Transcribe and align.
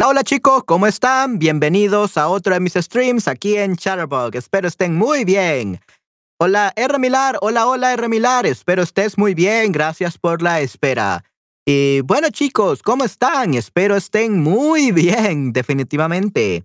Hola, 0.00 0.08
hola 0.08 0.24
chicos, 0.24 0.64
¿cómo 0.64 0.86
están? 0.86 1.38
Bienvenidos 1.38 2.16
a 2.16 2.28
otro 2.28 2.54
de 2.54 2.60
mis 2.60 2.72
streams 2.72 3.28
aquí 3.28 3.58
en 3.58 3.76
Chatterbug. 3.76 4.34
Espero 4.34 4.66
estén 4.66 4.96
muy 4.96 5.26
bien. 5.26 5.78
Hola 6.38 6.72
R. 6.74 6.98
Milar, 6.98 7.36
hola, 7.42 7.66
hola 7.66 7.92
R. 7.92 8.08
Milar, 8.08 8.46
espero 8.46 8.82
estés 8.82 9.18
muy 9.18 9.34
bien, 9.34 9.72
gracias 9.72 10.16
por 10.16 10.40
la 10.40 10.62
espera. 10.62 11.22
Y 11.66 12.00
bueno 12.00 12.30
chicos, 12.30 12.82
¿cómo 12.82 13.04
están? 13.04 13.52
Espero 13.52 13.94
estén 13.94 14.40
muy 14.40 14.90
bien, 14.92 15.52
definitivamente. 15.52 16.64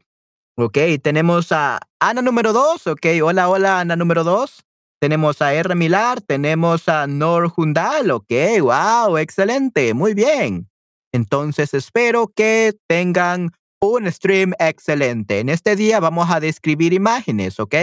Ok, 0.55 0.77
tenemos 1.03 1.51
a 1.51 1.81
Ana 1.99 2.21
número 2.21 2.53
2, 2.53 2.87
ok, 2.87 3.05
hola, 3.21 3.49
hola 3.49 3.81
Ana 3.81 3.97
número 3.97 4.23
2. 4.23 4.63
Tenemos 5.01 5.41
a 5.41 5.53
R. 5.53 5.75
Milar, 5.75 6.21
tenemos 6.21 6.87
a 6.87 7.05
Nor 7.05 7.49
Jundal, 7.49 8.11
ok, 8.11 8.31
wow, 8.61 9.17
excelente, 9.17 9.93
muy 9.93 10.13
bien. 10.13 10.69
Entonces 11.15 11.73
espero 11.73 12.27
que 12.27 12.73
tengan 12.87 13.51
un 13.79 14.11
stream 14.11 14.51
excelente. 14.59 15.39
En 15.39 15.47
este 15.47 15.77
día 15.77 16.01
vamos 16.01 16.29
a 16.29 16.41
describir 16.41 16.91
imágenes, 16.91 17.59
¿ok? 17.59 17.75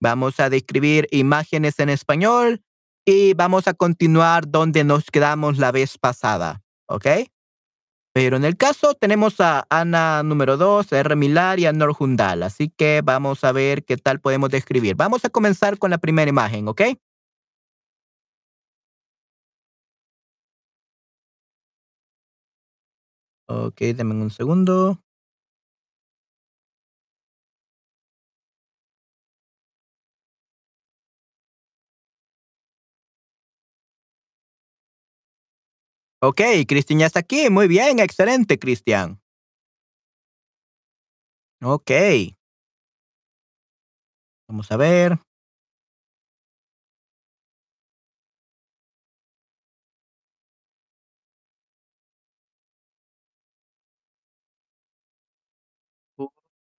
Vamos 0.00 0.40
a 0.40 0.50
describir 0.50 1.06
imágenes 1.12 1.78
en 1.78 1.88
español 1.88 2.62
y 3.04 3.34
vamos 3.34 3.68
a 3.68 3.74
continuar 3.74 4.50
donde 4.50 4.82
nos 4.82 5.04
quedamos 5.04 5.58
la 5.58 5.70
vez 5.70 5.98
pasada, 5.98 6.62
¿ok? 6.88 7.06
Pero 8.12 8.36
en 8.36 8.44
el 8.44 8.56
caso 8.56 8.94
tenemos 8.94 9.40
a 9.40 9.64
Ana 9.70 10.24
número 10.24 10.56
2, 10.56 10.92
R. 10.92 11.14
Milar 11.14 11.60
y 11.60 11.66
a 11.66 11.72
Nor 11.72 11.96
así 12.42 12.68
que 12.76 13.02
vamos 13.04 13.44
a 13.44 13.52
ver 13.52 13.84
qué 13.84 13.96
tal 13.96 14.20
podemos 14.20 14.50
describir. 14.50 14.96
Vamos 14.96 15.24
a 15.24 15.30
comenzar 15.30 15.78
con 15.78 15.90
la 15.92 15.98
primera 15.98 16.28
imagen, 16.28 16.66
¿ok? 16.66 16.82
Ok, 23.54 23.80
denme 23.94 24.14
un 24.14 24.30
segundo. 24.30 25.02
Ok, 36.22 36.40
Cristian 36.66 37.00
ya 37.00 37.06
está 37.06 37.20
aquí. 37.20 37.50
Muy 37.50 37.68
bien, 37.68 37.98
excelente, 37.98 38.58
Cristian. 38.58 39.20
Ok. 41.62 41.90
Vamos 44.48 44.70
a 44.70 44.76
ver. 44.76 45.18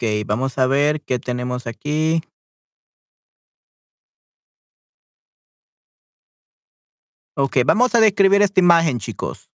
Ok, 0.02 0.26
vamos 0.26 0.58
a 0.58 0.66
ver 0.66 1.00
qué 1.00 1.20
tenemos 1.20 1.68
aquí. 1.68 2.22
Ok, 7.36 7.58
vamos 7.64 7.94
a 7.94 8.00
describir 8.00 8.42
esta 8.42 8.58
imagen, 8.58 8.98
chicos. 8.98 9.48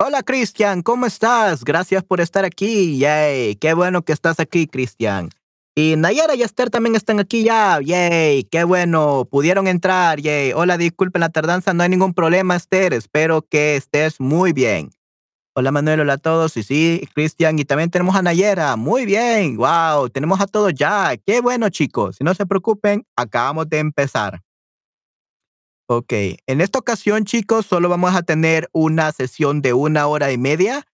Hola, 0.00 0.24
Cristian, 0.24 0.82
¿cómo 0.82 1.06
estás? 1.06 1.64
Gracias 1.64 2.02
por 2.02 2.20
estar 2.20 2.44
aquí. 2.44 2.98
Yay, 2.98 3.54
qué 3.54 3.72
bueno 3.74 4.02
que 4.02 4.12
estás 4.12 4.40
aquí, 4.40 4.66
Cristian. 4.66 5.30
Y 5.78 5.94
Nayara 5.96 6.34
y 6.34 6.42
Esther 6.42 6.70
también 6.70 6.96
están 6.96 7.20
aquí 7.20 7.44
ya. 7.44 7.78
Yay, 7.82 8.44
qué 8.44 8.64
bueno. 8.64 9.28
Pudieron 9.30 9.66
entrar. 9.66 10.18
Yay. 10.18 10.54
Hola, 10.54 10.78
disculpen 10.78 11.20
la 11.20 11.28
tardanza. 11.28 11.74
No 11.74 11.82
hay 11.82 11.90
ningún 11.90 12.14
problema, 12.14 12.56
Esther. 12.56 12.94
Espero 12.94 13.42
que 13.42 13.76
estés 13.76 14.18
muy 14.18 14.54
bien. 14.54 14.88
Hola, 15.54 15.72
Manuel. 15.72 16.00
Hola 16.00 16.14
a 16.14 16.16
todos. 16.16 16.56
Y 16.56 16.62
sí, 16.62 17.06
Cristian. 17.14 17.58
Y 17.58 17.66
también 17.66 17.90
tenemos 17.90 18.16
a 18.16 18.22
Nayera. 18.22 18.74
Muy 18.76 19.04
bien. 19.04 19.58
Wow. 19.58 20.08
Tenemos 20.08 20.40
a 20.40 20.46
todos 20.46 20.72
ya. 20.72 21.14
Qué 21.26 21.42
bueno, 21.42 21.68
chicos. 21.68 22.16
Si 22.16 22.24
no 22.24 22.32
se 22.32 22.46
preocupen, 22.46 23.04
acabamos 23.14 23.68
de 23.68 23.80
empezar. 23.80 24.40
Ok, 25.88 26.12
en 26.46 26.60
esta 26.62 26.78
ocasión, 26.78 27.24
chicos, 27.24 27.66
solo 27.66 27.88
vamos 27.90 28.16
a 28.16 28.22
tener 28.22 28.68
una 28.72 29.12
sesión 29.12 29.60
de 29.60 29.74
una 29.74 30.06
hora 30.08 30.32
y 30.32 30.38
media 30.38 30.86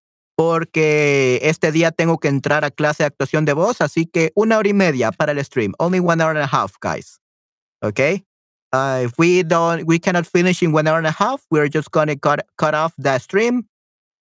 porque 0.45 1.39
este 1.43 1.71
día 1.71 1.93
tengo 1.93 2.19
que 2.19 2.27
entrar 2.27 2.65
a 2.65 2.73
clase 2.73 3.05
de 3.05 3.07
actuación 3.07 3.45
de 3.45 3.53
voz, 3.53 3.81
así 3.81 4.07
que 4.07 4.33
una 4.35 4.59
hora 4.59 4.69
y 4.69 4.75
media 4.75 5.13
para 5.13 5.31
el 5.31 5.45
stream. 5.45 5.73
Only 5.79 6.01
one 6.01 6.21
hour 6.21 6.37
and 6.37 6.43
a 6.43 6.49
half, 6.49 6.73
guys. 6.81 7.21
Okay? 7.81 8.25
Uh, 8.73 9.05
if 9.05 9.13
we 9.19 9.45
don't, 9.45 9.85
we 9.87 10.01
cannot 10.01 10.27
finish 10.27 10.61
in 10.61 10.75
one 10.75 10.89
hour 10.89 10.99
and 10.99 11.07
a 11.07 11.13
half, 11.13 11.45
we're 11.49 11.69
just 11.69 11.93
gonna 11.93 12.17
cut, 12.17 12.45
cut 12.57 12.75
off 12.75 12.93
the 12.99 13.17
stream 13.21 13.69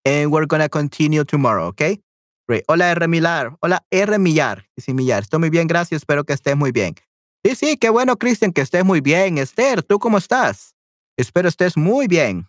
and 0.05 0.31
we're 0.31 0.45
gonna 0.45 0.69
continue 0.69 1.25
tomorrow, 1.25 1.69
okay? 1.69 1.99
Great. 2.47 2.65
Hola 2.69 2.91
R. 2.95 3.09
Millar. 3.09 3.57
Hola 3.63 3.81
R. 3.91 4.19
Millar. 4.19 4.67
Sí, 4.79 4.93
Millar. 4.93 5.23
Estoy 5.23 5.41
muy 5.41 5.49
bien, 5.49 5.69
gracias. 5.69 6.03
Espero 6.03 6.25
que 6.25 6.35
estés 6.35 6.55
muy 6.55 6.71
bien. 6.71 6.97
Sí, 7.43 7.55
sí, 7.55 7.77
qué 7.79 7.89
bueno, 7.89 8.19
Cristian, 8.19 8.53
que 8.53 8.61
estés 8.61 8.85
muy 8.85 9.01
bien. 9.01 9.39
Esther, 9.39 9.83
¿tú 9.83 9.99
cómo 9.99 10.19
estás? 10.19 10.75
Espero 11.17 11.49
estés 11.49 11.79
muy 11.79 12.09
bien. 12.09 12.47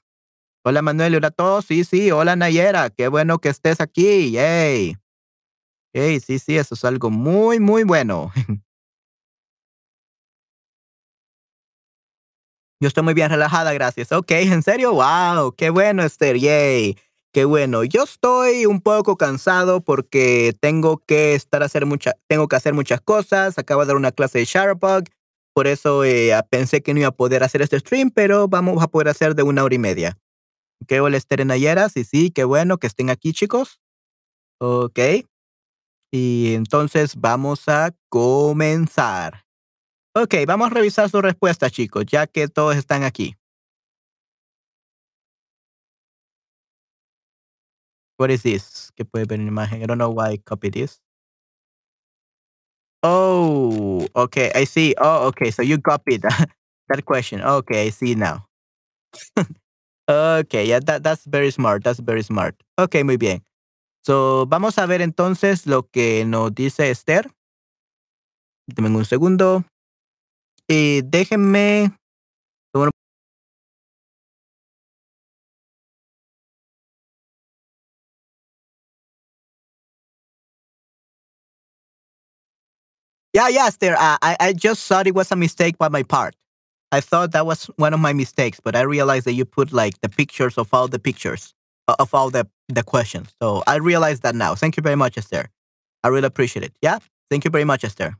Hola, 0.63 0.83
Manuel, 0.83 1.15
hola 1.15 1.29
a 1.29 1.31
todos. 1.31 1.65
Sí, 1.65 1.83
sí, 1.83 2.11
hola, 2.11 2.35
Nayera. 2.35 2.91
Qué 2.91 3.07
bueno 3.07 3.39
que 3.39 3.49
estés 3.49 3.81
aquí. 3.81 4.29
Yay. 4.31 4.95
Hey, 5.91 6.19
sí, 6.19 6.37
sí, 6.37 6.55
eso 6.55 6.75
es 6.75 6.85
algo 6.85 7.09
muy, 7.09 7.59
muy 7.59 7.83
bueno. 7.83 8.31
Yo 12.79 12.87
estoy 12.87 13.03
muy 13.03 13.15
bien 13.15 13.31
relajada, 13.31 13.73
gracias. 13.73 14.11
Ok, 14.11 14.31
¿en 14.31 14.61
serio? 14.61 14.93
Wow, 14.93 15.55
qué 15.55 15.71
bueno, 15.71 16.03
Esther. 16.03 16.37
Yay. 16.37 16.95
Qué 17.33 17.45
bueno. 17.45 17.83
Yo 17.83 18.03
estoy 18.03 18.67
un 18.67 18.81
poco 18.81 19.17
cansado 19.17 19.81
porque 19.81 20.55
tengo 20.59 20.97
que 21.07 21.33
estar 21.33 21.63
a 21.63 21.65
hacer 21.65 21.87
mucha, 21.87 22.13
tengo 22.27 22.47
que 22.47 22.55
hacer 22.55 22.75
muchas 22.75 23.01
cosas. 23.01 23.57
Acabo 23.57 23.81
de 23.81 23.87
dar 23.87 23.95
una 23.95 24.11
clase 24.11 24.37
de 24.37 24.45
Shutterbug. 24.45 25.05
Por 25.55 25.65
eso 25.65 26.03
eh, 26.03 26.39
pensé 26.51 26.83
que 26.83 26.93
no 26.93 26.99
iba 26.99 27.09
a 27.09 27.11
poder 27.15 27.43
hacer 27.43 27.63
este 27.63 27.79
stream, 27.79 28.11
pero 28.11 28.47
vamos 28.47 28.83
a 28.83 28.87
poder 28.87 29.07
hacer 29.07 29.33
de 29.33 29.41
una 29.41 29.63
hora 29.63 29.73
y 29.73 29.79
media. 29.79 30.17
Ok, 30.81 30.93
hola 30.99 31.17
Esther 31.17 31.41
en 31.41 31.51
Ayeras. 31.51 31.95
Y 31.95 32.03
sí, 32.03 32.31
qué 32.31 32.43
bueno 32.43 32.77
que 32.77 32.87
estén 32.87 33.09
aquí, 33.09 33.33
chicos. 33.33 33.79
Ok. 34.59 34.99
Y 36.11 36.53
entonces 36.55 37.15
vamos 37.15 37.69
a 37.69 37.91
comenzar. 38.09 39.45
Ok, 40.15 40.35
vamos 40.47 40.71
a 40.71 40.73
revisar 40.73 41.09
sus 41.09 41.21
respuestas, 41.21 41.71
chicos, 41.71 42.05
ya 42.05 42.27
que 42.27 42.47
todos 42.47 42.75
están 42.75 43.03
aquí. 43.03 43.37
What 48.17 48.29
is 48.29 48.43
this? 48.43 48.91
Que 48.95 49.05
puede 49.05 49.25
ver 49.25 49.39
en 49.39 49.47
imagen. 49.47 49.81
I 49.81 49.85
don't 49.85 49.97
know 49.97 50.11
why 50.11 50.33
I 50.33 50.37
copied 50.37 50.73
this. 50.73 51.01
Oh, 53.03 54.05
okay. 54.15 54.51
I 54.53 54.65
see. 54.65 54.93
Oh, 54.99 55.27
okay. 55.27 55.51
So 55.51 55.63
you 55.63 55.79
copied 55.79 56.21
that 56.89 57.05
question. 57.05 57.41
Okay, 57.41 57.87
I 57.87 57.89
see 57.89 58.15
now. 58.15 58.47
okay, 60.11 60.65
yeah, 60.67 60.79
that, 60.79 61.03
that's 61.03 61.25
very 61.25 61.51
smart. 61.51 61.83
That's 61.83 61.99
very 61.99 62.23
smart. 62.23 62.55
Okay, 62.79 63.03
muy 63.03 63.17
bien. 63.17 63.43
So, 64.05 64.45
vamos 64.47 64.77
a 64.77 64.85
ver 64.87 65.01
entonces 65.01 65.67
lo 65.67 65.83
que 65.83 66.25
nos 66.25 66.53
dice 66.53 66.89
Esther. 66.89 67.31
Deme 68.67 68.89
un 68.89 69.05
segundo. 69.05 69.63
Y 70.67 71.01
déjenme. 71.03 71.91
Yeah, 83.33 83.47
yeah, 83.47 83.67
Esther. 83.67 83.95
I, 83.97 84.35
I 84.39 84.53
just 84.53 84.85
thought 84.87 85.07
it 85.07 85.15
was 85.15 85.31
a 85.31 85.35
mistake 85.35 85.77
by 85.77 85.87
my 85.87 86.03
part. 86.03 86.35
I 86.91 86.99
thought 86.99 87.31
that 87.31 87.45
was 87.45 87.65
one 87.77 87.93
of 87.93 87.99
my 87.99 88.13
mistakes, 88.13 88.59
but 88.61 88.75
I 88.75 88.81
realized 88.81 89.25
that 89.25 89.33
you 89.33 89.45
put 89.45 89.71
like 89.71 89.99
the 90.01 90.09
pictures 90.09 90.57
of 90.57 90.73
all 90.73 90.88
the 90.88 90.99
pictures 90.99 91.53
uh, 91.88 91.95
of 91.99 92.13
all 92.13 92.29
the, 92.29 92.47
the 92.67 92.83
questions. 92.83 93.33
So 93.41 93.63
I 93.65 93.75
realized 93.77 94.23
that 94.23 94.35
now. 94.35 94.55
Thank 94.55 94.77
you 94.77 94.83
very 94.83 94.97
much, 94.97 95.17
Esther. 95.17 95.49
I 96.03 96.09
really 96.09 96.27
appreciate 96.27 96.65
it. 96.65 96.73
Yeah. 96.81 96.99
Thank 97.29 97.45
you 97.45 97.51
very 97.51 97.63
much, 97.63 97.83
Esther. 97.83 98.17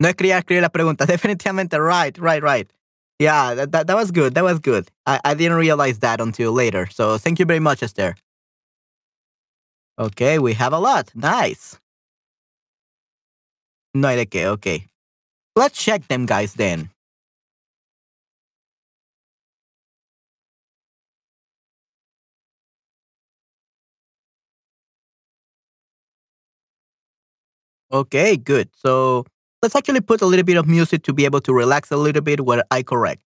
No 0.00 0.08
escribir 0.08 0.62
la 0.62 0.68
pregunta. 0.68 1.06
Definitivamente. 1.06 1.78
Right, 1.78 2.16
right, 2.18 2.42
right. 2.42 2.70
Yeah, 3.18 3.54
that, 3.54 3.72
that, 3.72 3.86
that 3.86 3.96
was 3.96 4.10
good. 4.10 4.34
That 4.34 4.44
was 4.44 4.58
good. 4.58 4.88
I, 5.06 5.20
I 5.24 5.34
didn't 5.34 5.58
realize 5.58 6.00
that 6.00 6.20
until 6.20 6.52
later. 6.52 6.88
So 6.90 7.18
thank 7.18 7.38
you 7.38 7.44
very 7.44 7.60
much, 7.60 7.82
Esther. 7.82 8.16
Okay, 9.98 10.38
we 10.38 10.54
have 10.54 10.72
a 10.72 10.78
lot. 10.78 11.12
Nice. 11.14 11.78
No 13.94 14.08
hay 14.08 14.16
de 14.16 14.26
qué. 14.26 14.46
Okay. 14.46 14.86
Let's 15.54 15.78
check 15.78 16.08
them, 16.08 16.26
guys, 16.26 16.54
then. 16.54 16.90
Okay, 27.94 28.36
good. 28.36 28.68
So 28.74 29.24
let's 29.62 29.76
actually 29.76 30.00
put 30.00 30.20
a 30.20 30.26
little 30.26 30.42
bit 30.42 30.56
of 30.56 30.66
music 30.66 31.04
to 31.04 31.12
be 31.12 31.24
able 31.24 31.40
to 31.42 31.54
relax 31.54 31.92
a 31.92 31.96
little 31.96 32.22
bit 32.22 32.44
where 32.44 32.64
I 32.72 32.82
correct. 32.82 33.22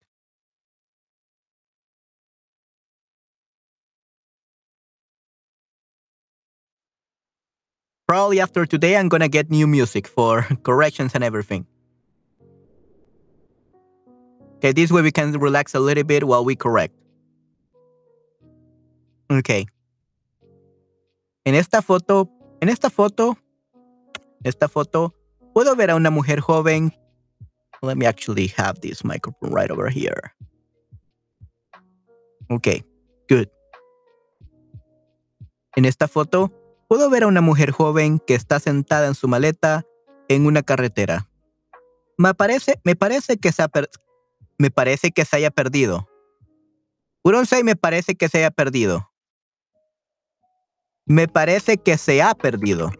Probably 8.06 8.40
after 8.40 8.66
today, 8.66 8.96
I'm 8.98 9.08
gonna 9.08 9.28
get 9.28 9.50
new 9.50 9.66
music 9.66 10.06
for 10.06 10.42
corrections 10.64 11.12
and 11.14 11.24
everything. 11.24 11.66
Okay, 14.56 14.72
this 14.72 14.92
way 14.92 15.00
we 15.00 15.12
can 15.12 15.32
relax 15.32 15.74
a 15.74 15.80
little 15.80 16.04
bit 16.04 16.24
while 16.24 16.44
we 16.44 16.56
correct. 16.56 16.92
Okay. 19.30 19.64
En 21.46 21.54
esta 21.54 21.80
foto, 21.80 22.28
en 22.60 22.68
esta 22.68 22.90
foto, 22.90 23.38
esta 24.44 24.68
foto, 24.68 25.14
puedo 25.54 25.74
ver 25.76 25.90
a 25.90 25.96
una 25.96 26.10
mujer 26.10 26.40
joven. 26.40 26.92
Let 27.82 27.96
me 27.96 28.06
actually 28.06 28.52
have 28.56 28.80
this 28.80 29.04
microphone 29.04 29.52
right 29.52 29.70
over 29.70 29.90
here. 29.90 30.32
Okay, 32.50 32.84
good. 33.28 33.48
En 35.76 35.84
esta 35.84 36.08
foto, 36.08 36.52
puedo 36.88 37.10
ver 37.10 37.22
a 37.22 37.26
una 37.26 37.40
mujer 37.40 37.70
joven 37.70 38.18
que 38.18 38.34
está 38.34 38.58
sentada 38.58 39.06
en 39.06 39.14
su 39.14 39.28
maleta 39.28 39.84
en 40.28 40.46
una 40.46 40.62
carretera. 40.62 41.28
Me 42.16 42.34
parece, 42.34 42.80
me 42.84 42.96
parece 42.96 43.36
que 43.38 43.52
se, 43.52 43.64
me 44.58 44.70
parece 44.70 45.12
que 45.12 45.24
se 45.24 45.36
haya 45.36 45.50
perdido. 45.50 46.08
Say 47.44 47.62
me 47.62 47.76
parece 47.76 48.14
que 48.14 48.28
se 48.28 48.38
haya 48.38 48.50
perdido. 48.50 49.10
Me 51.04 51.28
parece 51.28 51.76
que 51.76 51.98
se 51.98 52.22
ha 52.22 52.34
perdido. 52.34 52.90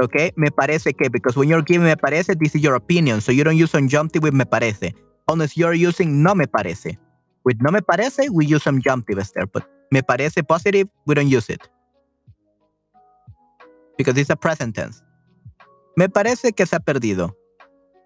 Okay, 0.00 0.32
me 0.36 0.50
parece 0.52 0.94
que, 0.94 1.10
because 1.10 1.36
when 1.36 1.48
you're 1.48 1.62
giving 1.62 1.84
me 1.84 1.96
parece, 1.96 2.38
this 2.38 2.54
is 2.54 2.62
your 2.62 2.76
opinion, 2.76 3.20
so 3.20 3.32
you 3.32 3.42
don't 3.42 3.56
use 3.56 3.72
subjunctive 3.72 4.22
with 4.22 4.32
me 4.32 4.44
parece. 4.44 4.94
Unless 5.26 5.56
you're 5.56 5.74
using 5.74 6.22
no 6.22 6.36
me 6.36 6.46
parece. 6.46 6.96
With 7.44 7.56
no 7.60 7.72
me 7.72 7.80
parece, 7.80 8.30
we 8.30 8.46
use 8.46 8.62
subjunctive 8.62 9.18
there, 9.34 9.46
but 9.46 9.68
me 9.90 10.02
parece 10.02 10.46
positive, 10.46 10.88
we 11.04 11.16
don't 11.16 11.28
use 11.28 11.50
it. 11.50 11.68
Because 13.96 14.16
it's 14.16 14.30
a 14.30 14.36
present 14.36 14.76
tense. 14.76 15.02
Me 15.96 16.08
parece 16.08 16.52
que 16.52 16.64
se 16.64 16.76
ha 16.76 16.80
perdido, 16.80 17.36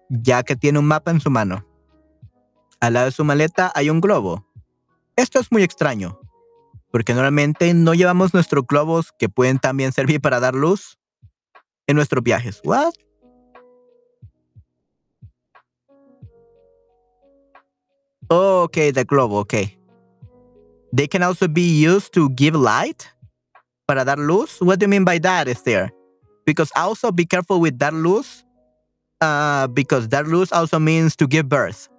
ya 0.09 0.41
que 0.41 0.55
tiene 0.55 0.79
un 0.79 0.85
mapa 0.85 1.11
en 1.11 1.19
su 1.19 1.29
mano. 1.29 1.63
Al 2.79 2.93
lado 2.93 3.05
de 3.05 3.11
su 3.11 3.23
maleta 3.23 3.71
hay 3.75 3.91
un 3.91 4.01
globo. 4.01 4.47
Esto 5.15 5.39
es 5.39 5.51
muy 5.51 5.61
extraño, 5.61 6.19
porque 6.91 7.13
normalmente 7.13 7.71
no 7.75 7.93
llevamos 7.93 8.33
nuestros 8.33 8.65
globos 8.65 9.11
que 9.19 9.29
pueden 9.29 9.59
también 9.59 9.91
servir 9.91 10.21
para 10.21 10.39
dar 10.39 10.55
luz 10.55 10.97
en 11.87 11.95
nuestros 11.95 12.23
viajes. 12.23 12.59
What? 12.63 12.95
Oh, 18.29 18.63
okay, 18.63 18.91
the 18.91 19.05
globe, 19.05 19.33
okay. 19.33 19.77
They 20.91 21.07
can 21.07 21.23
also 21.23 21.47
be 21.47 21.61
used 21.61 22.13
to 22.13 22.29
give 22.29 22.55
light 22.55 23.09
para 23.87 24.05
dar 24.05 24.17
luz. 24.17 24.57
What 24.59 24.79
do 24.79 24.85
you 24.85 24.89
mean 24.89 25.03
by 25.03 25.19
that, 25.19 25.47
Esther? 25.47 25.91
Because 26.45 26.71
also 26.75 27.11
be 27.11 27.25
careful 27.25 27.59
with 27.59 27.77
dar 27.77 27.91
luz, 27.91 28.43
uh, 29.21 29.67
because 29.67 30.07
dar 30.07 30.23
luz 30.23 30.51
also 30.51 30.79
means 30.79 31.15
to 31.17 31.27
give 31.27 31.49
birth. 31.49 31.89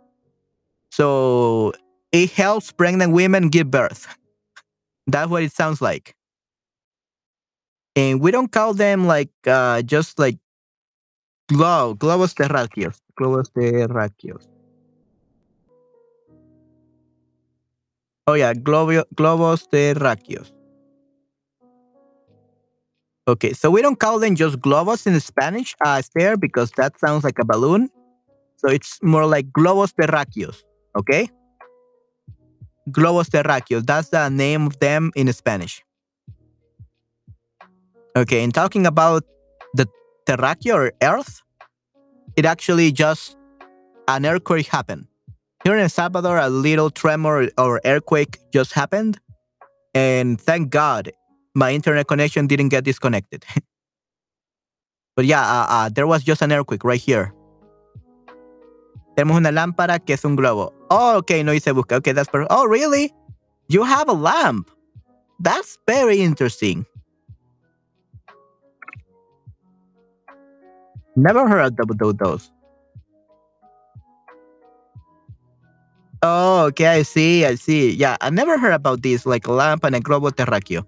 So 0.91 1.73
it 2.13 2.31
helps 2.31 2.73
pregnant 2.73 3.13
women 3.13 3.49
give 3.49 3.71
birth. 3.71 4.07
That's 5.07 5.29
what 5.31 5.43
it 5.43 5.53
sounds 5.53 5.81
like 5.83 6.15
and 7.97 8.21
we 8.21 8.31
don't 8.31 8.51
call 8.51 8.75
them 8.75 9.07
like 9.07 9.31
uh, 9.47 9.83
just 9.83 10.19
like 10.19 10.39
glow 11.49 11.95
globos 11.95 12.35
terráqueos 12.35 13.01
globos 13.17 13.51
terráqueos. 13.53 14.49
Oh 18.27 18.35
yeah 18.35 18.55
globo, 18.55 19.05
globos 19.15 19.69
terráqueos. 19.69 20.53
Okay 23.29 23.53
so 23.53 23.71
we 23.71 23.83
don't 23.83 23.99
call 23.99 24.19
them 24.19 24.35
just 24.35 24.59
globos 24.61 25.07
in 25.07 25.19
spanish 25.21 25.75
uh 25.85 26.03
there 26.15 26.37
because 26.37 26.71
that 26.73 26.99
sounds 26.99 27.25
like 27.25 27.39
a 27.39 27.45
balloon. 27.45 27.91
So 28.57 28.69
it's 28.71 28.99
more 29.03 29.27
like 29.27 29.53
globos 29.53 29.93
terráqueos 29.93 30.65
okay? 30.97 31.29
Globos 32.91 33.29
terráqueos 33.29 33.85
that's 33.87 34.09
the 34.09 34.29
name 34.29 34.67
of 34.67 34.79
them 34.79 35.13
in 35.15 35.33
spanish 35.33 35.83
Okay, 38.17 38.45
and 38.45 38.55
talking 38.55 38.87
about 38.87 39.25
the 39.75 39.89
terráqueo 40.27 40.75
or 40.75 40.93
Earth, 41.03 41.43
it 42.37 42.45
actually 42.45 42.93
just 42.93 43.37
an 44.07 44.25
earthquake 44.25 44.67
happened. 44.67 45.07
Here 45.65 45.75
in 45.75 45.83
El 45.83 45.89
Salvador, 45.89 46.39
a 46.39 46.49
little 46.49 46.91
tremor 46.91 47.49
or 47.59 47.81
earthquake 47.85 48.39
just 48.53 48.73
happened, 48.73 49.19
and 49.95 50.41
thank 50.41 50.71
God 50.71 51.11
my 51.55 51.73
internet 51.73 52.07
connection 52.07 52.47
didn't 52.47 52.69
get 52.69 52.85
disconnected. 52.85 53.45
but 55.17 55.25
yeah, 55.25 55.43
uh, 55.43 55.67
uh, 55.69 55.89
there 55.89 56.07
was 56.07 56.23
just 56.23 56.43
an 56.43 56.53
earthquake 56.53 56.85
right 56.85 57.01
here. 57.01 57.33
Tenemos 59.17 59.37
una 59.37 59.51
lámpara 59.51 60.05
que 60.05 60.15
es 60.15 60.25
un 60.25 60.37
globo. 60.37 60.73
Oh, 60.91 61.17
okay, 61.19 61.43
no 61.43 61.53
hice 61.53 61.73
busca. 61.73 61.97
Okay, 61.97 62.13
that's 62.13 62.29
perfect. 62.29 62.53
Oh, 62.53 62.67
really? 62.67 63.13
You 63.69 63.85
have 63.85 64.09
a 64.09 64.13
lamp. 64.13 64.71
That's 65.41 65.79
very 65.87 66.21
interesting. 66.21 66.85
Never 71.17 71.49
heard 71.49 71.67
of 71.67 71.77
double 71.77 72.13
those. 72.13 72.51
Oh, 76.23 76.65
okay, 76.73 76.87
I 76.87 77.03
see, 77.03 77.45
I 77.45 77.55
see. 77.55 77.93
Yeah, 77.95 78.17
I 78.21 78.31
never 78.31 78.59
heard 78.59 78.73
about 78.73 79.03
this, 79.03 79.27
like 79.27 79.47
lamp 79.47 79.85
and 79.85 79.95
a 79.95 80.01
globo 80.01 80.31
terráqueo. 80.31 80.87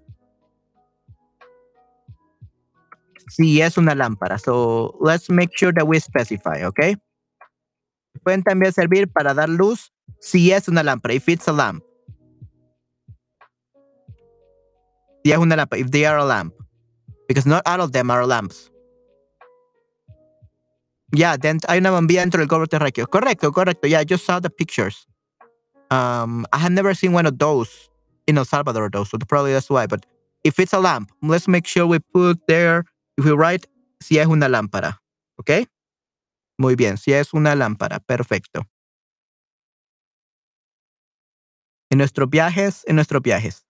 Sí, 3.29 3.61
es 3.61 3.77
una 3.77 3.93
lámpara. 3.93 4.39
So 4.39 4.97
let's 4.99 5.29
make 5.29 5.55
sure 5.55 5.71
that 5.73 5.87
we 5.87 5.99
specify, 5.99 6.63
okay? 6.65 6.95
Pueden 8.23 8.43
también 8.43 8.73
servir 8.73 9.07
para 9.13 9.35
dar 9.35 9.47
luz 9.47 9.91
si 10.19 10.51
es 10.51 10.67
una 10.67 10.81
lámpara, 10.81 11.13
if 11.13 11.29
it's 11.29 11.47
a 11.47 11.53
lamp. 11.53 11.83
Si 15.23 15.31
es 15.31 15.37
una 15.37 15.55
lámpara, 15.55 15.79
if 15.79 15.91
they 15.91 16.05
are 16.05 16.17
a 16.17 16.25
lamp. 16.25 16.53
Because 17.27 17.45
not 17.45 17.61
all 17.67 17.81
of 17.81 17.91
them 17.91 18.09
are 18.09 18.25
lamps. 18.25 18.71
Yeah, 21.11 21.37
hay 21.67 21.77
una 21.77 21.91
bombilla 21.91 22.21
dentro 22.21 22.39
del 22.39 22.47
globo 22.47 22.67
terráqueo. 22.67 23.07
Correcto, 23.07 23.51
correcto. 23.51 23.87
Yeah, 23.87 24.01
I 24.01 24.05
just 24.05 24.25
saw 24.25 24.39
the 24.39 24.49
pictures. 24.49 25.07
Um, 25.89 26.45
I 26.51 26.57
have 26.57 26.71
never 26.71 26.93
seen 26.93 27.13
one 27.13 27.25
of 27.25 27.37
those 27.37 27.89
in 28.27 28.37
El 28.37 28.45
Salvador, 28.45 28.89
though, 28.91 29.05
so 29.05 29.17
probably 29.17 29.53
that's 29.53 29.69
why. 29.69 29.87
But 29.87 30.05
if 30.43 30.59
it's 30.59 30.73
a 30.73 30.79
lamp, 30.79 31.11
let's 31.21 31.47
make 31.47 31.65
sure 31.65 31.85
we 31.85 31.99
put 31.99 32.45
there, 32.47 32.83
if 33.17 33.23
we 33.23 33.31
write, 33.31 33.67
si 34.01 34.19
es 34.19 34.27
una 34.27 34.49
lámpara. 34.49 34.99
¿Ok? 35.39 35.67
Muy 36.57 36.75
bien, 36.75 36.97
si 36.97 37.13
es 37.13 37.33
una 37.33 37.55
lámpara. 37.55 37.99
Perfecto. 37.99 38.65
En 41.89 41.99
nuestros 41.99 42.29
viajes, 42.29 42.83
en 42.85 42.95
nuestros 42.95 43.21
viajes. 43.21 43.65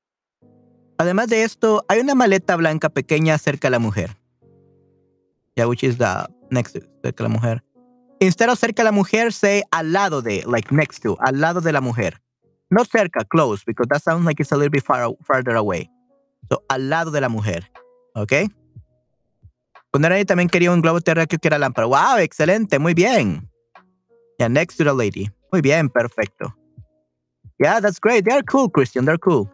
Además 0.98 1.28
de 1.28 1.44
esto, 1.44 1.86
hay 1.88 2.00
una 2.00 2.16
maleta 2.16 2.56
blanca 2.56 2.90
pequeña 2.90 3.38
cerca 3.38 3.68
de 3.68 3.72
la 3.72 3.80
mujer. 3.80 4.18
Yeah, 5.56 5.68
which 5.68 5.84
is 5.84 5.98
the 5.98 6.28
next 6.52 6.74
to, 6.74 6.82
cerca 7.04 7.24
la 7.24 7.30
mujer. 7.30 7.64
Instead 8.20 8.50
of 8.50 8.60
cerca 8.60 8.84
la 8.84 8.92
mujer, 8.92 9.32
say 9.32 9.64
al 9.72 9.92
lado 9.92 10.22
de, 10.22 10.44
like 10.46 10.72
next 10.72 11.02
to, 11.02 11.18
al 11.20 11.40
lado 11.40 11.62
de 11.62 11.72
la 11.72 11.82
mujer. 11.82 12.20
No 12.70 12.84
cerca, 12.84 13.24
close, 13.26 13.64
because 13.66 13.88
that 13.90 14.02
sounds 14.02 14.26
like 14.26 14.42
it's 14.42 14.52
a 14.52 14.56
little 14.56 14.72
bit 14.72 14.84
far, 14.84 15.10
farther 15.24 15.56
away. 15.56 15.90
So, 16.50 16.64
al 16.70 16.90
lado 16.90 17.12
de 17.12 17.22
la 17.22 17.30
mujer. 17.30 17.70
¿Ok? 18.16 18.34
Poner 19.92 20.12
ahí 20.12 20.26
también 20.26 20.50
quería 20.50 20.72
un 20.72 20.82
globo 20.82 21.00
terráqueo 21.00 21.40
que 21.40 21.48
era 21.48 21.58
lámpara. 21.58 21.88
¡Wow! 21.88 22.18
Excelente, 22.20 22.80
muy 22.80 22.94
bien. 22.94 23.50
Yeah, 24.40 24.50
next 24.50 24.78
to 24.78 24.84
the 24.84 24.94
lady. 24.94 25.30
Muy 25.52 25.62
bien, 25.62 25.90
perfecto. 25.90 26.54
Yeah, 27.60 27.80
that's 27.80 28.00
great. 28.00 28.26
They're 28.26 28.44
cool, 28.44 28.70
Christian. 28.70 29.06
They're 29.06 29.18
cool. 29.18 29.50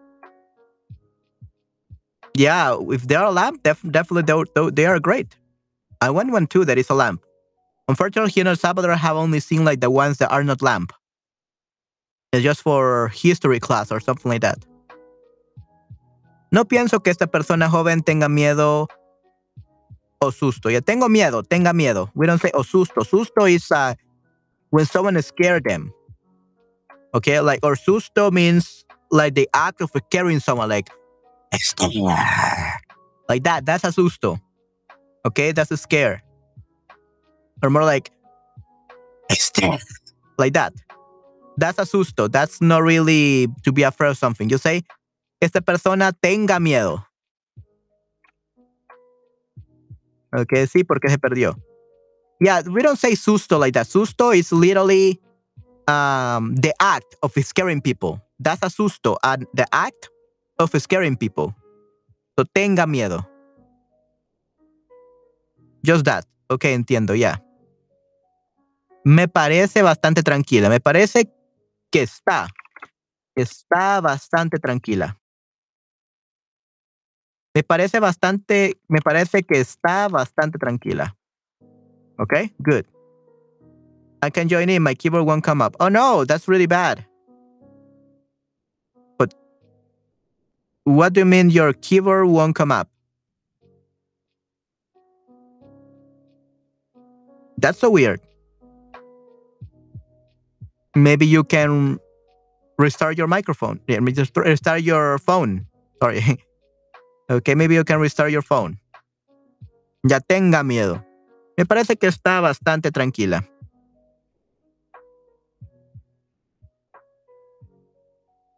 Yeah, 2.36 2.76
if 2.90 3.08
they're 3.08 3.24
a 3.24 3.32
lamp, 3.32 3.64
def 3.64 3.82
definitely 3.84 4.24
they 4.24 4.70
they 4.72 4.86
are 4.86 5.00
great. 5.00 5.38
I 6.04 6.10
want 6.10 6.32
one 6.32 6.48
too 6.48 6.66
that 6.66 6.78
is 6.78 6.90
a 6.90 6.94
lamp. 6.94 7.24
Unfortunately, 7.88 8.32
here 8.32 8.42
in 8.42 8.48
El 8.48 8.58
Salvador, 8.58 8.92
I 8.92 8.98
have 8.98 9.16
only 9.16 9.40
seen 9.40 9.64
like 9.64 9.80
the 9.80 9.90
ones 9.90 10.18
that 10.18 10.32
are 10.32 10.44
not 10.44 10.62
lamp. 10.62 10.92
It's 12.34 12.44
just 12.44 12.62
for 12.62 13.08
history 13.10 13.60
class 13.60 13.90
or 13.90 14.02
something 14.02 14.30
like 14.30 14.42
that. 14.42 14.60
No 16.52 16.66
pienso 16.66 17.02
que 17.02 17.10
esta 17.10 17.28
persona 17.28 17.70
joven 17.70 18.02
tenga 18.02 18.28
miedo 18.28 18.88
o 20.22 20.32
susto. 20.32 20.70
Ya 20.70 20.82
tengo 20.82 21.08
miedo, 21.08 21.42
tenga 21.42 21.72
miedo. 21.72 22.12
We 22.16 22.28
don't 22.28 22.42
say 22.42 22.52
o 22.54 22.64
susto. 22.64 23.06
Susto 23.06 23.50
is 23.50 23.72
uh, 23.72 23.94
when 24.72 24.86
someone 24.86 25.22
scared 25.22 25.64
them. 25.64 25.94
Okay, 27.16 27.40
like 27.40 27.60
or 27.64 27.76
susto 27.76 28.30
means 28.30 28.84
like 29.10 29.36
the 29.36 29.48
act 29.54 29.82
of 29.82 29.90
scaring 29.96 30.40
someone, 30.40 30.68
like 30.68 30.90
like 33.30 33.44
that. 33.44 33.66
That's 33.66 33.86
a 33.86 33.92
susto. 33.94 34.42
Okay, 35.26 35.52
that's 35.52 35.72
a 35.72 35.78
scare. 35.78 36.22
Or 37.64 37.70
more 37.70 37.86
like, 37.86 38.12
like 40.38 40.54
that. 40.54 40.74
That's 41.58 41.80
a 41.80 41.84
susto. 41.84 42.32
That's 42.32 42.62
not 42.62 42.84
really 42.84 43.48
to 43.64 43.72
be 43.72 43.84
afraid 43.84 44.10
of 44.10 44.18
something. 44.18 44.50
You 44.50 44.58
say, 44.58 44.84
esta 45.42 45.62
persona 45.62 46.12
tenga 46.22 46.60
miedo. 46.60 47.06
Okay, 50.36 50.66
sí, 50.66 50.84
porque 50.84 51.10
se 51.10 51.18
perdió. 51.18 51.56
Yeah, 52.42 52.62
we 52.68 52.82
don't 52.82 52.98
say 52.98 53.14
susto 53.14 53.60
like 53.60 53.74
that. 53.76 53.86
Susto 53.86 54.36
is 54.36 54.52
literally 54.52 55.22
um, 55.88 56.56
the 56.56 56.74
act 56.82 57.16
of 57.22 57.32
scaring 57.44 57.82
people. 57.82 58.20
That's 58.40 58.62
a 58.64 58.70
susto, 58.70 59.18
and 59.24 59.46
the 59.54 59.68
act 59.72 60.10
of 60.60 60.72
scaring 60.82 61.16
people. 61.16 61.56
So 62.38 62.46
tenga 62.56 62.86
miedo. 62.86 63.26
Just 65.84 66.06
that. 66.06 66.26
Ok, 66.50 66.66
entiendo, 66.66 67.16
ya. 67.16 67.44
Me 69.04 69.28
parece 69.28 69.82
bastante 69.82 70.24
tranquila. 70.24 70.70
Me 70.70 70.80
parece 70.80 71.30
que 71.92 72.02
está. 72.02 72.48
Está 73.36 74.00
bastante 74.02 74.60
tranquila. 74.60 75.18
Me 77.54 77.64
parece 77.64 78.00
bastante, 78.00 78.80
me 78.88 79.00
parece 79.02 79.44
que 79.44 79.60
está 79.60 80.08
bastante 80.08 80.58
tranquila. 80.58 81.16
Okay, 82.18 82.52
good. 82.60 82.86
I 84.24 84.30
can 84.30 84.48
join 84.48 84.70
in. 84.70 84.82
My 84.82 84.96
keyboard 84.96 85.26
won't 85.26 85.44
come 85.44 85.62
up. 85.62 85.76
Oh 85.80 85.90
no, 85.90 86.24
that's 86.26 86.48
really 86.48 86.66
bad. 86.66 87.06
But 89.18 89.34
what 90.86 91.14
do 91.14 91.20
you 91.20 91.26
mean 91.26 91.50
your 91.50 91.74
keyboard 91.74 92.28
won't 92.28 92.56
come 92.56 92.72
up? 92.72 92.88
That's 97.58 97.80
so 97.80 97.90
weird. 97.90 98.20
Maybe 100.96 101.26
you 101.26 101.44
can 101.44 102.00
restart 102.78 103.18
your 103.18 103.28
microphone. 103.28 103.80
Yeah, 103.88 104.00
me 104.00 104.12
just 104.12 104.36
restart 104.36 104.82
your 104.82 105.18
phone. 105.18 105.66
Sorry. 106.02 106.22
okay, 107.30 107.56
maybe 107.56 107.76
you 107.76 107.84
can 107.84 108.00
restart 108.00 108.32
your 108.32 108.42
phone. 108.42 108.80
Ya 110.04 110.20
tenga 110.20 110.64
miedo. 110.64 111.04
Me 111.58 111.66
parece 111.66 111.98
que 111.98 112.10
está 112.10 112.42
bastante 112.42 112.92
tranquila. 112.92 113.44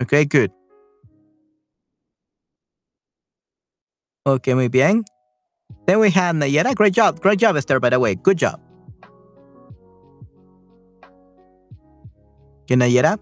Okay, 0.01 0.25
good. 0.25 0.51
Okay, 4.27 4.55
muy 4.55 4.67
bien. 4.67 5.03
Then 5.85 5.99
we 5.99 6.09
have 6.09 6.35
Nayera. 6.35 6.73
Great 6.75 6.93
job. 6.93 7.21
Great 7.21 7.39
job, 7.39 7.55
Esther, 7.55 7.79
by 7.79 7.89
the 7.89 7.99
way. 7.99 8.15
Good 8.15 8.37
job. 8.37 8.59
Que 12.65 12.77
Nayera 12.77 13.19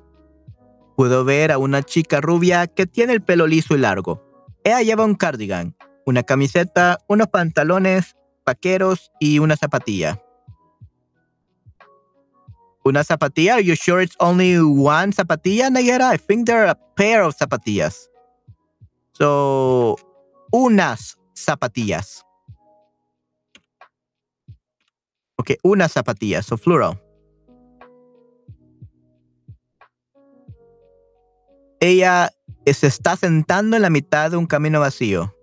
pudo 0.95 1.25
ver 1.25 1.51
a 1.51 1.57
una 1.57 1.83
chica 1.83 2.21
rubia 2.21 2.67
que 2.67 2.85
tiene 2.85 3.13
el 3.13 3.21
pelo 3.21 3.47
liso 3.47 3.75
y 3.75 3.79
largo. 3.79 4.23
Ella 4.63 4.81
lleva 4.81 5.05
un 5.05 5.15
cardigan, 5.15 5.75
una 6.05 6.23
camiseta, 6.23 6.99
unos 7.07 7.27
pantalones 7.27 8.15
vaqueros 8.45 9.11
y 9.19 9.39
una 9.39 9.55
zapatilla. 9.57 10.21
Una 12.85 13.03
zapatilla? 13.03 13.55
Are 13.55 13.63
you 13.63 13.75
sure 13.75 14.03
it's 14.03 14.15
only 14.19 14.57
one 14.57 15.13
zapatilla, 15.13 15.69
Nayera? 15.69 16.13
I 16.13 16.17
think 16.17 16.45
there 16.45 16.59
are 16.59 16.69
a 16.69 16.75
pair 16.95 17.21
of 17.21 17.33
zapatillas. 17.35 18.09
So, 19.13 19.95
unas 20.51 21.17
zapatillas. 21.33 22.25
Okay, 25.37 25.57
unas 25.63 25.93
zapatillas, 25.93 26.45
so 26.45 26.57
plural. 26.57 27.02
Ella 31.83 32.31
se 32.65 32.87
está 32.87 33.17
sentando 33.17 33.75
en 33.75 33.81
la 33.81 33.89
mitad 33.89 34.31
de 34.31 34.37
un 34.37 34.45
camino 34.45 34.79
vacío. 34.79 35.33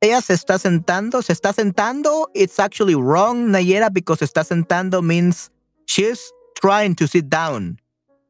ella 0.00 0.20
se 0.20 0.34
está 0.34 0.58
sentando, 0.58 1.22
se 1.22 1.32
está 1.32 1.52
sentando. 1.52 2.28
It's 2.34 2.58
actually 2.58 2.94
wrong, 2.94 3.50
Nayera, 3.50 3.92
because 3.92 4.20
está 4.20 4.44
sentando 4.44 5.02
means 5.02 5.50
she's 5.86 6.32
trying 6.60 6.94
to 6.96 7.06
sit 7.06 7.28
down 7.28 7.78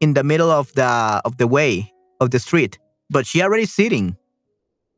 in 0.01 0.15
the 0.15 0.25
middle 0.25 0.51
of 0.51 0.73
the 0.75 1.21
of 1.25 1.37
the 1.37 1.47
way 1.47 1.93
of 2.21 2.31
the 2.31 2.39
street, 2.39 2.79
but 3.09 3.25
she 3.25 3.43
already 3.43 3.67
sitting. 3.67 4.17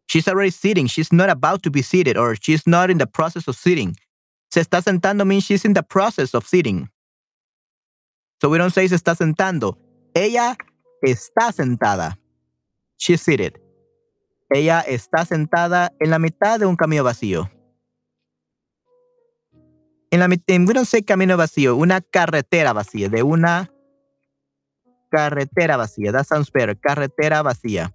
She's 0.09 0.27
already 0.27 0.51
sitting. 0.51 0.87
She's 0.87 1.13
not 1.13 1.31
about 1.31 1.63
to 1.63 1.71
be 1.71 1.83
seated, 1.83 2.17
or 2.17 2.37
she's 2.37 2.67
not 2.67 2.91
in 2.91 2.99
the 2.99 3.07
process 3.07 3.49
of 3.49 3.57
sitting. 3.57 3.95
Se 4.51 4.61
está 4.61 4.83
sentando 4.83 5.27
means 5.27 5.45
she's 5.45 5.65
in 5.65 5.75
the 5.75 5.83
process 5.83 6.35
of 6.35 6.47
sitting. 6.47 6.89
So 8.41 8.49
we 8.49 8.59
don't 8.59 8.73
say 8.73 8.89
se 8.89 8.97
está 8.97 9.15
sentando. 9.15 9.77
Ella 10.15 10.57
está 11.03 11.53
sentada. 11.53 12.19
She's 12.99 13.21
seated. 13.21 13.61
Ella 14.51 14.81
está 14.81 15.25
sentada 15.25 15.93
en 15.99 16.11
la 16.11 16.19
mitad 16.19 16.61
de 16.61 16.67
un 16.67 16.77
camino 16.77 17.05
vacío. 17.05 17.51
En 20.11 20.21
la 20.21 20.29
mitad, 20.29 20.59
no 20.59 20.85
sé 20.85 21.05
camino 21.05 21.37
vacío, 21.37 21.75
una 21.75 22.01
carretera 22.01 22.73
vacía, 22.73 23.09
de 23.09 23.23
una 23.23 23.73
carretera 25.11 25.77
vacía. 25.77 26.13
That 26.13 26.25
sounds 26.25 26.51
better. 26.53 26.79
Carretera 26.79 27.43
vacía. 27.43 27.95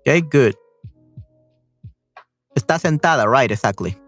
Okay, 0.00 0.20
good. 0.20 0.54
Está 2.54 2.78
sentada, 2.78 3.26
right, 3.26 3.50
exactly. 3.50 3.98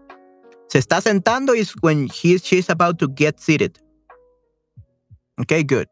Se 0.67 0.79
está 0.79 1.01
sentando 1.01 1.55
is 1.55 1.73
when 1.81 2.07
he, 2.07 2.37
she's 2.37 2.69
about 2.69 2.99
to 2.99 3.07
get 3.07 3.39
seated. 3.39 3.79
Okay, 5.39 5.63
good. 5.63 5.87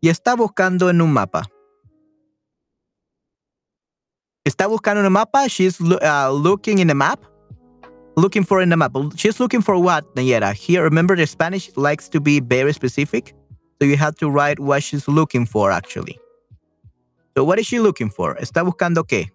Y 0.00 0.08
está 0.08 0.36
buscando 0.36 0.90
en 0.90 1.00
un 1.00 1.12
mapa. 1.12 1.44
Está 4.44 4.66
buscando 4.66 5.00
en 5.00 5.06
un 5.06 5.12
mapa. 5.12 5.48
She's 5.48 5.80
uh, 5.80 6.30
looking 6.30 6.78
in 6.78 6.88
the 6.88 6.94
map. 6.94 7.24
Looking 8.16 8.44
for 8.44 8.60
in 8.60 8.68
the 8.68 8.76
map. 8.76 8.92
She's 9.16 9.40
looking 9.40 9.60
for 9.60 9.76
what, 9.76 10.04
Nayera? 10.14 10.52
Here, 10.52 10.82
remember 10.84 11.16
the 11.16 11.26
Spanish 11.26 11.74
likes 11.76 12.08
to 12.10 12.20
be 12.20 12.38
very 12.40 12.72
specific. 12.72 13.34
So 13.80 13.88
you 13.88 13.96
have 13.96 14.14
to 14.16 14.30
write 14.30 14.60
what 14.60 14.84
she's 14.84 15.08
looking 15.08 15.46
for, 15.46 15.72
actually. 15.72 16.20
So 17.36 17.42
what 17.42 17.58
is 17.58 17.66
she 17.66 17.80
looking 17.80 18.10
for? 18.10 18.36
Está 18.36 18.62
buscando 18.62 19.02
qué? 19.04 19.30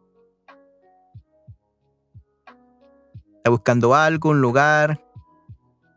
Está 3.40 3.52
buscando 3.52 3.96
algo, 3.96 4.32
un 4.32 4.42
lugar. 4.42 5.02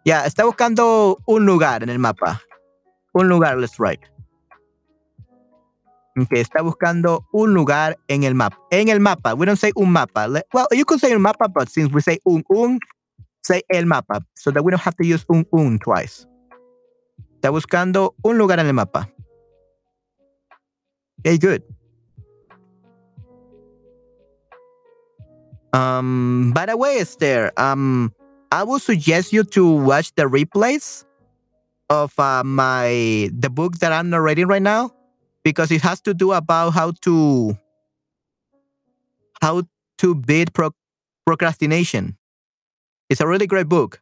Ya, 0.05 0.25
está 0.27 0.45
buscando 0.45 1.19
un 1.27 1.45
lugar 1.45 1.83
en 1.83 1.89
el 1.89 1.99
mapa. 1.99 2.41
Un 3.13 3.29
lugar, 3.29 3.59
let's 3.59 3.79
write. 3.79 4.01
Que 6.31 6.41
está 6.41 6.63
buscando 6.63 7.27
un 7.33 7.53
lugar 7.53 7.99
en 8.07 8.23
el 8.23 8.37
mapa. 8.37 8.57
En 8.71 8.89
el 8.89 9.01
mapa. 9.01 9.35
We 9.35 9.47
don't 9.47 9.59
say 9.59 9.73
un 9.75 9.91
mapa. 9.91 10.29
Well, 10.53 10.69
you 10.71 10.85
could 10.85 11.01
say 11.01 11.13
un 11.13 11.21
mapa, 11.21 11.49
but 11.49 11.69
since 11.69 11.93
we 11.93 12.01
say 12.01 12.19
un 12.25 12.45
un, 12.49 12.79
say 13.43 13.63
el 13.69 13.87
mapa. 13.87 14.21
So 14.37 14.53
that 14.53 14.63
we 14.63 14.71
don't 14.71 14.83
have 14.83 14.97
to 14.97 15.05
use 15.05 15.25
un 15.29 15.45
un 15.51 15.81
twice. 15.81 16.29
Está 17.35 17.51
buscando 17.51 18.15
un 18.23 18.39
lugar 18.39 18.61
en 18.61 18.67
el 18.69 18.75
mapa. 18.75 19.11
Okay, 21.21 21.39
good. 21.39 21.63
Um, 25.73 26.53
by 26.55 26.67
the 26.67 26.77
way, 26.77 26.99
Esther, 26.99 27.53
um, 27.57 28.13
I 28.51 28.63
would 28.63 28.83
suggest 28.83 29.33
you 29.33 29.45
to 29.45 29.67
watch 29.67 30.15
the 30.15 30.25
replays 30.25 31.05
of 31.89 32.19
uh, 32.19 32.43
my 32.45 33.31
the 33.33 33.51
book 33.51 33.79
that 33.79 33.93
I'm 33.93 34.11
narrating 34.11 34.47
right 34.47 34.63
now 34.63 34.91
because 35.45 35.71
it 35.71 35.81
has 35.83 36.01
to 36.03 36.15
do 36.15 36.33
about 36.33 36.71
how 36.71 36.93
to 37.03 37.57
how 39.41 39.63
to 39.99 40.15
beat 40.15 40.53
pro- 40.53 40.75
procrastination. 41.27 42.17
It's 43.09 43.21
a 43.21 43.27
really 43.27 43.47
great 43.47 43.69
book. 43.69 44.01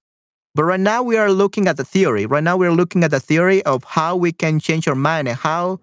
But 0.54 0.64
right 0.64 0.80
now 0.80 1.02
we 1.02 1.16
are 1.16 1.30
looking 1.30 1.68
at 1.68 1.76
the 1.76 1.84
theory. 1.84 2.26
Right 2.26 2.42
now 2.42 2.56
we're 2.56 2.72
looking 2.72 3.04
at 3.04 3.12
the 3.12 3.20
theory 3.20 3.62
of 3.64 3.84
how 3.84 4.16
we 4.16 4.32
can 4.32 4.58
change 4.58 4.88
our 4.88 4.96
mind 4.96 5.28
and 5.28 5.36
how 5.36 5.78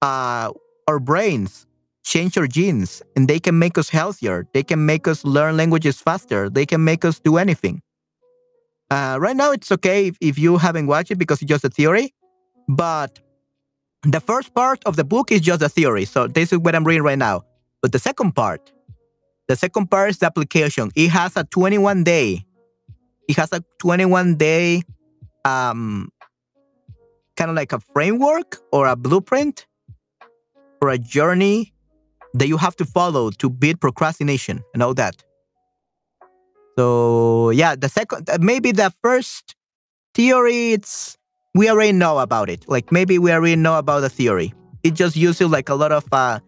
uh, 0.00 0.50
our 0.88 0.98
brains 0.98 1.66
change 2.06 2.38
our 2.38 2.46
genes 2.46 3.02
and 3.16 3.26
they 3.26 3.40
can 3.40 3.58
make 3.58 3.76
us 3.76 3.88
healthier. 3.90 4.46
They 4.54 4.62
can 4.62 4.86
make 4.86 5.08
us 5.08 5.24
learn 5.24 5.56
languages 5.56 6.00
faster. 6.00 6.48
They 6.48 6.64
can 6.64 6.84
make 6.84 7.04
us 7.04 7.18
do 7.18 7.36
anything. 7.36 7.82
Uh, 8.90 9.18
right 9.20 9.34
now, 9.34 9.50
it's 9.50 9.72
okay 9.72 10.06
if, 10.06 10.16
if 10.20 10.38
you 10.38 10.56
haven't 10.56 10.86
watched 10.86 11.10
it 11.10 11.16
because 11.16 11.42
it's 11.42 11.48
just 11.48 11.64
a 11.64 11.68
theory. 11.68 12.14
But 12.68 13.18
the 14.04 14.20
first 14.20 14.54
part 14.54 14.80
of 14.86 14.94
the 14.94 15.02
book 15.02 15.32
is 15.32 15.40
just 15.40 15.60
a 15.62 15.68
theory. 15.68 16.04
So 16.04 16.28
this 16.28 16.52
is 16.52 16.60
what 16.60 16.76
I'm 16.76 16.84
reading 16.84 17.02
right 17.02 17.18
now. 17.18 17.42
But 17.82 17.90
the 17.90 17.98
second 17.98 18.32
part, 18.36 18.72
the 19.48 19.56
second 19.56 19.90
part 19.90 20.10
is 20.10 20.18
the 20.18 20.26
application. 20.26 20.90
It 20.94 21.08
has 21.08 21.36
a 21.36 21.42
21 21.42 22.04
day. 22.04 22.46
It 23.28 23.36
has 23.36 23.52
a 23.52 23.64
21 23.80 24.36
day, 24.36 24.82
um, 25.44 26.10
kind 27.36 27.50
of 27.50 27.56
like 27.56 27.72
a 27.72 27.80
framework 27.80 28.58
or 28.70 28.86
a 28.86 28.94
blueprint 28.94 29.66
for 30.78 30.90
a 30.90 30.98
journey 30.98 31.72
that 32.38 32.48
you 32.48 32.56
have 32.56 32.76
to 32.76 32.84
follow 32.84 33.30
to 33.30 33.48
beat 33.48 33.80
procrastination 33.80 34.62
and 34.74 34.82
all 34.82 34.94
that. 34.94 35.24
So 36.78 37.50
yeah, 37.50 37.74
the 37.74 37.88
second 37.88 38.28
maybe 38.40 38.72
the 38.72 38.92
first 39.02 39.54
theory 40.14 40.72
it's 40.72 41.16
we 41.54 41.70
already 41.70 41.92
know 41.92 42.18
about 42.18 42.50
it. 42.50 42.68
Like 42.68 42.92
maybe 42.92 43.18
we 43.18 43.32
already 43.32 43.56
know 43.56 43.78
about 43.78 44.00
the 44.00 44.10
theory. 44.10 44.52
It 44.82 44.94
just 44.94 45.16
uses 45.16 45.48
like 45.48 45.68
a 45.68 45.74
lot 45.74 45.90
of 45.90 46.04
uh, 46.12 46.40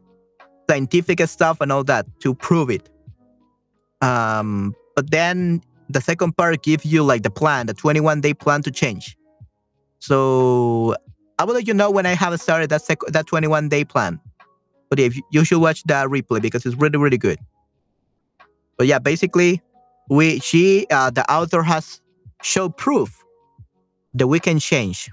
scientific 0.69 1.21
stuff 1.27 1.61
and 1.61 1.73
all 1.73 1.85
that 1.85 2.07
to 2.21 2.35
prove 2.35 2.71
it. 2.71 2.89
Um, 4.03 4.75
but 4.95 5.11
then 5.11 5.63
the 5.89 6.01
second 6.01 6.37
part 6.37 6.63
gives 6.63 6.85
you 6.85 7.03
like 7.03 7.23
the 7.23 7.31
plan, 7.31 7.67
the 7.67 7.75
21 7.75 8.21
day 8.21 8.35
plan 8.35 8.63
to 8.63 8.71
change. 8.71 9.17
So 9.99 10.95
I 11.39 11.45
will 11.45 11.55
let 11.55 11.67
you 11.67 11.75
know 11.75 11.91
when 11.91 12.05
I 12.05 12.15
have 12.15 12.39
started 12.41 12.69
that 12.71 12.83
sec- 12.83 13.07
that 13.09 13.27
21 13.27 13.71
day 13.71 13.85
plan. 13.85 14.21
But 14.91 14.99
if 14.99 15.19
you 15.31 15.45
should 15.45 15.61
watch 15.61 15.83
that 15.85 16.09
replay 16.09 16.41
because 16.41 16.65
it's 16.65 16.77
really 16.77 16.99
really 16.99 17.19
good. 17.19 17.39
But 18.77 18.87
yeah, 18.87 18.99
basically, 18.99 19.61
we 20.09 20.39
she 20.41 20.87
uh, 20.91 21.11
the 21.11 21.31
author 21.31 21.63
has 21.63 22.01
showed 22.43 22.77
proof 22.77 23.23
that 24.15 24.29
we 24.29 24.41
can 24.41 24.59
change. 24.59 25.11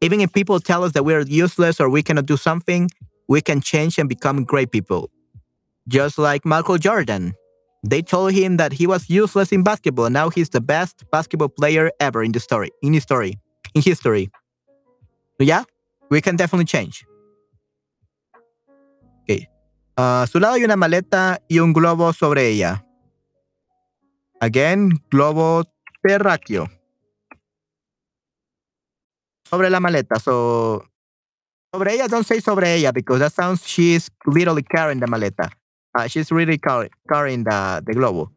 Even 0.00 0.20
if 0.20 0.32
people 0.32 0.58
tell 0.58 0.82
us 0.82 0.92
that 0.92 1.04
we're 1.04 1.20
useless 1.20 1.80
or 1.80 1.88
we 1.88 2.02
cannot 2.02 2.26
do 2.26 2.36
something, 2.36 2.90
we 3.28 3.40
can 3.40 3.60
change 3.60 3.98
and 3.98 4.08
become 4.08 4.44
great 4.44 4.72
people. 4.72 5.10
Just 5.88 6.18
like 6.18 6.44
Michael 6.44 6.78
Jordan. 6.78 7.34
They 7.84 8.00
told 8.00 8.32
him 8.32 8.58
that 8.58 8.72
he 8.72 8.86
was 8.86 9.10
useless 9.10 9.50
in 9.50 9.64
basketball. 9.64 10.04
and 10.04 10.12
Now 10.12 10.30
he's 10.30 10.50
the 10.50 10.60
best 10.60 11.04
basketball 11.10 11.48
player 11.48 11.90
ever 11.98 12.22
in 12.22 12.30
the 12.30 12.38
story, 12.38 12.70
in 12.80 12.92
history, 12.92 13.38
in 13.74 13.82
history. 13.82 14.30
So 15.38 15.44
yeah, 15.44 15.64
we 16.08 16.20
can 16.20 16.36
definitely 16.36 16.66
change. 16.66 17.04
A 19.96 20.26
su 20.30 20.40
lado 20.40 20.54
hay 20.54 20.64
una 20.64 20.76
maleta 20.76 21.40
y 21.48 21.58
un 21.58 21.72
globo 21.72 22.12
sobre 22.12 22.48
ella. 22.48 22.86
Again, 24.40 24.90
globo 25.10 25.64
terráqueo. 26.02 26.68
Sobre 29.48 29.68
la 29.68 29.80
maleta. 29.80 30.18
So, 30.18 30.84
sobre 31.72 31.94
ella, 31.94 32.08
don't 32.08 32.26
say 32.26 32.40
sobre 32.40 32.74
ella 32.74 32.92
because 32.92 33.20
that 33.20 33.32
sounds 33.32 33.66
she's 33.66 34.10
literally 34.26 34.62
carrying 34.62 35.00
the 35.00 35.06
maleta. 35.06 35.50
Uh, 35.94 36.08
she's 36.08 36.32
really 36.32 36.58
car 36.58 36.88
carrying 37.06 37.44
the, 37.44 37.82
the 37.84 37.92
globo. 37.92 38.32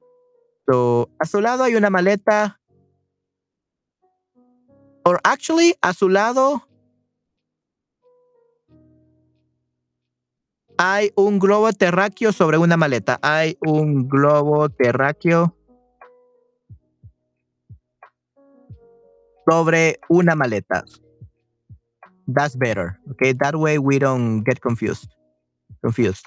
So, 0.69 1.09
a 1.21 1.25
su 1.25 1.39
lado 1.39 1.63
hay 1.63 1.75
una 1.75 1.89
maleta. 1.89 2.59
Or 5.05 5.21
actually, 5.23 5.73
a 5.81 5.93
su 5.93 6.09
lado 6.09 6.67
hay 10.77 11.11
un 11.15 11.39
globo 11.39 11.71
terráqueo 11.73 12.31
sobre 12.31 12.57
una 12.57 12.77
maleta. 12.77 13.19
Hay 13.21 13.57
un 13.65 14.07
globo 14.07 14.69
terráqueo 14.69 15.55
sobre 19.49 19.99
una 20.09 20.35
maleta. 20.35 20.83
That's 22.27 22.57
better. 22.57 22.99
Okay, 23.11 23.33
that 23.33 23.55
way 23.55 23.77
we 23.77 23.99
don't 23.99 24.43
get 24.43 24.59
confused. 24.59 25.09
Confused. 25.81 26.25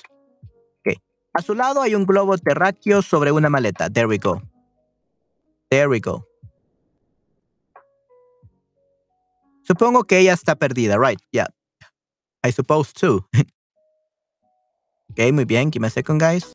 Okay. 0.80 0.96
A 1.34 1.42
su 1.42 1.54
lado 1.54 1.82
hay 1.82 1.94
un 1.94 2.06
globo 2.06 2.38
terráqueo 2.38 3.02
sobre 3.02 3.32
una 3.32 3.48
maleta. 3.50 3.90
There 3.92 4.06
we 4.06 4.18
go. 4.18 4.40
There 5.70 5.88
we 5.88 6.00
go. 6.00 6.24
Supongo 9.62 10.04
que 10.04 10.18
ella 10.18 10.32
está 10.32 10.54
perdida, 10.54 10.96
right? 10.98 11.20
Yeah. 11.32 11.48
I 12.42 12.52
suppose 12.52 12.92
too. 12.92 13.26
ok, 15.18 15.32
muy 15.32 15.44
bien. 15.44 15.70
Give 15.70 15.80
me 15.80 15.88
a 15.88 15.90
second, 15.90 16.20
guys. 16.20 16.52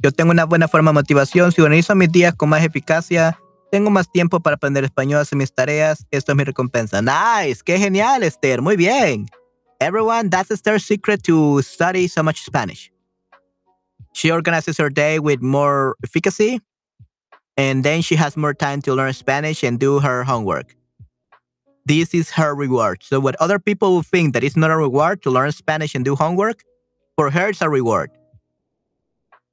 Yo 0.00 0.12
tengo 0.12 0.30
una 0.30 0.44
buena 0.44 0.68
forma 0.68 0.90
de 0.90 0.94
motivación. 0.94 1.50
Si 1.50 1.60
organizo 1.60 1.94
mis 1.96 2.10
días 2.12 2.32
con 2.34 2.48
más 2.48 2.64
eficacia, 2.64 3.38
tengo 3.72 3.90
más 3.90 4.10
tiempo 4.10 4.38
para 4.38 4.54
aprender 4.54 4.84
español, 4.84 5.20
hacer 5.20 5.36
mis 5.36 5.52
tareas. 5.52 6.06
Esto 6.12 6.32
es 6.32 6.36
mi 6.36 6.44
recompensa. 6.44 7.02
Nice. 7.02 7.62
Qué 7.64 7.78
genial, 7.78 8.22
Esther. 8.22 8.62
Muy 8.62 8.76
bien. 8.76 9.26
Everyone, 9.80 10.30
that's 10.30 10.50
Esther's 10.52 10.84
secret 10.84 11.22
to 11.24 11.60
study 11.62 12.08
so 12.08 12.22
much 12.22 12.44
Spanish. 12.44 12.92
She 14.18 14.32
organizes 14.32 14.76
her 14.78 14.90
day 14.90 15.20
with 15.20 15.40
more 15.40 15.94
efficacy, 16.02 16.58
and 17.56 17.84
then 17.84 18.02
she 18.02 18.16
has 18.16 18.36
more 18.36 18.52
time 18.52 18.82
to 18.82 18.92
learn 18.92 19.12
Spanish 19.12 19.62
and 19.62 19.78
do 19.78 20.00
her 20.00 20.24
homework. 20.24 20.74
This 21.86 22.12
is 22.12 22.30
her 22.32 22.52
reward. 22.52 23.04
So, 23.04 23.20
what 23.20 23.36
other 23.36 23.60
people 23.60 23.92
will 23.92 24.02
think 24.02 24.34
that 24.34 24.42
it's 24.42 24.56
not 24.56 24.72
a 24.72 24.76
reward 24.76 25.22
to 25.22 25.30
learn 25.30 25.52
Spanish 25.52 25.94
and 25.94 26.04
do 26.04 26.16
homework, 26.16 26.64
for 27.14 27.30
her, 27.30 27.50
it's 27.50 27.62
a 27.62 27.68
reward. 27.68 28.10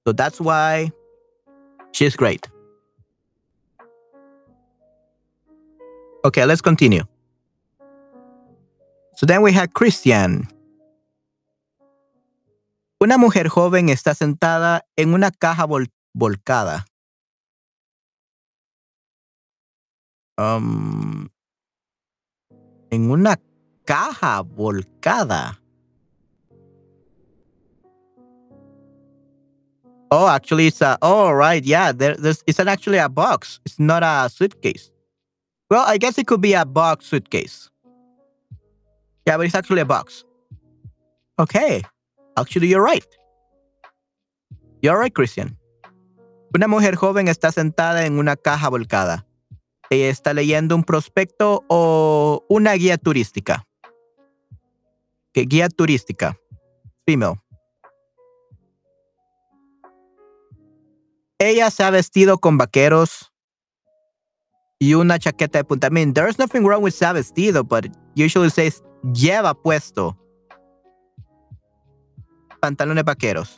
So 0.03 0.13
that's 0.13 0.41
why 0.41 0.91
she's 1.91 2.15
great. 2.15 2.49
Okay, 6.25 6.43
let's 6.43 6.61
continue. 6.61 7.03
So 9.15 9.27
then 9.27 9.43
we 9.43 9.51
have 9.51 9.75
Christian. 9.75 10.47
Una 12.99 13.17
mujer 13.17 13.49
joven 13.49 13.89
está 13.89 14.15
sentada 14.15 14.85
en 14.95 15.13
una 15.13 15.31
caja 15.31 15.65
vol 15.65 15.87
volcada. 16.13 16.85
Um, 20.37 21.29
en 22.91 23.11
una 23.11 23.39
caja 23.85 24.41
volcada. 24.41 25.61
Oh, 30.11 30.27
actually, 30.27 30.67
it's 30.67 30.81
a. 30.81 30.97
Oh, 31.01 31.31
right. 31.31 31.63
Yeah, 31.65 31.91
there, 31.91 32.15
there's. 32.15 32.43
It's 32.47 32.59
actually 32.59 32.99
a 32.99 33.09
box. 33.09 33.59
It's 33.65 33.79
not 33.79 34.03
a 34.03 34.29
suitcase. 34.29 34.91
Well, 35.69 35.83
I 35.85 35.97
guess 35.97 36.17
it 36.17 36.27
could 36.27 36.41
be 36.41 36.53
a 36.53 36.65
box 36.65 37.07
suitcase. 37.07 37.69
Yeah, 39.27 39.37
but 39.37 39.47
it's 39.47 39.55
actually 39.55 39.81
a 39.81 39.85
box. 39.85 40.23
Okay. 41.39 41.83
Actually, 42.35 42.67
you're 42.67 42.83
right. 42.83 43.05
You're 44.81 44.99
right, 44.99 45.13
Christian. 45.13 45.57
Una 46.53 46.67
mujer 46.67 46.95
joven 46.95 47.27
está 47.27 47.51
sentada 47.51 48.05
en 48.05 48.19
una 48.19 48.35
caja 48.35 48.69
volcada. 48.69 49.25
Ella 49.89 50.09
está 50.09 50.33
leyendo 50.33 50.75
un 50.75 50.83
prospecto 50.83 51.63
o 51.67 52.45
una 52.49 52.73
guía 52.73 52.97
turística. 52.97 53.65
¿Qué 55.33 55.41
guía 55.41 55.69
turística? 55.69 56.37
Female. 57.05 57.41
Ella 61.37 61.69
se 61.69 61.83
ha 61.83 61.89
vestido 61.89 62.37
con 62.37 62.57
vaqueros 62.57 63.31
y 64.79 64.93
una 64.93 65.19
chaqueta 65.19 65.59
de 65.59 65.65
punta. 65.65 65.87
I 65.87 65.91
mean, 65.91 66.13
there's 66.13 66.39
nothing 66.39 66.65
wrong 66.65 66.81
with 66.81 66.93
se 66.93 67.05
ha 67.05 67.13
vestido, 67.13 67.63
but 67.63 67.85
usually 68.15 68.49
says 68.49 68.81
lleva 69.03 69.53
puesto 69.53 70.17
pantalones 72.65 73.03
vaqueros. 73.03 73.55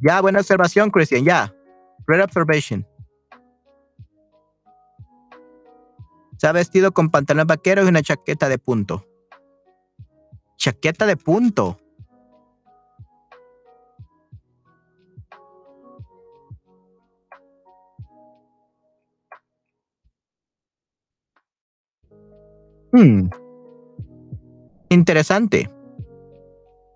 Ya, 0.00 0.20
buena 0.20 0.40
observación, 0.40 0.90
Christian. 0.90 1.24
Ya. 1.24 1.54
Great 2.04 2.24
observation. 2.24 2.84
Se 6.36 6.48
ha 6.48 6.52
vestido 6.52 6.90
con 6.90 7.10
pantalones 7.10 7.46
vaqueros 7.46 7.86
y 7.86 7.88
una 7.88 8.02
chaqueta 8.02 8.48
de 8.48 8.58
punto. 8.58 9.06
Chaqueta 10.56 11.06
de 11.06 11.16
punto. 11.16 11.78
Hmm. 22.92 23.28
Interesante. 24.88 25.68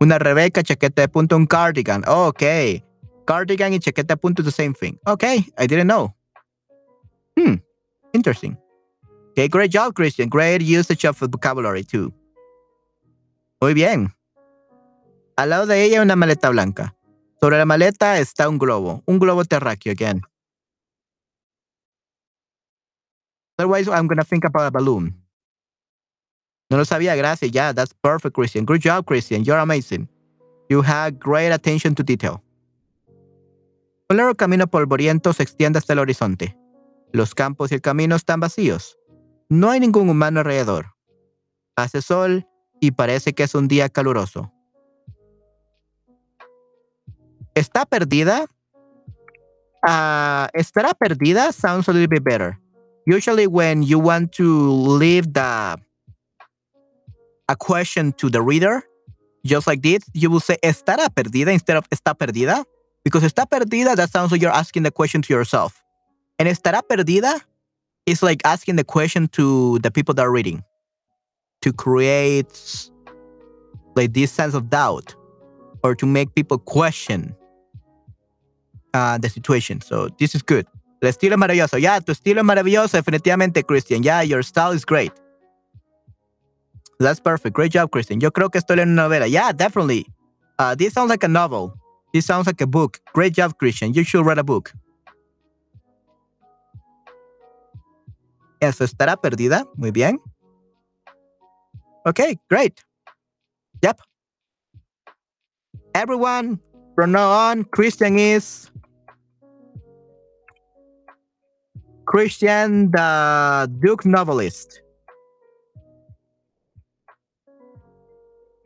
Una 0.01 0.19
Rebeca, 0.19 0.63
chaqueta 0.63 1.03
de 1.03 1.09
punto, 1.09 1.37
un 1.37 1.47
cardigan. 1.47 2.03
Oh, 2.07 2.29
ok. 2.29 2.83
Cardigan 3.27 3.75
y 3.75 3.81
chaqueta 3.81 4.15
de 4.15 4.17
punto, 4.17 4.43
the 4.43 4.51
same 4.51 4.73
thing. 4.73 4.99
Okay, 5.07 5.45
I 5.59 5.67
didn't 5.67 5.89
know. 5.89 6.15
Hmm. 7.37 7.57
Interesting. 8.13 8.57
Okay, 9.33 9.49
great 9.49 9.71
job, 9.71 9.95
Christian. 9.95 10.29
Great 10.29 10.63
usage 10.63 11.05
of 11.05 11.19
vocabulary, 11.21 11.85
too. 11.85 12.13
Muy 13.61 13.75
bien. 13.75 14.15
Al 15.37 15.51
lado 15.51 15.67
de 15.67 15.85
ella 15.85 16.03
una 16.03 16.17
maleta 16.17 16.51
blanca. 16.51 16.95
Sobre 17.41 17.59
la 17.59 17.65
maleta 17.65 18.19
está 18.19 18.49
un 18.49 18.59
globo. 18.59 19.03
Un 19.07 19.19
globo 19.19 19.45
terráqueo, 19.45 19.93
again. 19.93 20.23
Otherwise, 23.59 23.89
I'm 23.89 24.07
going 24.07 24.19
to 24.19 24.25
think 24.25 24.45
about 24.45 24.67
a 24.67 24.71
balloon. 24.71 25.20
No 26.71 26.77
lo 26.77 26.85
sabía, 26.85 27.17
gracias. 27.17 27.51
Yeah, 27.51 27.73
that's 27.75 27.93
perfect, 27.93 28.35
Christian. 28.35 28.65
Good 28.65 28.81
job, 28.81 29.05
Christian. 29.05 29.45
You're 29.45 29.61
amazing. 29.61 30.09
You 30.69 30.83
had 30.83 31.19
great 31.19 31.53
attention 31.53 31.97
to 31.97 32.05
detail. 32.05 32.43
Un 34.09 34.17
largo 34.17 34.37
camino 34.37 34.69
polvoriento 34.69 35.33
se 35.33 35.43
extiende 35.43 35.79
hasta 35.79 35.93
el 35.93 35.99
horizonte. 35.99 36.57
Los 37.13 37.35
campos 37.35 37.73
y 37.73 37.75
el 37.75 37.81
camino 37.81 38.15
están 38.15 38.39
vacíos. 38.39 38.97
No 39.49 39.71
hay 39.71 39.81
ningún 39.81 40.09
humano 40.09 40.41
alrededor. 40.41 40.95
Hace 41.77 42.03
sol 42.03 42.47
y 42.81 42.93
parece 42.93 43.33
que 43.33 43.43
es 43.43 43.55
un 43.57 43.67
día 43.67 43.89
caluroso. 43.89 44.53
¿Está 47.55 47.85
perdida? 47.85 48.47
Uh, 49.83 50.47
¿Estará 50.53 50.95
perdida? 50.95 51.51
Sounds 51.53 51.89
a 51.89 51.93
little 51.93 52.07
bit 52.07 52.23
better. 52.23 52.59
Usually 53.07 53.49
when 53.49 53.83
you 53.83 53.99
want 53.99 54.33
to 54.37 54.99
leave 54.99 55.33
the 55.33 55.77
a 57.51 57.57
question 57.57 58.13
to 58.13 58.31
the 58.31 58.41
reader, 58.41 58.83
just 59.45 59.67
like 59.67 59.83
this, 59.83 60.05
you 60.15 60.31
will 60.31 60.41
say 60.41 60.57
estará 60.63 61.09
perdida 61.09 61.53
instead 61.53 61.77
of 61.77 61.89
está 61.91 62.15
perdida. 62.15 62.65
Because 63.05 63.25
está 63.25 63.45
perdida, 63.45 63.97
that 63.97 64.11
sounds 64.11 64.31
like 64.31 64.41
you're 64.41 64.53
asking 64.53 64.85
the 64.85 64.91
question 64.91 65.21
to 65.23 65.35
yourself. 65.35 65.83
And 66.39 66.49
estará 66.49 66.81
perdida 66.83 67.41
is 68.07 68.23
like 68.23 68.41
asking 68.45 68.77
the 68.77 68.85
question 68.85 69.27
to 69.29 69.79
the 69.81 69.91
people 69.91 70.15
that 70.15 70.23
are 70.23 70.31
reading 70.31 70.63
to 71.63 71.73
create 71.73 72.91
like 73.97 74.13
this 74.13 74.31
sense 74.31 74.55
of 74.55 74.71
doubt 74.71 75.15
or 75.83 75.95
to 75.97 76.07
make 76.07 76.35
people 76.35 76.59
question 76.59 77.35
uh, 78.95 79.19
the 79.19 79.29
situation. 79.29 79.81
So 79.81 80.09
this 80.19 80.35
is 80.35 80.43
good. 80.43 80.67
El 81.03 81.09
estilo 81.09 81.33
es 81.33 81.39
maravilloso. 81.39 81.81
Yeah, 81.81 81.99
tu 82.01 82.13
estilo 82.13 82.41
es 82.41 82.45
maravilloso, 82.45 82.97
definitivamente, 82.97 83.67
Christian. 83.67 84.03
Yeah, 84.03 84.23
your 84.23 84.43
style 84.43 84.73
is 84.73 84.85
great. 84.85 85.13
That's 87.01 87.19
perfect. 87.19 87.55
Great 87.55 87.73
job, 87.73 87.91
Christian. 87.91 88.21
Yo 88.21 88.31
creo 88.31 88.51
que 88.51 88.59
estoy 88.59 88.79
en 88.79 88.91
una 88.91 89.09
novela. 89.09 89.27
Yeah, 89.27 89.53
definitely. 89.53 90.07
Uh, 90.59 90.75
this 90.75 90.93
sounds 90.93 91.09
like 91.09 91.25
a 91.25 91.29
novel. 91.29 91.75
This 92.13 92.27
sounds 92.27 92.47
like 92.47 92.61
a 92.61 92.67
book. 92.67 93.01
Great 93.15 93.33
job, 93.33 93.57
Christian. 93.57 93.95
You 93.95 94.05
should 94.05 94.27
read 94.27 94.39
a 94.39 94.45
book. 94.45 94.71
Eso 98.61 98.85
estará 98.85 99.17
perdida. 99.17 99.65
Muy 99.77 99.91
bien. 99.91 100.19
Okay, 102.07 102.37
great. 102.51 102.85
Yep. 103.83 104.01
Everyone, 105.95 106.61
from 106.95 107.13
now 107.13 107.31
on, 107.31 107.65
Christian 107.65 108.19
is 108.19 108.71
Christian 112.05 112.91
the 112.91 113.71
Duke 113.81 114.05
novelist. 114.05 114.83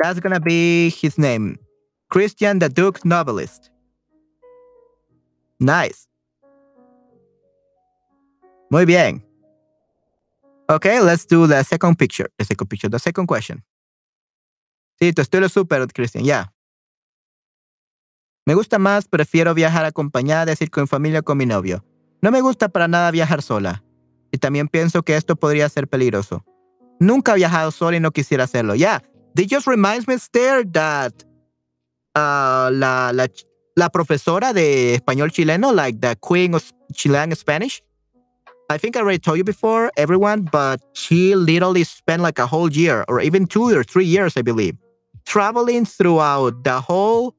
That's 0.00 0.20
gonna 0.20 0.40
be 0.40 0.90
his 0.90 1.18
name. 1.18 1.59
Christian 2.09 2.59
the 2.59 2.68
Duke 2.68 3.00
novelist. 3.04 3.70
Nice. 5.59 6.09
Muy 8.70 8.85
bien. 8.85 9.22
Okay, 10.68 11.00
let's 11.00 11.26
do 11.26 11.46
the 11.46 11.62
second 11.62 11.96
picture. 11.96 12.30
The 12.38 12.44
second 12.44 12.68
picture, 12.68 12.88
the 12.88 12.98
second 12.98 13.26
question. 13.26 13.62
Sí, 15.00 15.12
tu 15.12 15.22
estilo 15.22 15.46
es 15.46 15.52
súper, 15.52 15.87
Christian, 15.92 16.24
ya. 16.24 16.26
Yeah. 16.26 16.52
Me 18.46 18.54
gusta 18.54 18.78
más, 18.78 19.09
prefiero 19.09 19.54
viajar 19.54 19.85
acompañada, 19.85 20.44
decir 20.44 20.70
con 20.70 20.87
familia 20.87 21.20
o 21.20 21.22
con 21.22 21.38
mi 21.38 21.46
novio. 21.46 21.85
No 22.20 22.30
me 22.30 22.40
gusta 22.40 22.68
para 22.68 22.88
nada 22.88 23.11
viajar 23.11 23.42
sola. 23.42 23.83
Y 24.30 24.38
también 24.38 24.68
pienso 24.68 25.02
que 25.02 25.16
esto 25.16 25.37
podría 25.37 25.68
ser 25.68 25.88
peligroso. 25.88 26.44
Nunca 27.00 27.33
he 27.33 27.37
viajado 27.37 27.70
sola 27.70 27.96
y 27.96 28.00
no 28.00 28.11
quisiera 28.11 28.44
hacerlo. 28.44 28.74
Yeah, 28.74 29.02
this 29.35 29.47
just 29.47 29.66
reminds 29.66 30.07
me, 30.07 30.14
Esther, 30.14 30.64
that 30.64 31.12
uh, 32.14 32.70
la, 32.73 33.11
la, 33.12 33.27
la 33.77 33.88
profesora 33.88 34.53
de 34.53 34.94
español 34.94 35.31
chileno, 35.31 35.75
like 35.75 36.01
the 36.01 36.16
queen 36.20 36.55
of 36.55 36.73
Chilean 36.94 37.35
Spanish, 37.35 37.83
I 38.70 38.79
think 38.79 38.97
I 38.97 39.01
already 39.01 39.18
told 39.18 39.37
you 39.37 39.44
before, 39.44 39.90
everyone, 39.97 40.42
but 40.51 40.81
she 40.94 41.35
literally 41.35 41.85
spent 41.85 42.23
like 42.23 42.38
a 42.38 42.47
whole 42.47 42.70
year 42.70 43.05
or 43.09 43.20
even 43.20 43.47
two 43.47 43.68
or 43.68 43.85
three 43.85 44.07
years, 44.07 44.37
I 44.37 44.42
believe, 44.42 44.77
traveling 45.27 45.85
throughout 45.85 46.64
the 46.64 46.81
whole 46.81 47.35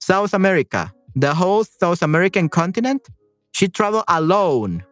South 0.00 0.34
America, 0.34 0.92
the 1.14 1.34
whole 1.34 1.64
South 1.64 2.02
American 2.02 2.48
continent. 2.48 3.06
She 3.52 3.68
traveled 3.68 4.04
alone. 4.08 4.84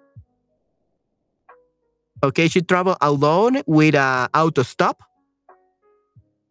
Okay, 2.23 2.49
she 2.49 2.63
traveled 2.63 2.99
alone 3.01 3.63
with 3.67 3.95
a 3.95 4.29
auto 4.35 4.63
stop 4.63 5.03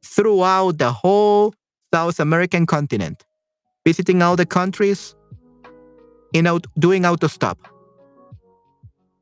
throughout 0.05 0.77
the 0.77 0.91
whole 0.91 1.53
South 1.93 2.19
American 2.19 2.65
continent, 2.65 3.25
visiting 3.85 4.21
all 4.21 4.35
the 4.35 4.45
countries 4.45 5.15
in 6.33 6.47
out, 6.47 6.67
doing 6.79 7.05
auto 7.05 7.27
stop 7.27 7.57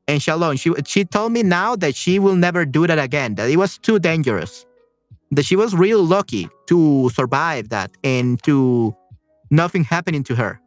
and 0.08 0.22
Shalom. 0.22 0.56
She 0.56 0.72
she 0.86 1.04
told 1.04 1.32
me 1.32 1.42
now 1.42 1.76
that 1.76 1.94
she 1.94 2.18
will 2.18 2.36
never 2.36 2.64
do 2.64 2.86
that 2.86 2.98
again. 2.98 3.34
That 3.36 3.50
it 3.50 3.56
was 3.56 3.78
too 3.78 3.98
dangerous. 3.98 4.66
That 5.30 5.44
she 5.44 5.56
was 5.56 5.74
real 5.74 6.02
lucky 6.04 6.48
to 6.66 7.10
survive 7.10 7.70
that 7.70 7.90
and 8.04 8.42
to 8.44 8.94
nothing 9.50 9.84
happening 9.84 10.22
to 10.24 10.34
her. 10.34 10.60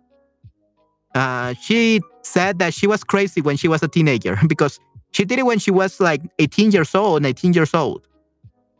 Uh, 1.16 1.54
she 1.62 2.02
said 2.22 2.60
that 2.60 2.74
she 2.74 2.86
was 2.86 3.04
crazy 3.04 3.42
when 3.42 3.58
she 3.58 3.68
was 3.68 3.82
a 3.82 3.88
teenager 3.88 4.38
because 4.48 4.80
she 5.12 5.26
did 5.26 5.40
it 5.40 5.46
when 5.46 5.60
she 5.60 5.72
was 5.72 6.00
like 6.00 6.22
18 6.40 6.72
years 6.72 6.94
old, 6.94 7.22
19 7.24 7.54
years 7.54 7.74
old. 7.74 8.08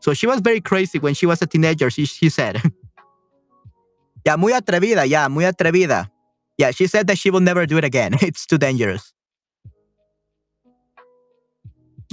So 0.00 0.14
she 0.14 0.26
was 0.26 0.40
very 0.40 0.60
crazy 0.60 0.98
when 0.98 1.14
she 1.14 1.26
was 1.26 1.42
a 1.42 1.46
teenager. 1.46 1.90
She 1.90 2.06
she 2.06 2.28
said. 2.28 2.62
yeah, 4.24 4.36
muy 4.36 4.52
atrevida. 4.52 5.08
Yeah, 5.08 5.28
muy 5.28 5.44
atrevida. 5.44 6.10
Yeah, 6.56 6.70
she 6.72 6.86
said 6.86 7.06
that 7.06 7.18
she 7.18 7.30
will 7.30 7.40
never 7.40 7.66
do 7.66 7.78
it 7.78 7.84
again. 7.84 8.14
It's 8.22 8.46
too 8.46 8.58
dangerous. 8.58 9.12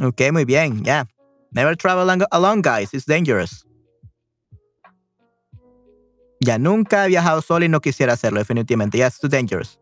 Ok, 0.01 0.31
muy 0.31 0.45
bien. 0.45 0.83
Yeah. 0.85 1.05
Never 1.53 1.75
travel 1.75 2.09
alone, 2.31 2.61
guys. 2.61 2.93
It's 2.93 3.05
dangerous. 3.05 3.63
Ya 6.41 6.57
nunca 6.57 7.05
he 7.05 7.09
viajado 7.09 7.41
solo 7.41 7.65
y 7.65 7.69
no 7.69 7.79
quisiera 7.79 8.13
hacerlo, 8.13 8.39
definitivamente. 8.39 8.97
Yeah, 8.97 9.07
it's 9.07 9.19
too 9.19 9.29
dangerous. 9.29 9.79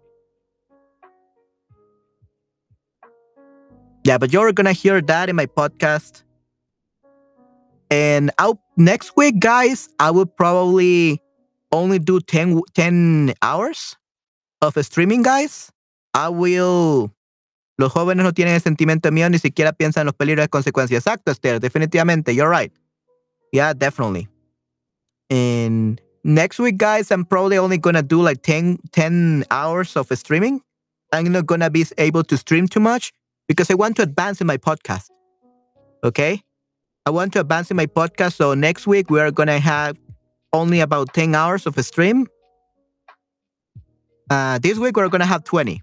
Yeah, 4.06 4.18
but 4.18 4.32
you're 4.32 4.52
gonna 4.52 4.74
hear 4.74 5.02
that 5.02 5.30
in 5.30 5.36
my 5.36 5.48
podcast. 5.48 6.24
And 7.94 8.32
out 8.40 8.58
next 8.76 9.14
week, 9.16 9.40
guys, 9.40 9.88
I 10.00 10.10
will 10.10 10.26
probably 10.26 11.22
only 11.72 12.00
do 12.00 12.20
10, 12.20 12.62
10 12.74 13.36
hours 13.44 13.98
of 14.64 14.74
streaming, 14.84 15.22
guys. 15.22 15.72
I 16.16 16.30
will 16.30 17.12
Los 17.78 17.94
jóvenes 17.94 18.24
no 18.24 18.32
tienen 18.32 18.56
el 18.56 18.62
sentimiento 18.62 19.12
mío 19.12 19.30
ni 19.30 19.38
siquiera 19.38 19.74
piensan 19.74 20.02
en 20.02 20.06
los 20.08 20.16
peligros 20.16 20.44
de 20.44 20.50
consecuencias. 20.50 21.06
Exacto, 21.06 21.32
Esther, 21.32 21.60
definitivamente. 21.60 22.34
You're 22.34 22.50
right. 22.50 22.74
Yeah, 23.52 23.74
definitely. 23.74 24.28
And 25.30 26.02
next 26.24 26.60
week, 26.60 26.78
guys, 26.78 27.12
I'm 27.12 27.26
probably 27.26 27.60
only 27.60 27.78
going 27.78 27.96
to 27.96 28.02
do 28.02 28.24
like 28.24 28.42
10, 28.42 28.80
10 28.92 29.46
hours 29.52 29.96
of 29.96 30.08
streaming. 30.18 30.62
I'm 31.12 31.32
not 31.32 31.46
going 31.46 31.62
to 31.62 31.70
be 31.70 31.86
able 32.00 32.24
to 32.24 32.38
stream 32.38 32.68
too 32.68 32.80
much 32.80 33.12
because 33.48 33.70
I 33.70 33.76
want 33.76 33.98
to 33.98 34.02
advance 34.02 34.42
in 34.42 34.48
my 34.48 34.58
podcast. 34.58 35.12
Okay? 36.04 36.42
I 37.06 37.10
want 37.10 37.34
to 37.34 37.42
advance 37.42 37.70
in 37.70 37.76
my 37.76 37.86
podcast. 37.86 38.36
So 38.36 38.54
next 38.54 38.88
week, 38.88 39.10
we 39.10 39.20
are 39.20 39.32
to 39.32 39.60
have 39.60 39.98
only 40.54 40.80
about 40.80 41.14
10 41.14 41.36
hours 41.36 41.66
of 41.66 41.78
a 41.78 41.84
stream. 41.84 42.28
Uh, 44.30 44.58
this 44.60 44.78
week, 44.78 44.96
we're 44.96 45.10
to 45.20 45.26
have 45.26 45.44
20. 45.44 45.82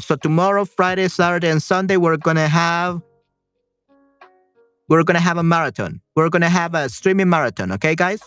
So 0.00 0.16
tomorrow, 0.16 0.64
Friday, 0.64 1.08
Saturday, 1.08 1.50
and 1.50 1.62
Sunday, 1.62 1.96
we're 1.96 2.16
gonna 2.16 2.48
have 2.48 3.02
we're 4.88 5.02
gonna 5.02 5.20
have 5.20 5.36
a 5.36 5.42
marathon. 5.42 6.00
We're 6.14 6.28
gonna 6.28 6.48
have 6.48 6.74
a 6.74 6.88
streaming 6.88 7.28
marathon, 7.28 7.72
okay, 7.72 7.94
guys? 7.94 8.20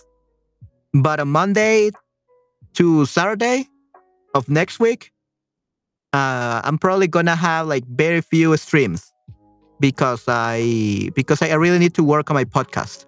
But 0.94 1.20
on 1.20 1.30
Monday 1.30 1.92
to 2.74 3.06
Saturday 3.06 3.68
of 4.36 4.50
next 4.50 4.80
week, 4.80 5.12
uh, 6.14 6.62
I'm 6.64 6.78
probably 6.78 7.08
gonna 7.08 7.36
have 7.36 7.68
like 7.68 7.86
very 7.88 8.22
few 8.22 8.56
streams 8.58 9.12
because 9.80 10.26
I 10.28 11.10
because 11.16 11.42
I 11.42 11.54
really 11.54 11.80
need 11.80 11.94
to 11.96 12.04
work 12.04 12.30
on 12.30 12.36
my 12.36 12.46
podcast. 12.46 13.06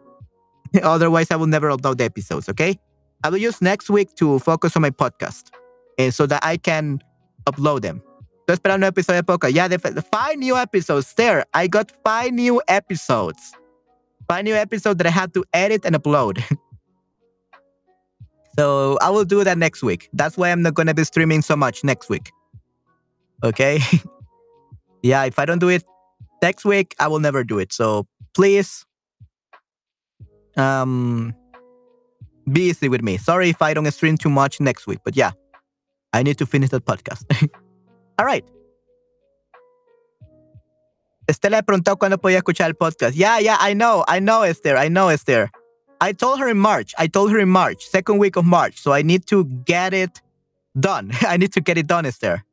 Otherwise, 0.83 1.31
I 1.31 1.35
will 1.35 1.47
never 1.47 1.69
upload 1.69 1.97
the 1.97 2.05
episodes. 2.05 2.49
Okay, 2.49 2.79
I 3.23 3.29
will 3.29 3.37
use 3.37 3.61
next 3.61 3.89
week 3.89 4.15
to 4.15 4.39
focus 4.39 4.75
on 4.75 4.81
my 4.81 4.91
podcast, 4.91 5.51
and 5.97 6.13
so 6.13 6.25
that 6.25 6.43
I 6.43 6.57
can 6.57 6.99
upload 7.45 7.81
them. 7.81 8.01
Estoy 8.41 8.55
esperando 8.55 8.85
un 8.87 8.91
episodio 8.91 9.21
de 9.21 9.23
podcast. 9.23 9.53
Yeah, 9.53 9.67
the, 9.67 9.77
the 9.77 10.01
five 10.01 10.37
new 10.37 10.57
episodes 10.57 11.13
there. 11.13 11.45
I 11.53 11.67
got 11.67 11.91
five 12.03 12.31
new 12.31 12.61
episodes. 12.67 13.53
Five 14.27 14.43
new 14.43 14.55
episodes 14.55 14.97
that 14.97 15.07
I 15.07 15.11
have 15.11 15.31
to 15.33 15.43
edit 15.53 15.85
and 15.85 15.95
upload. 15.95 16.41
so 18.57 18.97
I 19.01 19.09
will 19.09 19.25
do 19.25 19.43
that 19.43 19.57
next 19.57 19.83
week. 19.83 20.09
That's 20.13 20.37
why 20.37 20.51
I'm 20.51 20.61
not 20.61 20.73
going 20.73 20.87
to 20.87 20.93
be 20.93 21.03
streaming 21.03 21.41
so 21.41 21.55
much 21.55 21.83
next 21.83 22.09
week. 22.09 22.31
Okay? 23.43 23.79
yeah, 25.03 25.23
if 25.25 25.37
I 25.37 25.45
don't 25.45 25.59
do 25.59 25.69
it 25.69 25.83
next 26.41 26.65
week, 26.65 26.95
I 26.99 27.07
will 27.07 27.19
never 27.19 27.43
do 27.43 27.59
it. 27.59 27.71
So 27.73 28.07
please 28.33 28.85
Um, 30.57 31.33
be 32.51 32.63
easy 32.69 32.89
with 32.89 33.01
me. 33.01 33.17
Sorry 33.17 33.49
if 33.49 33.61
I 33.61 33.73
don't 33.73 33.89
stream 33.91 34.17
too 34.17 34.29
much 34.29 34.59
next 34.59 34.85
week, 34.85 34.99
but 35.05 35.15
yeah, 35.15 35.31
I 36.11 36.23
need 36.23 36.37
to 36.39 36.45
finish 36.45 36.69
that 36.71 36.85
podcast. 36.85 37.23
All 38.19 38.25
right. 38.25 38.43
Estela 41.27 41.57
le 41.57 41.63
preguntó 41.63 41.97
cuándo 41.97 42.17
podía 42.17 42.39
escuchar 42.39 42.67
el 42.67 42.73
podcast. 42.73 43.15
Yeah, 43.15 43.39
yeah, 43.39 43.57
I 43.61 43.73
know, 43.73 44.03
I 44.09 44.19
know, 44.19 44.43
Esther, 44.43 44.75
I 44.75 44.89
know, 44.89 45.07
Esther. 45.07 45.49
I 46.01 46.11
told 46.13 46.39
her 46.39 46.49
in 46.49 46.57
March. 46.57 46.93
I 46.97 47.07
told 47.07 47.31
her 47.31 47.39
in 47.39 47.47
March, 47.49 47.85
second 47.85 48.17
week 48.17 48.35
of 48.35 48.43
March. 48.45 48.81
So 48.81 48.91
I 48.91 49.03
need 49.03 49.25
to 49.27 49.45
get 49.65 49.93
it 49.93 50.19
done. 50.77 51.11
I 51.21 51.37
need 51.37 51.53
to 51.53 51.61
get 51.61 51.77
it 51.77 51.87
done, 51.87 52.05
Esther. 52.05 52.43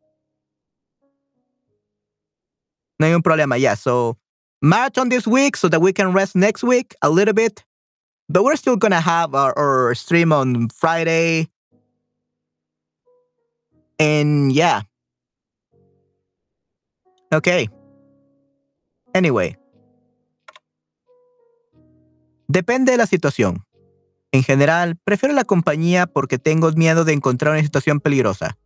No 2.99 3.07
hay 3.07 3.15
un 3.15 3.23
problema. 3.23 3.59
Yeah. 3.59 3.75
So 3.75 4.17
marathon 4.61 5.09
this 5.09 5.27
week 5.27 5.57
so 5.57 5.69
that 5.69 5.81
we 5.81 5.93
can 5.93 6.13
rest 6.13 6.35
next 6.35 6.63
week 6.63 6.95
a 7.03 7.09
little 7.09 7.35
bit. 7.35 7.65
But 8.29 8.45
we're 8.45 8.57
still 8.57 8.77
to 8.79 9.01
have 9.01 9.35
our, 9.35 9.59
our 9.59 9.95
stream 9.95 10.33
on 10.33 10.69
Friday. 10.69 11.49
And 13.99 14.53
yeah. 14.53 14.83
Okay. 17.33 17.69
Anyway. 19.15 19.57
Depende 22.49 22.93
de 22.93 22.99
la 22.99 23.07
situación. 23.07 23.65
En 24.33 24.43
general, 24.43 24.97
prefiero 25.05 25.35
la 25.35 25.45
compañía 25.45 26.07
porque 26.07 26.39
tengo 26.39 26.71
miedo 26.73 27.05
de 27.05 27.13
encontrar 27.13 27.53
una 27.53 27.63
situación 27.63 28.01
peligrosa. 28.01 28.59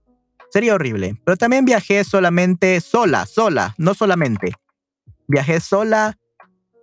Sería 0.53 0.75
horrible. 0.75 1.17
Pero 1.25 1.37
también 1.37 1.65
viajé 1.65 2.05
solamente 2.05 2.81
sola, 2.81 3.25
sola, 3.25 3.75
no 3.79 3.95
solamente. 3.95 4.53
Viajé 5.27 5.61
sola 5.61 6.19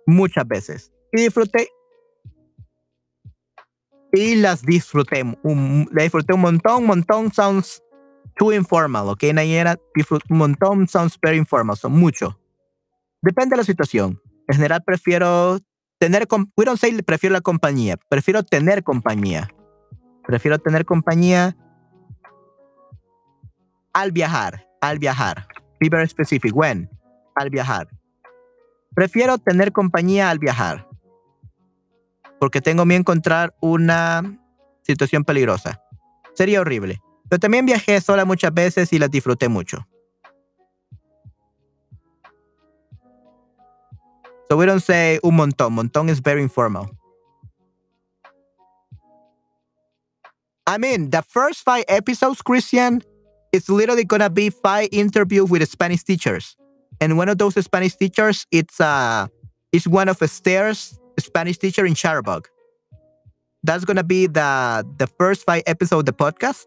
muchas 0.06 0.46
veces. 0.48 0.92
Y 1.12 1.22
disfruté. 1.22 1.68
Y 4.12 4.34
las 4.34 4.62
disfruté. 4.62 5.22
Un, 5.44 5.88
la 5.92 6.02
disfruté 6.02 6.34
un 6.34 6.40
montón, 6.40 6.82
un 6.82 6.86
montón. 6.86 7.32
Sounds 7.32 7.80
too 8.36 8.52
informal, 8.52 9.06
¿ok, 9.08 9.22
Nayera? 9.32 9.78
Disfruté 9.94 10.26
un 10.30 10.38
montón, 10.38 10.88
sounds 10.88 11.16
very 11.22 11.36
informal. 11.36 11.76
Son 11.76 11.92
mucho. 11.92 12.40
Depende 13.22 13.54
de 13.54 13.58
la 13.58 13.64
situación. 13.64 14.20
En 14.48 14.56
general 14.56 14.82
prefiero 14.84 15.60
tener, 15.98 16.26
we 16.56 16.64
don't 16.64 16.80
say 16.80 16.90
prefiero 17.02 17.34
la 17.34 17.40
compañía, 17.40 17.96
prefiero 18.08 18.42
tener 18.42 18.82
compañía. 18.82 19.48
Prefiero 20.26 20.58
tener 20.58 20.84
compañía 20.84 21.56
al 23.92 24.12
viajar, 24.12 24.66
al 24.80 24.98
viajar. 24.98 25.46
Be 25.80 25.88
very 25.88 26.08
specific, 26.08 26.54
when, 26.54 26.88
al 27.34 27.50
viajar. 27.50 27.88
Prefiero 28.94 29.38
tener 29.38 29.72
compañía 29.72 30.30
al 30.30 30.38
viajar. 30.38 30.86
Porque 32.38 32.60
tengo 32.60 32.84
miedo 32.84 33.00
encontrar 33.00 33.54
una 33.60 34.22
situación 34.82 35.24
peligrosa. 35.24 35.82
Sería 36.34 36.60
horrible. 36.60 37.00
Pero 37.28 37.40
también 37.40 37.66
viajé 37.66 38.00
sola 38.00 38.24
muchas 38.24 38.52
veces 38.52 38.92
y 38.92 38.98
las 38.98 39.10
disfruté 39.10 39.48
mucho. 39.48 39.86
So 44.48 44.56
we 44.56 44.66
don't 44.66 44.82
say 44.82 45.20
un 45.22 45.36
montón. 45.36 45.74
Montón 45.74 46.08
is 46.08 46.20
very 46.20 46.42
informal. 46.42 46.90
I 50.66 50.78
mean, 50.78 51.10
the 51.10 51.22
first 51.22 51.62
five 51.64 51.84
episodes, 51.88 52.42
Christian, 52.42 53.02
it's 53.52 53.68
literally 53.68 54.04
gonna 54.04 54.30
be 54.30 54.50
five 54.50 54.88
interviews 54.92 55.50
with 55.50 55.68
Spanish 55.68 56.04
teachers. 56.04 56.56
And 57.00 57.16
one 57.16 57.28
of 57.28 57.38
those 57.38 57.54
Spanish 57.64 57.96
teachers, 57.96 58.46
it's 58.50 58.80
uh 58.80 59.26
it's 59.72 59.86
one 59.86 60.08
of 60.08 60.20
Esther's 60.22 60.98
Spanish 61.18 61.58
teacher 61.58 61.86
in 61.86 61.94
Chatterbug. 61.94 62.46
That's 63.62 63.84
gonna 63.84 64.04
be 64.04 64.26
the 64.26 64.86
the 64.98 65.06
first 65.06 65.44
five 65.44 65.62
episodes 65.66 66.00
of 66.00 66.06
the 66.06 66.12
podcast. 66.12 66.66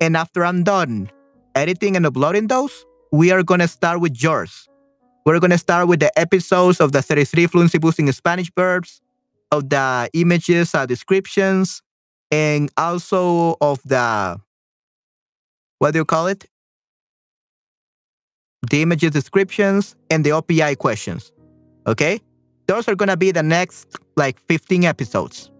And 0.00 0.16
after 0.16 0.44
I'm 0.44 0.64
done 0.64 1.10
editing 1.54 1.96
and 1.96 2.06
uploading 2.06 2.48
those, 2.48 2.84
we 3.12 3.30
are 3.30 3.42
gonna 3.42 3.68
start 3.68 4.00
with 4.00 4.22
yours. 4.22 4.68
We're 5.24 5.38
going 5.38 5.50
to 5.50 5.58
start 5.58 5.86
with 5.86 6.00
the 6.00 6.16
episodes 6.18 6.80
of 6.80 6.90
the 6.90 7.00
33 7.00 7.46
fluency 7.46 7.78
boosting 7.78 8.10
Spanish 8.10 8.50
verbs, 8.56 9.00
of 9.52 9.68
the 9.70 10.10
images, 10.14 10.74
uh, 10.74 10.84
descriptions, 10.84 11.80
and 12.32 12.70
also 12.76 13.56
of 13.60 13.80
the, 13.84 14.40
what 15.82 15.90
do 15.90 15.98
you 15.98 16.04
call 16.04 16.28
it? 16.28 16.46
The 18.70 18.82
images 18.82 19.10
descriptions 19.10 19.96
and 20.10 20.24
the 20.24 20.30
OPI 20.30 20.78
questions. 20.78 21.32
Okay? 21.88 22.20
Those 22.68 22.86
are 22.86 22.94
to 23.08 23.16
be 23.16 23.32
the 23.32 23.42
next 23.42 23.98
like 24.14 24.38
15 24.46 24.84
episodes. 24.84 25.50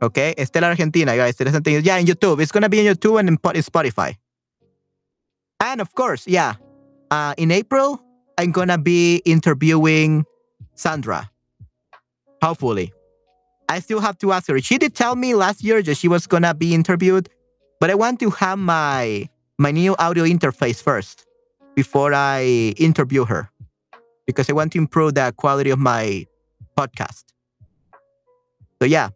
Okay? 0.00 0.34
Estela 0.38 0.68
Argentina, 0.68 1.14
guys. 1.14 1.36
Yeah, 1.38 1.98
in 1.98 2.06
YouTube. 2.06 2.40
It's 2.40 2.50
to 2.50 2.70
be 2.70 2.80
in 2.80 2.94
YouTube 2.94 3.20
and 3.20 3.28
in 3.28 3.36
Spotify. 3.36 4.16
And 5.60 5.82
of 5.82 5.94
course, 5.94 6.26
yeah, 6.26 6.54
uh, 7.10 7.34
in 7.36 7.50
April, 7.50 8.00
I'm 8.38 8.52
gonna 8.52 8.78
be 8.78 9.20
interviewing 9.26 10.24
Sandra. 10.76 11.30
Hopefully. 12.42 12.90
I 13.68 13.80
still 13.80 14.00
have 14.00 14.16
to 14.18 14.32
ask 14.32 14.48
her. 14.48 14.58
She 14.60 14.78
did 14.78 14.94
tell 14.94 15.14
me 15.14 15.34
last 15.34 15.62
year 15.62 15.82
that 15.82 15.96
she 15.98 16.08
was 16.08 16.26
gonna 16.26 16.54
be 16.54 16.72
interviewed, 16.72 17.28
but 17.80 17.90
I 17.90 17.94
want 17.94 18.20
to 18.20 18.30
have 18.30 18.58
my 18.58 19.28
my 19.58 19.70
new 19.70 19.94
audio 19.98 20.24
interface 20.24 20.82
first 20.82 21.26
before 21.74 22.14
I 22.14 22.74
interview 22.76 23.24
her. 23.24 23.50
Because 24.26 24.48
I 24.48 24.54
want 24.54 24.72
to 24.72 24.78
improve 24.78 25.14
the 25.14 25.32
quality 25.36 25.70
of 25.70 25.78
my 25.78 26.26
podcast. 26.78 27.24
So 28.80 28.86
yeah. 28.86 29.10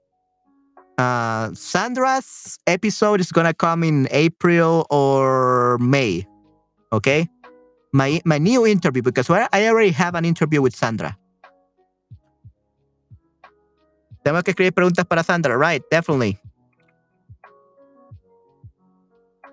Uh, 0.99 1.55
Sandra's 1.55 2.59
episode 2.67 3.21
is 3.21 3.31
gonna 3.31 3.55
come 3.55 3.85
in 3.85 4.09
April 4.11 4.87
or 4.91 5.79
May. 5.79 6.27
Okay 6.93 7.29
my 7.93 8.21
my 8.25 8.39
new 8.39 8.67
interview 8.67 9.03
because 9.03 9.31
I 9.31 9.69
already 9.69 9.91
have 9.93 10.15
an 10.15 10.25
interview 10.25 10.63
with 10.63 10.75
Sandra. 10.75 11.19
Tengo 14.25 14.43
que 14.43 14.53
escribir 14.53 14.73
preguntas 14.73 15.09
para 15.09 15.23
Sandra, 15.23 15.57
right? 15.57 15.83
Definitely. 15.91 16.39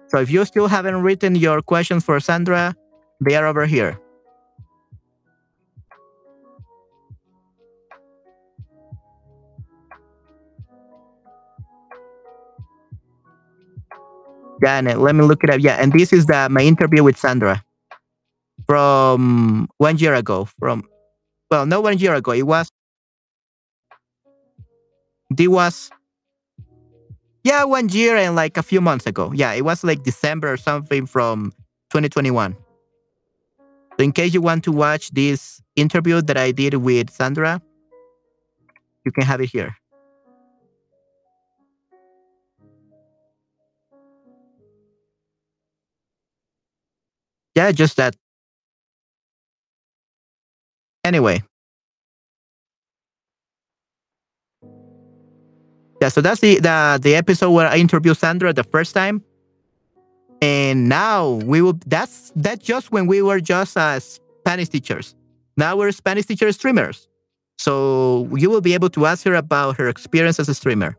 So 0.07 0.19
if 0.19 0.29
you 0.29 0.45
still 0.45 0.67
haven't 0.67 1.01
written 1.01 1.35
your 1.35 1.61
questions 1.61 2.03
for 2.03 2.19
Sandra, 2.19 2.75
they 3.21 3.35
are 3.35 3.47
over 3.47 3.65
here. 3.65 3.99
Janet, 14.63 14.99
let 14.99 15.15
me 15.15 15.23
look 15.23 15.43
it 15.43 15.49
up. 15.49 15.59
Yeah, 15.59 15.75
and 15.81 15.91
this 15.91 16.13
is 16.13 16.25
the 16.25 16.47
my 16.49 16.61
interview 16.61 17.03
with 17.03 17.17
Sandra 17.17 17.63
from 18.65 19.67
one 19.77 19.97
year 19.97 20.13
ago. 20.13 20.45
From 20.45 20.87
well, 21.51 21.65
not 21.65 21.83
one 21.83 21.97
year 21.97 22.15
ago. 22.15 22.31
It 22.31 22.43
was. 22.43 22.71
It 25.37 25.47
was. 25.47 25.91
Yeah, 27.45 27.63
one 27.65 27.89
year 27.89 28.15
and 28.15 28.35
like 28.35 28.57
a 28.57 28.63
few 28.63 28.81
months 28.81 29.05
ago. 29.05 29.31
Yeah, 29.31 29.53
it 29.53 29.63
was 29.63 29.83
like 29.83 30.01
December 30.01 30.51
or 30.51 30.57
something 30.57 31.05
from 31.05 31.53
2021. 31.91 32.57
So 33.57 34.03
in 34.03 34.11
case 34.11 34.33
you 34.33 34.41
want 34.41 34.63
to 34.63 34.71
watch 34.71 35.11
this 35.11 35.61
interview 35.75 36.23
that 36.23 36.37
I 36.37 36.49
did 36.49 36.73
with 36.73 37.11
Sandra, 37.11 37.61
you 39.05 39.11
can 39.11 39.23
have 39.25 39.41
it 39.41 39.51
here. 39.51 39.77
Yeah, 47.53 47.71
just 47.71 47.95
that 47.97 48.15
Anyway. 51.03 51.43
Yeah, 56.05 56.09
so 56.09 56.21
that's 56.21 56.39
the, 56.39 56.59
the 56.59 56.99
the 57.01 57.15
episode 57.15 57.49
where 57.49 57.67
I 57.67 57.77
interviewed 57.77 58.15
Sandra 58.15 58.53
the 58.53 58.63
first 58.63 58.93
time. 58.93 59.23
And 60.39 60.87
now 60.87 61.41
we 61.49 61.63
will 61.63 61.79
that's 61.87 62.31
that's 62.35 62.63
just 62.63 62.91
when 62.91 63.07
we 63.07 63.23
were 63.23 63.39
just 63.39 63.75
uh, 63.75 63.99
Spanish 63.99 64.69
teachers. 64.69 65.15
Now 65.57 65.75
we're 65.75 65.91
Spanish 65.91 66.27
teacher 66.27 66.51
streamers. 66.51 67.07
So 67.57 68.29
you 68.35 68.51
will 68.51 68.61
be 68.61 68.75
able 68.75 68.91
to 68.91 69.07
ask 69.07 69.25
her 69.25 69.33
about 69.33 69.77
her 69.77 69.89
experience 69.89 70.39
as 70.39 70.47
a 70.47 70.53
streamer. 70.53 70.95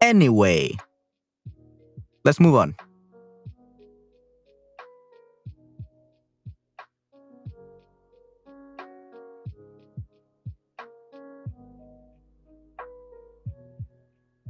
Anyway, 0.00 0.72
let's 2.24 2.40
move 2.40 2.54
on. 2.54 2.74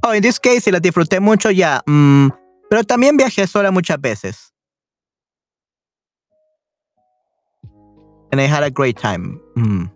Oh, 0.01 0.13
in 0.13 0.21
this 0.21 0.39
case, 0.39 0.63
si 0.63 0.71
la 0.71 0.79
disfruté 0.79 1.19
mucho, 1.19 1.51
ya. 1.51 1.81
Mm, 1.85 2.29
pero 2.69 2.83
también 2.83 3.17
viajé 3.17 3.47
sola 3.47 3.71
muchas 3.71 3.99
veces. 3.99 4.53
and 8.31 8.39
I 8.39 8.45
had 8.45 8.63
a 8.63 8.69
great 8.69 8.97
time. 8.97 9.39
Mm. 9.55 9.89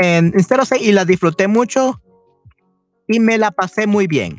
Instead 0.00 0.60
of 0.60 0.68
saying, 0.68 0.84
y 0.84 0.92
la 0.92 1.04
disfruté 1.04 1.48
mucho, 1.48 2.00
y 3.08 3.18
me 3.18 3.36
la 3.38 3.50
pasé 3.50 3.86
muy 3.86 4.06
bien. 4.06 4.38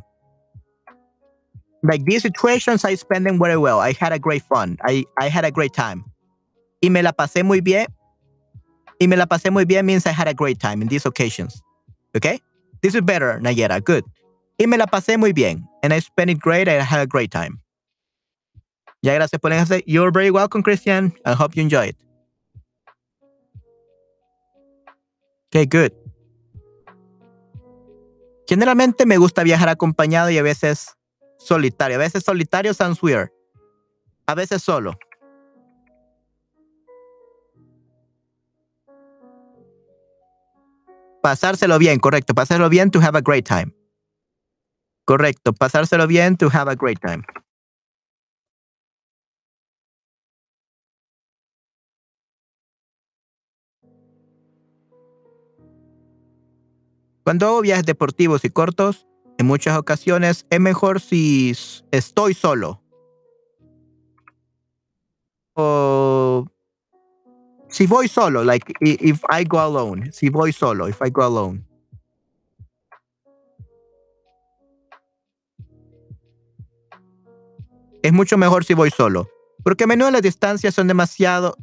Like 1.83 2.03
these 2.05 2.21
situations, 2.23 2.83
I 2.83 2.95
spent 2.95 3.25
them 3.25 3.39
very 3.39 3.57
well. 3.57 3.79
I 3.79 3.93
had 3.93 4.11
a 4.11 4.19
great 4.19 4.43
fun. 4.43 4.77
I, 4.83 5.05
I 5.17 5.29
had 5.29 5.45
a 5.45 5.51
great 5.51 5.73
time. 5.73 6.03
Y 6.81 6.89
me 6.89 7.03
la 7.03 7.13
pasé 7.13 7.43
muy 7.43 7.61
bien. 7.61 7.87
Y 8.99 9.07
me 9.07 9.15
la 9.15 9.25
pasé 9.25 9.51
muy 9.51 9.65
bien 9.65 9.85
means 9.85 10.05
I 10.05 10.11
had 10.11 10.27
a 10.27 10.33
great 10.33 10.59
time 10.59 10.81
in 10.81 10.87
these 10.87 11.05
occasions. 11.05 11.61
Okay? 12.15 12.41
This 12.81 12.95
is 12.95 13.01
better, 13.01 13.39
Nayera. 13.41 13.83
Good. 13.83 14.03
Y 14.57 14.67
me 14.67 14.77
la 14.77 14.87
pasé 14.87 15.17
muy 15.17 15.31
bien. 15.31 15.67
And 15.83 15.93
I 15.93 15.99
spent 15.99 16.29
it 16.29 16.39
great. 16.39 16.67
I 16.67 16.81
had 16.81 16.99
a 16.99 17.05
great 17.05 17.31
time. 17.31 17.61
Ya, 19.01 19.13
gracias 19.13 19.39
por 19.39 19.53
eso. 19.53 19.79
You're 19.85 20.11
very 20.11 20.29
welcome, 20.29 20.61
Christian. 20.61 21.13
I 21.25 21.33
hope 21.33 21.55
you 21.55 21.63
enjoy 21.63 21.87
it. 21.87 21.97
Okay, 25.47 25.65
good. 25.65 25.93
Generalmente 28.47 29.05
me 29.05 29.17
gusta 29.17 29.43
viajar 29.43 29.69
acompañado 29.69 30.29
y 30.29 30.37
a 30.37 30.43
veces 30.43 30.97
solitario. 31.37 31.95
A 31.95 31.99
veces 31.99 32.23
solitario 32.23 32.73
sounds 32.73 33.01
weird. 33.01 33.31
A 34.27 34.35
veces 34.35 34.61
solo. 34.61 34.97
Pasárselo 41.21 41.77
bien, 41.77 41.99
correcto. 41.99 42.33
Pasárselo 42.33 42.69
bien 42.69 42.91
to 42.91 42.99
have 42.99 43.17
a 43.17 43.21
great 43.21 43.45
time. 43.47 43.73
Correcto. 45.05 45.53
Pasárselo 45.53 46.07
bien 46.07 46.37
to 46.37 46.49
have 46.53 46.71
a 46.71 46.75
great 46.75 46.99
time. 46.99 47.23
Cuando 57.23 57.45
hago 57.47 57.61
viajes 57.61 57.85
deportivos 57.85 58.43
y 58.43 58.49
cortos, 58.49 59.05
en 59.37 59.45
muchas 59.45 59.77
ocasiones 59.77 60.47
es 60.49 60.59
mejor 60.59 60.99
si 60.99 61.55
estoy 61.91 62.33
solo. 62.33 62.81
O 65.53 66.47
si 67.69 67.87
voy 67.87 68.07
solo, 68.07 68.43
like 68.43 68.73
if 68.81 69.23
I 69.29 69.43
go 69.43 69.59
alone, 69.59 70.11
si 70.11 70.29
voy 70.29 70.51
solo, 70.51 70.87
if 70.87 71.01
I 71.01 71.09
go 71.09 71.23
alone. 71.23 71.65
Es 78.01 78.13
mucho 78.13 78.37
mejor 78.37 78.63
si 78.63 78.73
voy 78.73 78.91
solo, 78.91 79.27
porque 79.63 79.83
a 79.83 79.87
menudo 79.87 80.11
las 80.11 80.21
distancias 80.21 80.73
son 80.73 80.87
demasiado 80.87 81.55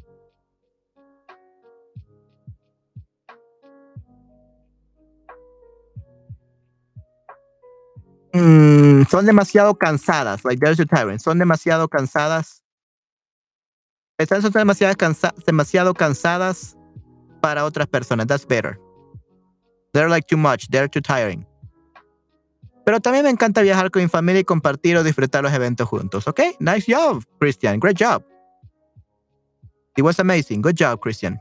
Mm, 8.36 9.04
son 9.08 9.24
demasiado 9.24 9.74
cansadas, 9.76 10.44
like 10.44 10.60
there's 10.60 10.78
a 10.78 10.84
tyrant, 10.84 11.20
son 11.20 11.38
demasiado 11.38 11.88
cansadas. 11.88 12.65
Están 14.18 14.40
demasiado, 14.50 14.94
demasiado 15.46 15.94
cansadas 15.94 16.76
para 17.40 17.64
otras 17.64 17.86
personas. 17.86 18.26
That's 18.26 18.46
better. 18.46 18.78
They're 19.92 20.08
like 20.08 20.26
too 20.26 20.38
much, 20.38 20.68
they're 20.68 20.88
too 20.88 21.00
tiring. 21.00 21.46
Pero 22.84 23.00
también 23.00 23.24
me 23.24 23.30
encanta 23.30 23.62
viajar 23.62 23.90
con 23.90 24.02
mi 24.02 24.08
familia 24.08 24.40
y 24.40 24.44
compartir 24.44 24.96
o 24.96 25.02
disfrutar 25.02 25.42
los 25.42 25.52
eventos 25.52 25.88
juntos. 25.88 26.28
¿Ok? 26.28 26.40
Nice 26.60 26.86
job, 26.86 27.24
Christian. 27.40 27.80
Great 27.80 27.98
job. 27.98 28.22
It 29.96 30.02
was 30.02 30.20
amazing. 30.20 30.62
Good 30.62 30.76
job, 30.78 31.00
Christian. 31.00 31.40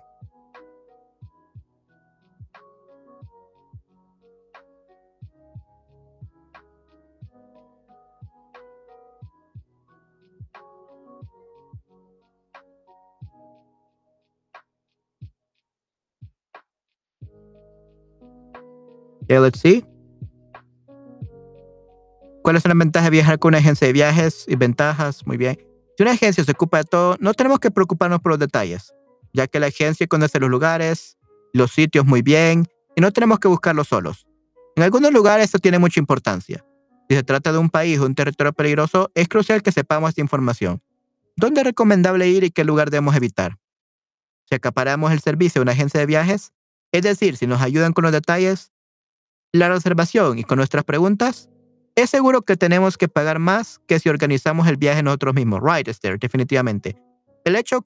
See. 19.28 19.84
¿Cuáles 22.44 22.62
son 22.62 22.70
las 22.70 22.78
ventajas 22.78 23.08
de 23.08 23.10
viajar 23.10 23.40
con 23.40 23.50
una 23.50 23.58
agencia 23.58 23.88
de 23.88 23.94
viajes 23.94 24.46
y 24.48 24.56
ventajas? 24.56 25.26
Muy 25.26 25.38
bien. 25.38 25.58
Si 25.98 26.04
una 26.04 26.12
agencia 26.12 26.44
se 26.44 26.52
ocupa 26.52 26.78
de 26.78 26.84
todo, 26.84 27.16
no 27.20 27.34
tenemos 27.34 27.60
que 27.60 27.72
preocuparnos 27.72 28.20
por 28.20 28.34
los 28.34 28.40
detalles, 28.40 28.94
ya 29.34 29.48
que 29.48 29.60
la 29.60 29.68
agencia 29.68 30.06
conoce 30.06 30.40
los 30.40 30.50
lugares, 30.50 31.18
los 31.54 31.72
sitios 31.72 32.06
muy 32.06 32.22
bien 32.22 32.68
y 32.96 33.02
no 33.02 33.12
tenemos 33.12 33.40
que 33.40 33.48
buscarlos 33.48 33.88
solos. 33.88 34.28
En 34.76 34.84
algunos 34.84 35.12
lugares 35.12 35.46
esto 35.46 35.58
tiene 35.58 35.80
mucha 35.80 36.00
importancia. 36.00 36.64
Si 37.10 37.16
se 37.16 37.24
trata 37.24 37.52
de 37.52 37.58
un 37.58 37.70
país 37.70 37.98
o 38.00 38.06
un 38.06 38.14
territorio 38.14 38.54
peligroso, 38.54 39.10
es 39.16 39.28
crucial 39.28 39.64
que 39.64 39.72
sepamos 39.72 40.10
esta 40.10 40.22
información. 40.22 40.84
¿Dónde 41.36 41.62
es 41.62 41.66
recomendable 41.66 42.28
ir 42.28 42.44
y 42.44 42.52
qué 42.52 42.64
lugar 42.64 42.92
debemos 42.92 43.16
evitar? 43.16 43.58
Si 44.48 44.56
acaparamos 44.56 45.12
el 45.12 45.20
servicio 45.20 45.60
de 45.60 45.64
una 45.64 45.72
agencia 45.72 46.00
de 46.00 46.06
viajes, 46.06 46.54
es 46.92 47.02
decir, 47.02 47.38
si 47.38 47.48
nos 47.48 47.62
ayudan 47.62 47.94
con 47.94 48.04
los 48.04 48.12
detalles, 48.12 48.72
la 49.56 49.70
reservación 49.70 50.38
y 50.40 50.44
con 50.44 50.58
nuestras 50.58 50.84
preguntas, 50.84 51.50
es 51.96 52.10
seguro 52.10 52.42
que 52.42 52.58
tenemos 52.58 52.98
que 52.98 53.08
pagar 53.08 53.40
más 53.40 53.80
que 53.88 54.00
si 54.00 54.10
organizamos 54.10 54.68
el 54.68 54.78
viaje 54.78 55.02
nosotros 55.02 55.34
mismos. 55.34 55.62
Right, 55.64 55.88
Esther, 55.88 56.20
definitivamente. 56.20 56.98
El 57.46 57.56
hecho 57.56 57.86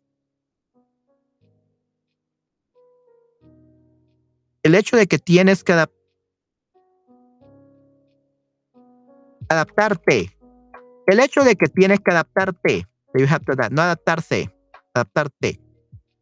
el 4.64 4.76
hecho 4.76 4.98
de 4.98 5.08
que 5.08 5.20
tienes 5.20 5.64
que 5.64 5.74
adaptarte. 9.48 10.38
El 11.08 11.20
hecho 11.20 11.44
de 11.44 11.56
que 11.56 11.68
tienes 11.68 12.00
que 12.00 12.12
adaptarte. 12.12 12.86
You 13.16 13.26
have 13.28 13.44
to 13.46 13.54
no 13.72 13.82
adaptarse, 13.82 14.54
adaptarte 14.94 15.60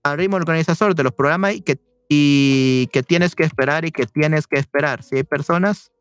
al 0.03 0.17
ritmo 0.17 0.37
organizador 0.37 0.95
de 0.95 1.03
los 1.03 1.13
programas 1.13 1.55
y 1.55 1.61
que 1.61 1.79
y 2.09 2.87
que 2.93 3.03
tienes 3.03 3.35
que 3.35 3.43
esperar 3.43 3.85
y 3.85 3.91
que 3.91 4.05
tienes 4.05 4.47
que 4.47 4.59
esperar. 4.59 5.03
Si 5.03 5.17
hay 5.17 5.23
personas 5.23 5.91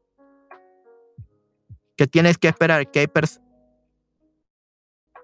que 1.96 2.06
tienes 2.06 2.38
que 2.38 2.48
esperar, 2.48 2.90
que 2.90 3.00
hay 3.00 3.08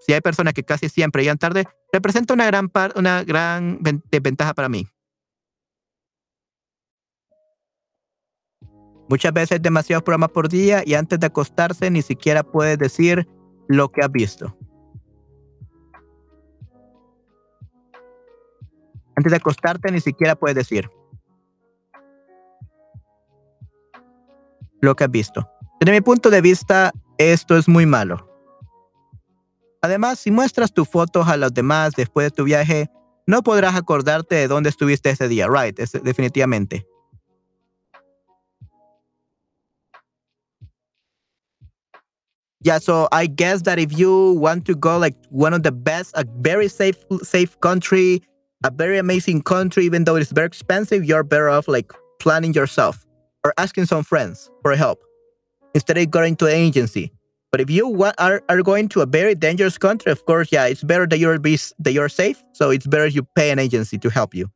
si 0.00 0.12
hay 0.12 0.20
personas 0.20 0.54
que 0.54 0.64
casi 0.64 0.88
siempre 0.88 1.22
llegan 1.22 1.38
tarde, 1.38 1.64
representa 1.92 2.34
una 2.34 2.46
gran, 2.46 2.70
una 2.96 3.22
gran 3.22 3.78
desventaja 4.10 4.52
para 4.52 4.68
mí. 4.68 4.88
Muchas 9.08 9.32
veces 9.32 9.60
demasiados 9.60 10.02
programas 10.02 10.30
por 10.30 10.48
día 10.48 10.82
y 10.84 10.94
antes 10.94 11.20
de 11.20 11.26
acostarse 11.26 11.90
ni 11.90 12.02
siquiera 12.02 12.42
puedes 12.42 12.78
decir 12.78 13.28
lo 13.68 13.92
que 13.92 14.00
has 14.00 14.10
visto. 14.10 14.56
Antes 19.16 19.30
de 19.30 19.36
acostarte 19.36 19.90
ni 19.92 20.00
siquiera 20.00 20.34
puedes 20.34 20.56
decir 20.56 20.90
lo 24.80 24.96
que 24.96 25.04
has 25.04 25.10
visto. 25.10 25.48
Desde 25.80 25.92
mi 25.92 26.00
punto 26.00 26.30
de 26.30 26.40
vista, 26.40 26.92
esto 27.18 27.56
es 27.56 27.68
muy 27.68 27.86
malo. 27.86 28.28
Además, 29.80 30.18
si 30.20 30.30
muestras 30.30 30.72
tus 30.72 30.88
fotos 30.88 31.28
a 31.28 31.36
los 31.36 31.52
demás 31.52 31.92
después 31.96 32.26
de 32.26 32.30
tu 32.30 32.44
viaje, 32.44 32.88
no 33.26 33.42
podrás 33.42 33.74
acordarte 33.74 34.34
de 34.34 34.48
dónde 34.48 34.70
estuviste 34.70 35.10
ese 35.10 35.28
día, 35.28 35.48
right? 35.48 35.76
Definitivamente. 36.02 36.86
Yeah, 42.64 42.78
so 42.78 43.08
I 43.10 43.26
guess 43.26 43.64
that 43.64 43.80
if 43.80 43.92
you 43.98 44.34
want 44.38 44.66
to 44.66 44.76
go 44.76 44.96
like 44.96 45.16
one 45.30 45.52
of 45.52 45.64
the 45.64 45.72
best, 45.72 46.12
a 46.14 46.24
very 46.40 46.68
safe, 46.68 46.96
safe 47.22 47.58
country, 47.58 48.22
a 48.64 48.70
very 48.70 48.98
amazing 48.98 49.42
country, 49.42 49.84
even 49.84 50.04
though 50.04 50.16
it's 50.16 50.30
very 50.30 50.46
expensive, 50.46 51.04
you're 51.04 51.24
better 51.24 51.48
off 51.48 51.68
like 51.68 51.92
planning 52.20 52.54
yourself 52.54 53.04
or 53.44 53.52
asking 53.58 53.86
some 53.86 54.04
friends 54.04 54.50
for 54.62 54.74
help 54.76 55.02
instead 55.74 55.98
of 55.98 56.10
going 56.10 56.36
to 56.36 56.46
an 56.46 56.54
agency. 56.54 57.12
But 57.50 57.60
if 57.60 57.68
you 57.68 58.02
are, 58.18 58.42
are 58.48 58.62
going 58.62 58.88
to 58.90 59.02
a 59.02 59.06
very 59.06 59.34
dangerous 59.34 59.76
country, 59.76 60.10
of 60.10 60.24
course, 60.24 60.50
yeah, 60.50 60.66
it's 60.66 60.82
better 60.82 61.06
that 61.06 61.18
you're 61.18 61.38
be, 61.38 61.58
that 61.80 61.92
you're 61.92 62.08
safe. 62.08 62.42
So 62.52 62.70
it's 62.70 62.86
better 62.86 63.06
you 63.06 63.24
pay 63.36 63.50
an 63.50 63.58
agency 63.58 63.98
to 63.98 64.08
help 64.08 64.34
you. 64.34 64.50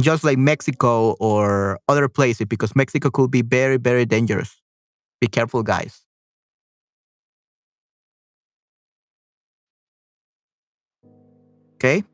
Just 0.00 0.22
like 0.22 0.38
Mexico 0.38 1.16
or 1.18 1.80
other 1.88 2.08
places, 2.08 2.46
because 2.46 2.76
Mexico 2.76 3.10
could 3.10 3.30
be 3.30 3.42
very, 3.42 3.76
very 3.76 4.06
dangerous. 4.06 4.60
Be 5.20 5.26
careful, 5.26 5.62
guys. 5.64 6.04
Okay. 11.74 12.04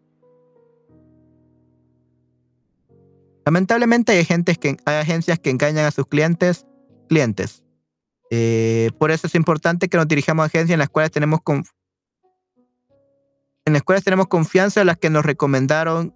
Lamentablemente 3.47 4.11
hay, 4.11 4.25
que, 4.25 4.77
hay 4.85 4.97
agencias 4.97 5.39
que 5.39 5.51
engañan 5.51 5.87
a 5.87 5.93
sus 5.93 6.07
clientes, 6.09 6.67
clientes. 7.09 7.63
Eh, 8.33 8.91
por 8.99 9.13
eso 9.13 9.29
es 9.29 9.37
importante 9.37 9.89
que 9.89 9.97
nos 9.97 10.09
dirijamos 10.09 10.43
a 10.43 10.47
agencias 10.47 10.75
en 10.75 10.81
las 10.81 10.89
cuales 10.89 11.13
tenemos 11.13 11.41
en 13.65 13.73
las 13.73 13.83
cuales 13.85 14.03
tenemos 14.03 14.27
confianza, 14.27 14.81
en 14.81 14.89
las 14.89 14.97
que 14.97 15.11
nos 15.11 15.25
recomendaron. 15.25 16.13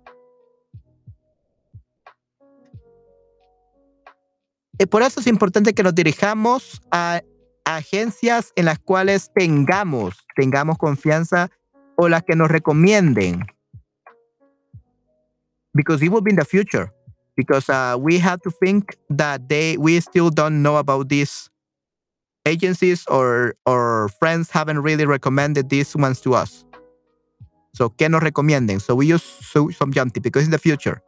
Y 4.77 4.87
por 4.87 5.03
eso 5.03 5.21
es 5.21 5.29
importante 5.29 5.73
que 5.73 5.85
nos 5.85 5.95
dirijamos 5.95 6.83
a 6.91 7.21
agencias 7.65 8.53
en 8.57 8.65
las 8.65 8.81
cuales 8.81 9.31
tengamos, 9.35 10.17
tengamos 10.35 10.79
confianza 10.79 11.49
o 11.97 12.09
las 12.09 12.25
que 12.25 12.35
nos 12.35 12.49
recomienden. 12.49 13.47
Because 15.73 16.05
it 16.05 16.11
will 16.11 16.23
be 16.23 16.33
in 16.33 16.37
the 16.37 16.45
future. 16.45 16.93
Because 17.41 17.71
uh, 17.71 17.97
we 17.99 18.19
have 18.19 18.43
to 18.43 18.51
think 18.51 18.99
that 19.09 19.49
they 19.49 19.79
we 19.79 19.99
still 20.01 20.29
don't 20.29 20.61
know 20.61 20.77
about 20.77 21.09
these 21.09 21.49
agencies 22.45 23.07
or 23.09 23.55
or 23.65 24.11
friends 24.21 24.51
haven't 24.51 24.81
really 24.83 25.07
recommended 25.07 25.71
these 25.71 25.97
ones 25.97 26.21
to 26.21 26.35
us. 26.35 26.67
So, 27.73 27.89
¿qué 27.89 28.11
nos 28.11 28.21
recomienden? 28.21 28.79
So 28.79 28.95
we 28.95 29.07
use 29.07 29.25
some 29.73 29.91
Jamty 29.91 30.21
because 30.21 30.45
in 30.45 30.51
the 30.51 30.59
future, 30.59 31.01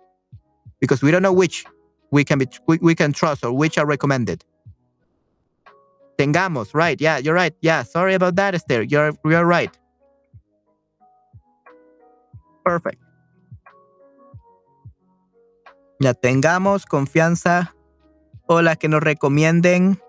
because 0.80 1.02
we 1.02 1.10
don't 1.10 1.20
know 1.20 1.34
which 1.34 1.66
we 2.10 2.24
can 2.24 2.38
be 2.38 2.48
we, 2.66 2.78
we 2.80 2.94
can 2.94 3.12
trust 3.12 3.44
or 3.44 3.52
which 3.52 3.76
are 3.76 3.84
recommended. 3.84 4.42
Tengamos, 6.16 6.72
right? 6.72 6.98
Yeah, 6.98 7.18
you're 7.18 7.34
right. 7.34 7.52
Yeah, 7.60 7.82
sorry 7.82 8.14
about 8.14 8.36
that, 8.36 8.54
Esther. 8.54 8.80
You're 8.82 9.12
you're 9.24 9.44
right. 9.44 9.76
Perfect. 12.64 13.01
Ya 16.02 16.14
tengamos 16.14 16.84
confianza 16.84 17.76
o 18.48 18.60
las 18.60 18.76
que 18.76 18.88
nos 18.88 19.00
recomienden 19.00 20.02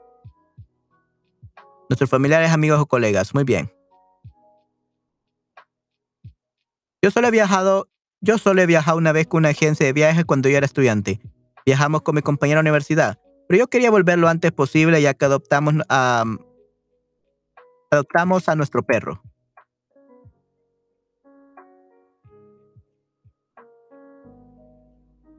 nuestros 1.88 2.10
familiares, 2.10 2.50
amigos 2.50 2.80
o 2.80 2.88
colegas. 2.88 3.36
Muy 3.36 3.44
bien. 3.44 3.72
Yo 7.00 7.12
solo 7.12 7.28
he 7.28 7.32
viajado, 7.32 7.90
yo 8.22 8.40
solo 8.40 8.64
he 8.64 8.66
viajado 8.66 8.98
una 8.98 9.12
vez 9.12 9.28
con 9.28 9.40
una 9.40 9.50
agencia 9.50 9.86
de 9.86 9.94
viajes 9.94 10.26
cuando 10.26 10.50
yo 10.50 10.58
era 10.58 10.66
estudiante. 10.66 11.22
Viajamos 11.64 12.02
con 12.02 12.16
mi 12.16 12.24
compañera 12.24 12.58
de 12.58 12.62
universidad, 12.62 13.20
pero 13.48 13.60
yo 13.60 13.68
quería 13.68 13.92
volver 13.92 14.18
lo 14.18 14.30
antes 14.30 14.52
posible 14.52 15.00
ya 15.00 15.14
que 15.14 15.26
adoptamos 15.26 15.76
a, 15.90 16.24
adoptamos 17.92 18.50
a 18.50 18.56
nuestro 18.56 18.82
perro. 18.82 19.22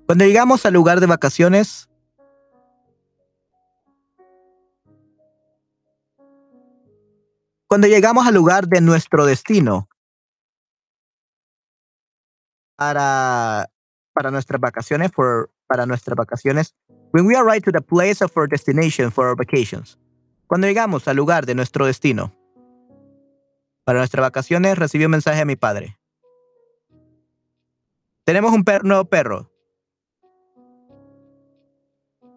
Cuando 0.07 0.27
llegamos 0.27 0.67
al 0.67 0.75
lugar 0.75 1.01
de 1.01 1.07
vacaciones, 1.07 1.89
cuando 7.67 7.87
llegamos 7.87 8.27
al 8.27 8.35
lugar 8.35 8.69
de 8.69 8.83
nuestro 8.83 9.25
destino, 9.25 9.89
para, 12.77 13.71
para 14.13 14.31
nuestras 14.31 14.61
vacaciones, 14.61 15.11
for, 15.11 15.51
para 15.67 15.87
nuestras 15.87 16.17
vacaciones, 16.17 16.75
when 17.13 17.27
we 17.27 17.35
arrive 17.35 17.63
to 17.63 17.73
the 17.73 17.81
place 17.81 18.23
of 18.23 18.31
our 18.37 18.47
destination 18.47 19.11
for 19.11 19.27
our 19.27 19.37
vacations, 19.37 19.99
cuando 20.47 20.67
llegamos 20.67 21.09
al 21.09 21.17
lugar 21.17 21.47
de 21.47 21.55
nuestro 21.55 21.87
destino, 21.87 22.31
para 23.85 24.01
nuestras 24.01 24.23
vacaciones, 24.23 24.77
recibí 24.77 25.07
un 25.07 25.13
mensaje 25.13 25.39
de 25.39 25.45
mi 25.47 25.57
padre. 25.57 25.99
Tenemos 28.25 28.53
un 28.53 28.65
nuevo 28.83 29.05
perro. 29.05 29.54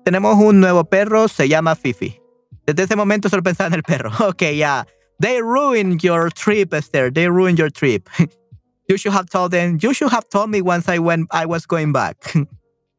Tenemos 0.08 0.38
un 0.38 0.62
nuevo 0.62 0.86
perro, 0.86 1.28
se 1.28 1.50
llama 1.50 1.76
Fifi. 1.76 2.18
Desde 2.66 2.84
ese 2.84 2.96
momento 2.96 3.28
solo 3.28 3.44
pensaba 3.44 3.68
en 3.68 3.74
el 3.74 3.84
perro. 3.84 4.10
Ok, 4.30 4.42
ya. 4.42 4.54
Yeah. 4.54 4.86
They 5.20 5.42
ruined 5.42 6.02
your 6.02 6.32
trip, 6.32 6.74
Esther. 6.74 7.12
They 7.12 7.28
ruined 7.28 7.60
your 7.60 7.70
trip. 7.70 8.08
you 8.88 8.98
should 8.98 9.12
have 9.14 9.30
told 9.30 9.52
them. 9.52 9.78
You 9.82 9.94
should 9.94 10.14
have 10.14 10.30
told 10.30 10.50
me 10.50 10.62
once 10.62 10.88
I 10.88 11.00
went. 11.00 11.28
I 11.32 11.46
was 11.46 11.66
going 11.66 11.92
back. 11.92 12.16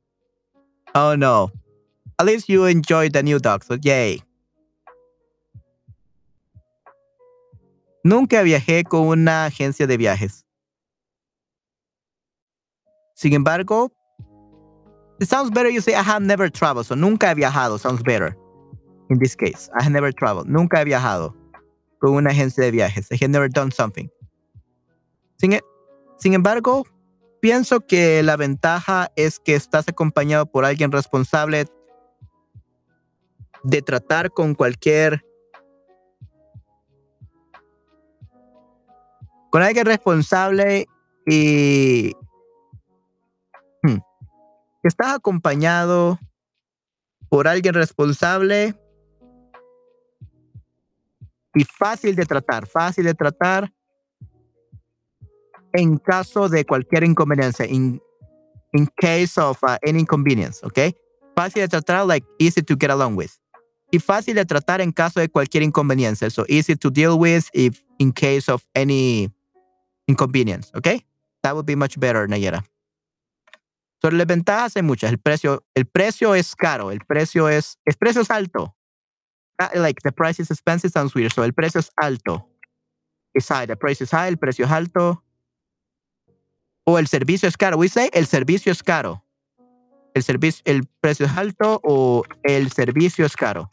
oh 0.95 1.17
no. 1.17 1.51
At 2.19 2.27
least 2.27 2.47
you 2.47 2.67
enjoyed 2.67 3.15
the 3.15 3.23
new 3.23 3.39
dog. 3.39 3.65
So 3.65 3.79
yay. 3.81 4.23
Nunca 8.05 8.43
viajé 8.43 8.85
con 8.85 9.09
una 9.09 9.47
agencia 9.47 9.87
de 9.87 9.97
viajes. 9.97 10.45
Sin 13.15 13.33
embargo, 13.33 13.93
it 15.21 15.29
sounds 15.29 15.51
better 15.51 15.69
you 15.69 15.81
say 15.81 15.95
I 15.95 16.03
have 16.03 16.23
never 16.23 16.49
traveled. 16.49 16.87
So 16.87 16.95
nunca 16.95 17.29
he 17.29 17.35
viajado 17.35 17.79
sounds 17.79 18.03
better. 18.03 18.37
In 19.11 19.19
this 19.19 19.35
case, 19.35 19.71
I 19.79 19.83
have 19.83 19.93
never 19.93 20.13
traveled. 20.13 20.49
Nunca 20.49 20.81
he 20.81 20.85
viajado 20.85 21.35
con 22.01 22.15
una 22.15 22.31
agencia 22.31 22.63
de 22.63 22.71
viajes. 22.71 23.11
I 23.11 23.17
have 23.21 23.31
never 23.31 23.49
done 23.49 23.73
something. 23.73 24.09
Sin, 25.37 25.53
e, 25.55 25.61
sin 26.19 26.35
embargo, 26.35 26.85
pienso 27.41 27.81
que 27.81 28.23
la 28.23 28.37
ventaja 28.37 29.11
es 29.17 29.39
que 29.39 29.55
estás 29.55 29.89
acompañado 29.89 30.47
por 30.47 30.65
alguien 30.65 30.93
responsable 30.93 31.67
de 33.65 33.83
tratar 33.83 34.31
con 34.31 34.55
cualquier 34.55 35.25
con 39.51 39.63
alguien 39.63 39.87
responsable 39.87 40.87
y 41.27 42.13
estás 44.83 45.15
acompañado 45.15 46.19
por 47.29 47.49
alguien 47.49 47.75
responsable 47.75 48.75
y 51.55 51.65
fácil 51.65 52.15
de 52.15 52.25
tratar, 52.25 52.67
fácil 52.67 53.05
de 53.05 53.15
tratar 53.15 53.73
en 55.73 55.99
caso 55.99 56.49
de 56.49 56.65
cualquier 56.65 57.05
inconveniencia, 57.05 57.67
in, 57.67 58.01
in 58.73 58.89
case 58.97 59.39
of 59.39 59.59
uh, 59.63 59.77
any 59.87 60.01
inconvenience, 60.01 60.65
¿ok? 60.65 60.95
Fácil 61.35 61.63
de 61.63 61.69
tratar, 61.69 62.07
like 62.07 62.27
easy 62.39 62.63
to 62.63 62.77
get 62.79 62.91
along 62.91 63.17
with. 63.17 63.31
Y 63.91 63.99
fácil 63.99 64.35
de 64.35 64.45
tratar 64.45 64.81
en 64.81 64.93
caso 64.93 65.21
de 65.21 65.29
cualquier 65.29 65.63
inconveniencia, 65.63 66.31
so 66.31 66.45
easy 66.49 66.77
to 66.77 66.91
deal 66.91 67.19
with 67.19 67.45
if 67.53 67.83
in 67.99 68.13
case 68.13 68.51
of 68.51 68.63
any 68.75 69.31
inconvenience, 70.07 70.71
¿ok? 70.75 71.05
That 71.43 71.55
would 71.55 71.67
be 71.67 71.77
much 71.77 71.99
better, 71.99 72.29
Nayera. 72.29 72.65
Sobre 74.01 74.17
las 74.17 74.27
ventajas 74.27 74.77
hay 74.77 74.83
muchas. 74.83 75.11
El 75.11 75.19
precio, 75.19 75.65
el 75.75 75.87
precio 75.87 76.35
es 76.35 76.55
caro, 76.55 76.91
el 76.93 77.01
precio 77.01 77.49
es, 77.49 77.79
el 77.85 77.95
precio 77.95 78.23
es 78.23 78.31
alto. 78.31 78.77
Ah, 79.59 79.71
like 79.75 80.01
the 80.03 80.13
price 80.13 80.41
is 80.41 80.51
expensive 80.51 80.93
sounds 80.93 81.15
weird. 81.15 81.33
So 81.33 81.43
el 81.43 81.53
precio 81.53 81.81
es 81.81 81.91
alto. 81.97 82.49
It's 83.35 83.49
high. 83.49 83.67
The 83.67 83.77
price 83.77 84.03
is 84.03 84.11
high. 84.11 84.29
El 84.29 84.37
precio 84.37 84.65
es 84.65 84.71
alto. 84.71 85.25
O 86.85 86.99
el 86.99 87.09
servicio 87.09 87.49
es 87.49 87.57
caro. 87.57 87.77
We 87.77 87.89
say 87.89 88.09
el 88.13 88.27
servicio 88.27 88.71
es 88.71 88.83
caro. 88.83 89.25
El 90.15 90.23
servicio, 90.23 90.63
el 90.65 90.87
precio 91.01 91.27
es 91.27 91.37
alto 91.37 91.81
o 91.83 92.23
el 92.45 92.71
servicio 92.71 93.27
es 93.27 93.37
caro. 93.37 93.69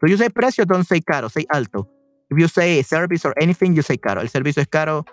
So 0.00 0.06
you 0.08 0.18
say 0.18 0.28
precio, 0.28 0.64
don't 0.64 0.86
say 0.86 1.00
caro, 1.00 1.28
say 1.28 1.46
alto. 1.48 1.88
If 2.28 2.38
you 2.38 2.48
say 2.48 2.82
service 2.82 3.24
or 3.24 3.32
anything, 3.40 3.74
you 3.74 3.82
say 3.82 3.96
caro. 3.96 4.20
El 4.20 4.28
servicio 4.28 4.60
es 4.60 4.68
caro. 4.68 5.04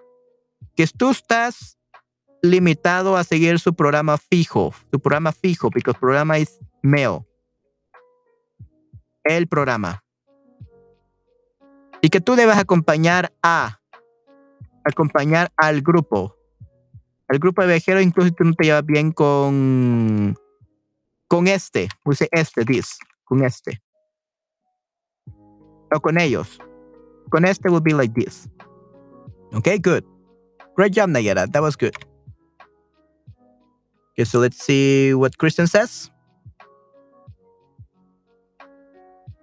Que 0.75 0.87
tú 0.87 1.11
estás 1.11 1.77
limitado 2.43 3.17
a 3.17 3.23
seguir 3.23 3.57
su 3.59 3.73
programa 3.73 4.19
fijo, 4.19 4.71
su 4.91 4.99
programa 4.99 5.31
fijo, 5.31 5.71
porque 5.71 5.89
el 5.89 5.97
programa 5.97 6.37
es 6.37 6.59
mail 6.83 7.21
el 9.23 9.47
programa. 9.47 10.03
Y 12.01 12.09
que 12.09 12.19
tú 12.19 12.35
debes 12.35 12.57
acompañar 12.57 13.33
a, 13.41 13.79
acompañar 14.83 15.51
al 15.55 15.81
grupo. 15.81 16.35
Al 17.29 17.39
grupo 17.39 17.61
de 17.61 17.69
viajeros, 17.69 18.03
incluso 18.03 18.29
si 18.29 18.35
tú 18.35 18.43
no 18.43 18.53
te 18.53 18.65
llevas 18.65 18.85
bien 18.85 19.11
con, 19.11 20.35
con 21.27 21.47
este, 21.47 21.87
use 22.03 22.27
este, 22.31 22.65
this, 22.65 22.97
con 23.23 23.43
este. 23.43 23.81
O 25.95 25.99
con 26.01 26.19
ellos. 26.19 26.59
Con 27.29 27.45
este 27.45 27.69
will 27.69 27.81
be 27.81 27.93
like 27.93 28.13
this. 28.13 28.49
Okay, 29.53 29.79
good. 29.79 30.03
Great 30.75 30.93
job, 30.93 31.09
Nayara. 31.09 31.49
That 31.51 31.61
was 31.61 31.77
good. 31.77 31.93
Okay, 34.13 34.25
so 34.25 34.37
let's 34.39 34.63
see 34.63 35.13
what 35.15 35.35
Kristen 35.39 35.65
says. 35.65 36.11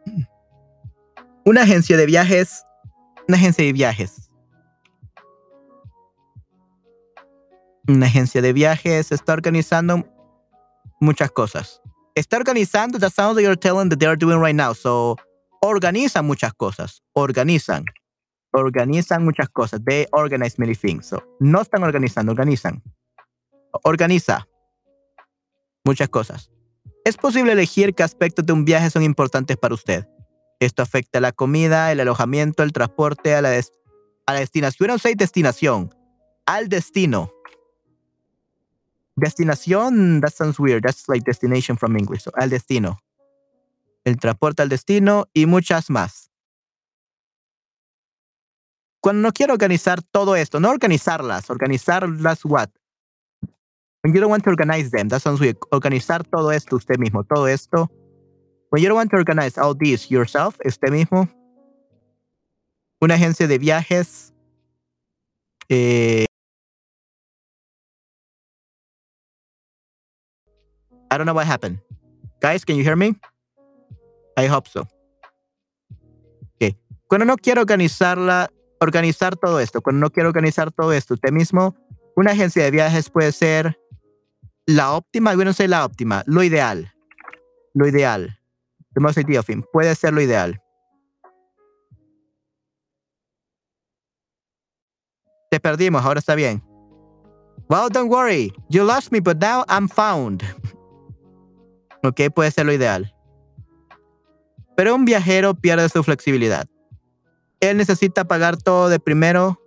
Una 1.45 1.63
agencia 1.63 1.97
de 1.97 2.07
viajes. 2.07 2.65
Una 3.29 3.37
agencia 3.37 3.65
de 3.65 3.73
viajes. 3.73 4.31
Una 7.89 8.07
agencia 8.07 8.41
de 8.41 8.53
viajes 8.53 9.11
está 9.11 9.33
organizando 9.33 10.05
muchas 11.01 11.33
cosas. 11.33 11.81
Está 12.15 12.37
organizando, 12.37 13.01
the 13.01 13.11
sound 13.11 13.37
that 13.37 13.43
you're 13.43 13.57
telling 13.57 13.89
that 13.89 13.99
they 13.99 14.07
are 14.07 14.15
doing 14.17 14.39
right 14.39 14.55
now. 14.55 14.73
So, 14.73 15.17
organizan 15.63 16.27
muchas 16.27 16.53
cosas. 16.53 17.03
Organizan. 17.17 17.87
Organizan 18.53 19.25
muchas 19.25 19.49
cosas. 19.49 19.81
They 19.85 20.07
organize 20.13 20.61
many 20.61 20.77
things. 20.77 21.07
So, 21.07 21.21
no 21.41 21.61
están 21.61 21.83
organizando, 21.83 22.31
organizan. 22.31 22.81
Organiza 23.85 24.47
muchas 25.85 26.09
cosas. 26.09 26.51
Es 27.05 27.17
posible 27.17 27.53
elegir 27.53 27.95
qué 27.95 28.03
aspectos 28.03 28.45
de 28.45 28.53
un 28.53 28.65
viaje 28.65 28.91
son 28.91 29.03
importantes 29.03 29.57
para 29.57 29.75
usted. 29.75 30.07
Esto 30.61 30.83
afecta 30.83 31.21
la 31.21 31.33
comida, 31.33 31.91
el 31.91 32.01
alojamiento, 32.01 32.63
el 32.63 32.73
transporte, 32.73 33.35
a 33.35 33.41
la, 33.41 33.51
a 34.27 34.33
la 34.33 34.41
destinación. 34.41 34.89
No 34.89 34.99
sé 34.99 35.15
destinación, 35.17 35.95
al 36.45 36.69
destino. 36.69 37.33
Destinación, 39.17 40.21
that 40.21 40.33
sounds 40.33 40.59
weird. 40.59 40.83
That's 40.83 41.09
like 41.09 41.25
destination 41.25 41.77
from 41.77 41.97
English. 41.97 42.25
Al 42.35 42.51
destino. 42.51 42.99
El 44.05 44.19
transporte 44.19 44.63
al 44.63 44.69
destino 44.69 45.29
y 45.33 45.47
muchas 45.47 45.91
más. 45.91 46.31
Cuando 49.01 49.23
no 49.23 49.33
quiero 49.33 49.55
organizar 49.55 50.03
todo 50.03 50.37
esto, 50.37 50.61
no 50.61 50.71
organizarlas, 50.71 51.49
organizarlas 51.49 52.45
what? 52.45 52.69
When 54.03 54.15
you 54.15 54.21
don't 54.21 54.31
want 54.31 54.45
to 54.45 54.51
organize 54.51 54.91
them, 54.91 55.09
that 55.09 55.21
sounds 55.21 55.41
weird. 55.41 55.59
Organizar 55.73 56.25
todo 56.25 56.51
esto 56.51 56.77
usted 56.77 56.99
mismo, 56.99 57.23
todo 57.23 57.47
esto. 57.47 57.91
When 58.71 58.83
you 58.83 58.89
don't 58.89 58.97
want 58.97 59.11
to 59.11 59.17
organize 59.17 59.59
all 59.59 59.75
this 59.75 60.11
yourself, 60.11 60.59
usted 60.65 60.91
mismo. 60.91 61.29
Una 63.03 63.15
agencia 63.15 63.47
de 63.47 63.59
viajes. 63.59 64.33
Eh, 65.69 66.25
I 71.11 71.19
don't 71.19 71.27
know 71.27 71.35
what 71.35 71.47
happened. 71.47 71.81
Guys, 72.41 72.65
can 72.65 72.77
you 72.77 72.85
hear 72.85 72.97
me? 72.97 73.17
I 74.37 74.47
hope 74.47 74.69
so. 74.69 74.87
Okay. 76.57 76.77
Cuando 77.09 77.27
no 77.27 77.37
quiero 77.37 77.61
organizarla, 77.61 78.51
organizar 78.81 79.37
todo 79.37 79.61
esto, 79.61 79.83
cuando 79.83 80.01
no 80.01 80.11
quiero 80.11 80.29
organizar 80.29 80.71
todo 80.71 80.93
esto 80.93 81.15
usted 81.15 81.33
mismo, 81.33 81.75
una 82.17 82.33
agencia 82.33 82.63
de 82.63 82.71
viajes 82.71 83.11
puede 83.11 83.33
ser 83.33 83.80
la 84.67 84.93
óptima, 84.93 85.35
yo 85.35 85.45
no 85.45 85.53
sé 85.53 85.69
la 85.69 85.85
óptima, 85.85 86.23
lo 86.27 86.43
ideal. 86.43 86.93
Lo 87.75 87.87
ideal. 87.87 88.37
Thing. 89.47 89.63
Puede 89.73 89.95
ser 89.95 90.13
lo 90.13 90.21
ideal. 90.21 90.61
Te 95.51 95.61
perdimos, 95.61 96.05
ahora 96.05 96.21
está 96.21 96.35
bien. 96.35 96.63
Well, 97.69 97.89
don't 97.91 98.11
worry. 98.11 98.53
You 98.69 98.85
lost 98.85 99.13
me, 99.13 99.21
but 99.21 99.39
now 99.39 99.65
I'm 99.69 99.89
found. 99.89 100.43
Ok, 102.03 102.33
puede 102.35 102.51
ser 102.51 102.65
lo 102.65 102.73
ideal. 102.73 103.15
Pero 104.75 104.95
un 104.95 105.05
viajero 105.05 105.55
pierde 105.55 105.87
su 105.91 106.03
flexibilidad. 106.03 106.67
Él 107.61 107.77
necesita 107.77 108.25
pagar 108.25 108.57
todo 108.57 108.89
de 108.89 108.99
primero. 108.99 109.61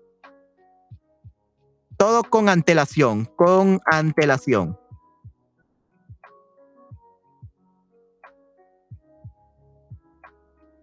Todo 1.95 2.23
con 2.23 2.49
antelación, 2.49 3.25
con 3.35 3.79
antelación. 3.85 4.79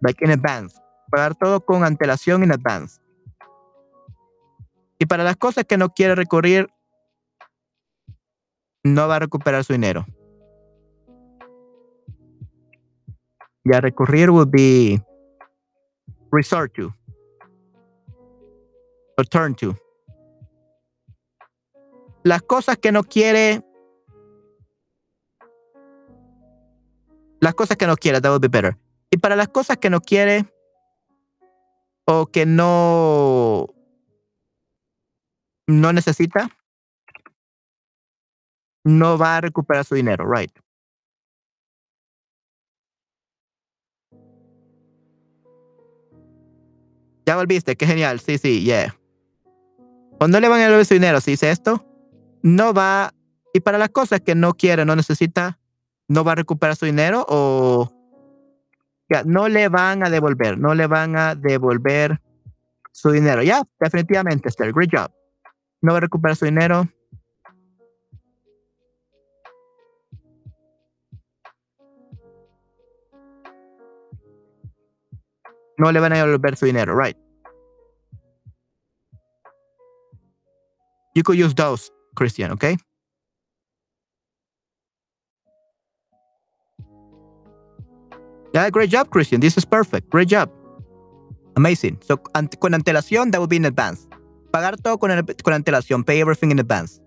Like 0.01 0.25
in 0.25 0.31
advance. 0.31 0.81
Pagar 1.11 1.35
todo 1.35 1.61
con 1.61 1.85
antelación 1.85 2.43
in 2.43 2.53
advance. 2.53 3.01
Y 4.99 5.07
para 5.07 5.25
las 5.25 5.37
cosas 5.37 5.65
que 5.65 5.77
no 5.77 5.89
quiere 5.91 6.15
recurrir, 6.15 6.69
no 8.85 9.09
va 9.09 9.17
a 9.17 9.19
recuperar 9.19 9.65
su 9.65 9.73
dinero. 9.73 10.07
Ya 13.65 13.81
recurrir 13.81 14.31
would 14.31 14.51
be 14.51 15.03
resort 16.33 16.73
to. 16.75 16.95
Or 19.19 19.27
turn 19.27 19.55
to. 19.57 19.77
Las 22.23 22.43
cosas 22.43 22.77
que 22.79 22.93
no 22.93 23.03
quiere. 23.03 23.63
Las 27.41 27.55
cosas 27.55 27.77
que 27.77 27.87
no 27.87 27.97
quiere, 27.97 28.21
that 28.21 28.31
would 28.31 28.43
be 28.43 28.49
better. 28.49 28.77
Y 29.11 29.19
para 29.19 29.37
las 29.37 29.49
cosas 29.49 29.79
que 29.79 29.91
no 29.91 30.01
quiere 30.01 30.47
o 32.07 32.27
que 32.27 32.47
no 32.47 33.67
no 35.67 35.93
necesita, 35.93 36.51
no 38.85 39.19
va 39.19 39.37
a 39.37 39.41
recuperar 39.41 39.85
su 39.85 39.95
dinero, 39.95 40.27
right? 40.31 40.51
Ya 47.27 47.37
volviste, 47.37 47.77
qué 47.77 47.87
genial. 47.87 48.19
Sí, 48.21 48.39
sí, 48.39 48.65
yeah. 48.65 48.97
O 50.19 50.27
no 50.27 50.41
le 50.41 50.49
van 50.49 50.61
a 50.61 50.65
devolver 50.65 50.85
su 50.85 50.95
dinero 50.95 51.21
si 51.21 51.33
dice 51.33 51.51
esto, 51.51 51.87
no 52.43 52.75
va. 52.75 53.15
Y 53.53 53.61
para 53.61 53.79
las 53.79 53.91
cosas 53.91 54.21
que 54.21 54.35
no 54.35 54.55
quiere, 54.55 54.85
no 54.85 54.97
necesita, 54.97 55.59
no 56.09 56.25
va 56.25 56.33
a 56.33 56.37
recuperar 56.37 56.77
su 56.77 56.87
dinero 56.87 57.25
o. 57.29 58.00
No 59.25 59.49
le 59.49 59.69
van 59.69 60.05
a 60.05 60.11
devolver, 60.11 60.57
no 60.59 60.75
le 60.75 60.87
van 60.87 61.17
a 61.17 61.35
devolver 61.35 62.21
su 62.93 63.11
dinero. 63.11 63.43
Ya, 63.43 63.63
definitivamente, 63.81 64.49
Esther. 64.49 64.73
Great 64.73 64.91
job. 64.93 65.11
No 65.83 65.93
va 65.93 65.99
a 65.99 66.01
recuperar 66.03 66.37
su 66.37 66.45
dinero. 66.45 66.89
no 75.81 75.91
le 75.91 75.99
van 75.99 76.13
a 76.13 76.17
devolver 76.17 76.57
su 76.57 76.67
dinero, 76.67 76.95
right? 76.95 77.17
You 81.15 81.23
could 81.23 81.39
use 81.39 81.55
those, 81.55 81.91
Christian, 82.15 82.53
okay? 82.53 82.77
Yeah, 88.53 88.69
great 88.71 88.91
job, 88.91 89.11
Christian. 89.11 89.41
This 89.41 89.57
is 89.57 89.65
perfect. 89.65 90.11
Great 90.11 90.29
job. 90.29 90.51
Amazing. 91.57 91.99
So, 92.03 92.17
con 92.17 92.75
antelación, 92.75 93.31
that 93.33 93.39
would 93.39 93.51
be 93.51 93.57
in 93.57 93.65
advance. 93.65 94.07
Pagar 94.53 94.77
todo 94.77 94.99
con, 94.99 95.11
con 95.45 95.55
antelación. 95.55 96.05
Pay 96.05 96.21
everything 96.21 96.51
in 96.51 96.59
advance. 96.59 97.01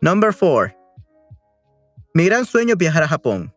Number 0.00 0.32
four. 0.32 0.74
Mi 2.14 2.26
gran 2.26 2.44
sueño 2.44 2.72
es 2.72 2.78
viajar 2.78 3.02
a 3.02 3.08
Japón. 3.08 3.52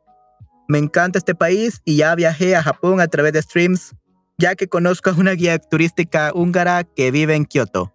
Me 0.68 0.78
encanta 0.78 1.18
este 1.18 1.36
país 1.36 1.82
y 1.84 1.98
ya 1.98 2.16
viajé 2.16 2.56
a 2.56 2.64
Japón 2.64 3.02
a 3.02 3.08
través 3.08 3.34
de 3.34 3.42
streams, 3.42 3.94
ya 4.38 4.56
que 4.56 4.68
conozco 4.68 5.10
a 5.10 5.14
una 5.14 5.32
guía 5.32 5.60
turística 5.60 6.32
húngara 6.34 6.84
que 6.84 7.12
vive 7.12 7.36
en 7.36 7.46
Kioto. 7.46 7.94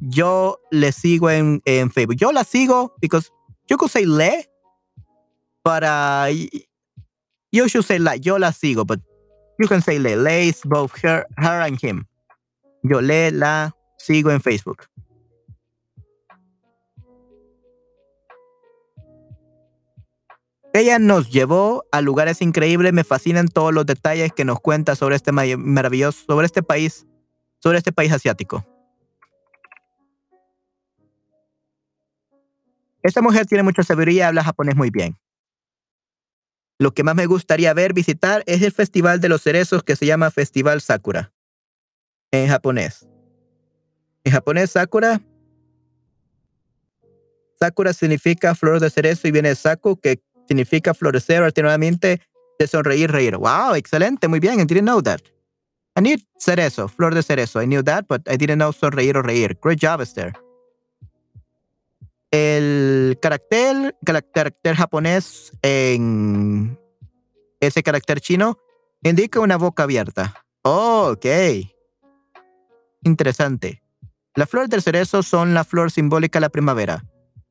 Yo 0.00 0.60
le 0.70 0.92
sigo 0.92 1.30
en, 1.30 1.62
en 1.64 1.90
Facebook. 1.90 2.16
Yo 2.16 2.30
la 2.32 2.44
sigo 2.44 2.94
because 3.00 3.30
you 3.68 3.76
could 3.76 3.90
say 3.90 4.04
le, 4.04 4.48
but 5.68 5.84
uh, 5.84 6.32
you 7.52 7.68
should 7.68 7.84
say 7.84 7.98
la. 7.98 8.12
Yo 8.16 8.38
la 8.38 8.52
sigo, 8.52 8.86
but 8.86 9.00
you 9.58 9.68
can 9.68 9.82
say 9.82 9.98
le. 9.98 10.16
Le 10.16 10.48
is 10.48 10.62
both 10.64 10.96
her, 11.02 11.26
her 11.36 11.60
and 11.60 11.78
him. 11.78 12.06
Yo 12.82 13.00
le 13.00 13.30
la 13.32 13.72
sigo 13.98 14.30
en 14.30 14.40
Facebook. 14.40 14.88
Ella 20.72 20.98
nos 20.98 21.28
llevó 21.28 21.84
a 21.92 22.00
lugares 22.00 22.40
increíbles, 22.40 22.94
me 22.94 23.04
fascinan 23.04 23.48
todos 23.48 23.74
los 23.74 23.84
detalles 23.84 24.32
que 24.32 24.44
nos 24.46 24.60
cuenta 24.60 24.96
sobre 24.96 25.16
este 25.16 25.32
maravilloso, 25.32 26.24
sobre 26.26 26.46
este 26.46 26.62
país, 26.62 27.06
sobre 27.58 27.76
este 27.78 27.92
país 27.92 28.12
asiático. 28.12 28.64
Esta 33.02 33.20
mujer 33.20 33.44
tiene 33.46 33.64
mucha 33.64 33.82
sabiduría, 33.82 34.28
habla 34.28 34.44
japonés 34.44 34.76
muy 34.76 34.90
bien. 34.90 35.16
Lo 36.78 36.92
que 36.92 37.02
más 37.02 37.16
me 37.16 37.26
gustaría 37.26 37.74
ver, 37.74 37.92
visitar, 37.92 38.44
es 38.46 38.62
el 38.62 38.72
Festival 38.72 39.20
de 39.20 39.28
los 39.28 39.42
Cerezos 39.42 39.82
que 39.82 39.96
se 39.96 40.06
llama 40.06 40.30
Festival 40.30 40.80
Sakura. 40.80 41.32
En 42.30 42.48
japonés. 42.48 43.08
En 44.22 44.32
japonés, 44.32 44.70
Sakura. 44.70 45.20
Sakura 47.58 47.92
significa 47.92 48.54
flor 48.54 48.78
de 48.78 48.90
cerezo 48.90 49.26
y 49.26 49.32
viene 49.32 49.54
Saku, 49.54 49.96
que 49.96 50.20
significa 50.46 50.94
florecer 50.94 51.42
alternativamente 51.42 52.20
de 52.58 52.66
sonreír, 52.66 53.10
reír. 53.10 53.36
Wow, 53.36 53.74
excelente, 53.74 54.28
muy 54.28 54.38
bien. 54.38 54.60
I 54.60 54.64
didn't 54.64 54.84
know 54.84 55.02
that. 55.02 55.20
I 55.96 56.00
need 56.00 56.20
cerezo, 56.38 56.88
flor 56.88 57.14
de 57.14 57.22
cerezo. 57.22 57.60
I 57.60 57.66
knew 57.66 57.82
that, 57.82 58.06
but 58.08 58.22
I 58.28 58.36
didn't 58.36 58.58
know 58.58 58.72
sonreír 58.72 59.16
o 59.16 59.22
reír. 59.22 59.58
Great 59.60 59.80
job, 59.80 60.00
Esther. 60.00 60.32
El 62.30 63.18
carácter, 63.22 63.96
carácter 64.04 64.76
japonés 64.76 65.52
en 65.62 66.78
ese 67.60 67.82
carácter 67.82 68.20
chino 68.20 68.58
indica 69.02 69.40
una 69.40 69.56
boca 69.56 69.84
abierta. 69.84 70.44
Oh, 70.62 71.12
ok. 71.12 71.26
Interesante. 73.02 73.82
Las 74.34 74.50
flores 74.50 74.70
del 74.70 74.82
cerezo 74.82 75.22
son 75.22 75.54
la 75.54 75.64
flor 75.64 75.90
simbólica 75.90 76.38
de 76.38 76.42
la 76.42 76.50
primavera 76.50 77.04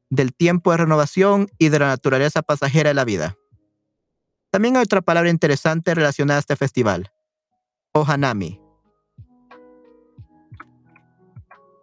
del 0.10 0.34
tiempo 0.34 0.72
de 0.72 0.78
renovación 0.78 1.50
y 1.58 1.70
de 1.70 1.80
la 1.80 1.88
naturaleza 1.88 2.42
pasajera 2.42 2.90
de 2.90 2.94
la 2.94 3.06
vida. 3.06 3.36
También 4.52 4.78
hay 4.78 4.84
otra 4.84 5.02
palabra 5.02 5.30
interesante 5.30 5.94
relacionada 5.94 6.38
a 6.38 6.42
este 6.42 6.56
festival, 6.56 7.12
Ohanami, 7.94 8.62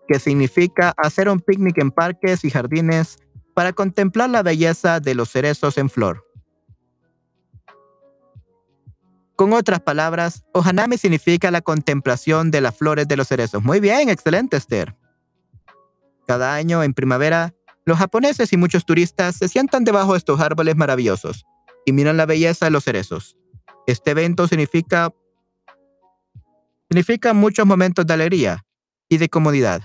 que 0.09 0.19
significa 0.19 0.93
hacer 0.97 1.29
un 1.29 1.41
picnic 1.41 1.79
en 1.79 1.91
parques 1.91 2.45
y 2.45 2.51
jardines 2.51 3.19
para 3.55 3.73
contemplar 3.73 4.31
la 4.31 4.43
belleza 4.43 5.01
de 5.01 5.15
los 5.15 5.31
cerezos 5.31 5.79
en 5.79 5.89
flor. 5.89 6.25
Con 9.37 9.53
otras 9.53 9.81
palabras, 9.81 10.45
Ohanami 10.53 10.97
significa 10.97 11.51
la 11.51 11.61
contemplación 11.61 12.51
de 12.51 12.61
las 12.61 12.77
flores 12.77 13.09
de 13.09 13.17
los 13.17 13.27
cerezos. 13.27 13.63
Muy 13.63 13.81
bien, 13.81 14.09
excelente, 14.09 14.57
Esther. 14.57 14.97
Cada 16.27 16.55
año 16.55 16.83
en 16.83 16.95
primavera, 16.95 17.53
los 17.85 17.99
japoneses 17.99 18.53
y 18.53 18.57
muchos 18.57 18.87
turistas 18.87 19.37
se 19.37 19.49
sientan 19.49 19.85
debajo 19.85 20.13
de 20.13 20.19
estos 20.19 20.41
árboles 20.41 20.77
maravillosos 20.77 21.45
y 21.85 21.93
miran 21.93 22.17
la 22.17 22.27
belleza 22.27 22.67
de 22.67 22.71
los 22.71 22.85
cerezos. 22.85 23.37
Este 23.87 24.13
evento 24.13 24.47
significa 24.49 25.13
significa 26.89 27.35
muchos 27.35 27.67
momentos 27.67 28.07
de 28.07 28.15
alegría 28.15 28.65
y 29.09 29.19
de 29.19 29.29
comodidad. 29.29 29.83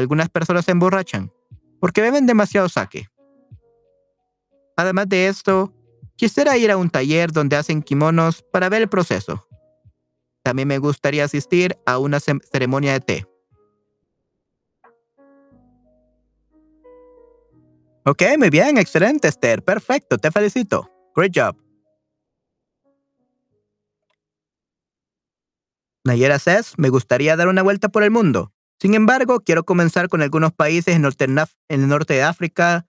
Algunas 0.00 0.30
personas 0.30 0.64
se 0.64 0.70
emborrachan 0.70 1.30
porque 1.78 2.00
beben 2.00 2.24
demasiado 2.24 2.70
sake. 2.70 3.10
Además 4.76 5.10
de 5.10 5.28
esto, 5.28 5.74
quisiera 6.16 6.56
ir 6.56 6.70
a 6.70 6.78
un 6.78 6.88
taller 6.88 7.32
donde 7.32 7.56
hacen 7.56 7.82
kimonos 7.82 8.42
para 8.50 8.70
ver 8.70 8.80
el 8.80 8.88
proceso. 8.88 9.46
También 10.42 10.68
me 10.68 10.78
gustaría 10.78 11.24
asistir 11.24 11.76
a 11.84 11.98
una 11.98 12.18
ceremonia 12.18 12.94
de 12.94 13.00
té. 13.00 13.26
Ok, 18.06 18.22
muy 18.38 18.48
bien, 18.48 18.78
excelente, 18.78 19.28
Esther. 19.28 19.62
Perfecto, 19.62 20.16
te 20.16 20.30
felicito. 20.30 20.90
Great 21.14 21.32
job. 21.36 21.54
Nayera 26.04 26.38
says, 26.38 26.72
me 26.78 26.88
gustaría 26.88 27.36
dar 27.36 27.48
una 27.48 27.62
vuelta 27.62 27.90
por 27.90 28.02
el 28.02 28.10
mundo. 28.10 28.54
Sin 28.80 28.94
embargo, 28.94 29.40
quiero 29.40 29.64
comenzar 29.64 30.08
con 30.08 30.22
algunos 30.22 30.52
países 30.52 30.96
en, 30.96 31.04
el 31.68 31.88
norte 31.88 32.14
de 32.14 32.22
África, 32.22 32.86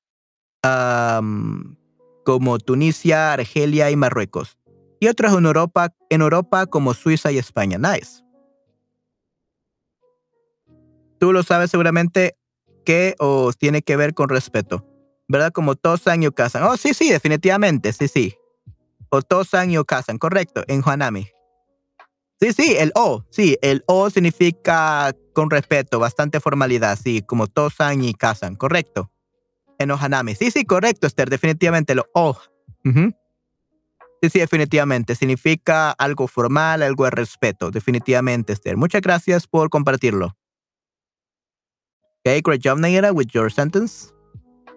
como 2.23 2.59
Tunisia, 2.59 3.33
Argelia 3.33 3.91
y 3.91 3.95
Marruecos, 3.95 4.57
y 4.99 5.07
otros 5.07 5.37
en 5.37 5.45
Europa, 5.45 5.93
en 6.09 6.21
Europa 6.21 6.65
como 6.65 6.93
Suiza 6.93 7.31
y 7.31 7.37
España. 7.37 7.77
Nice. 7.77 8.23
Tú 11.19 11.33
lo 11.33 11.43
sabes 11.43 11.69
seguramente 11.71 12.35
que 12.85 13.15
o 13.19 13.51
tiene 13.53 13.81
que 13.81 13.95
ver 13.95 14.13
con 14.13 14.29
respeto. 14.29 14.87
¿verdad? 15.31 15.51
Como 15.53 15.75
Tosan 15.75 16.21
y 16.21 16.27
Okasan. 16.27 16.63
Oh, 16.63 16.75
sí, 16.75 16.93
sí, 16.93 17.09
definitivamente, 17.09 17.93
sí, 17.93 18.07
sí. 18.07 18.35
O 19.09 19.21
Tosan 19.21 19.71
y 19.71 19.77
Okasan, 19.77 20.17
correcto, 20.17 20.63
en 20.67 20.81
Juanami. 20.81 21.27
Sí, 22.41 22.53
sí, 22.53 22.75
el 22.79 22.91
O, 22.95 23.23
sí, 23.29 23.55
el 23.61 23.83
O 23.85 24.09
significa 24.09 25.15
con 25.33 25.51
respeto, 25.51 25.99
bastante 25.99 26.39
formalidad, 26.39 26.97
sí, 26.97 27.21
como 27.21 27.45
Tosan 27.45 28.03
y 28.03 28.15
Kasan, 28.15 28.55
correcto. 28.55 29.11
En 29.77 29.91
Ohanami. 29.91 30.33
Sí, 30.33 30.49
sí, 30.49 30.65
correcto, 30.65 31.05
Esther, 31.05 31.29
definitivamente 31.29 31.93
lo 31.93 32.07
O. 32.15 32.35
Sí, 32.83 34.29
sí, 34.29 34.39
definitivamente. 34.39 35.15
Significa 35.15 35.91
algo 35.91 36.27
formal, 36.27 36.81
algo 36.81 37.05
de 37.05 37.11
respeto. 37.11 37.69
Definitivamente, 37.71 38.53
Esther. 38.53 38.77
Muchas 38.77 39.01
gracias 39.01 39.47
por 39.47 39.69
compartirlo. 39.69 40.35
Okay, 42.19 42.41
great 42.43 42.61
job, 42.63 42.79
Nayera, 42.79 43.11
with 43.11 43.27
your 43.33 43.51
sentence 43.51 44.13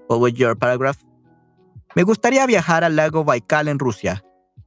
o 0.09 0.19
with 0.19 0.35
your 0.35 0.57
paragraph. 0.57 0.99
Me 1.95 2.03
gustaría 2.03 2.47
viajar 2.47 2.85
al 2.85 2.97
lago 2.97 3.25
Baikal 3.25 3.69
en 3.69 3.79
Rusia, 3.79 4.23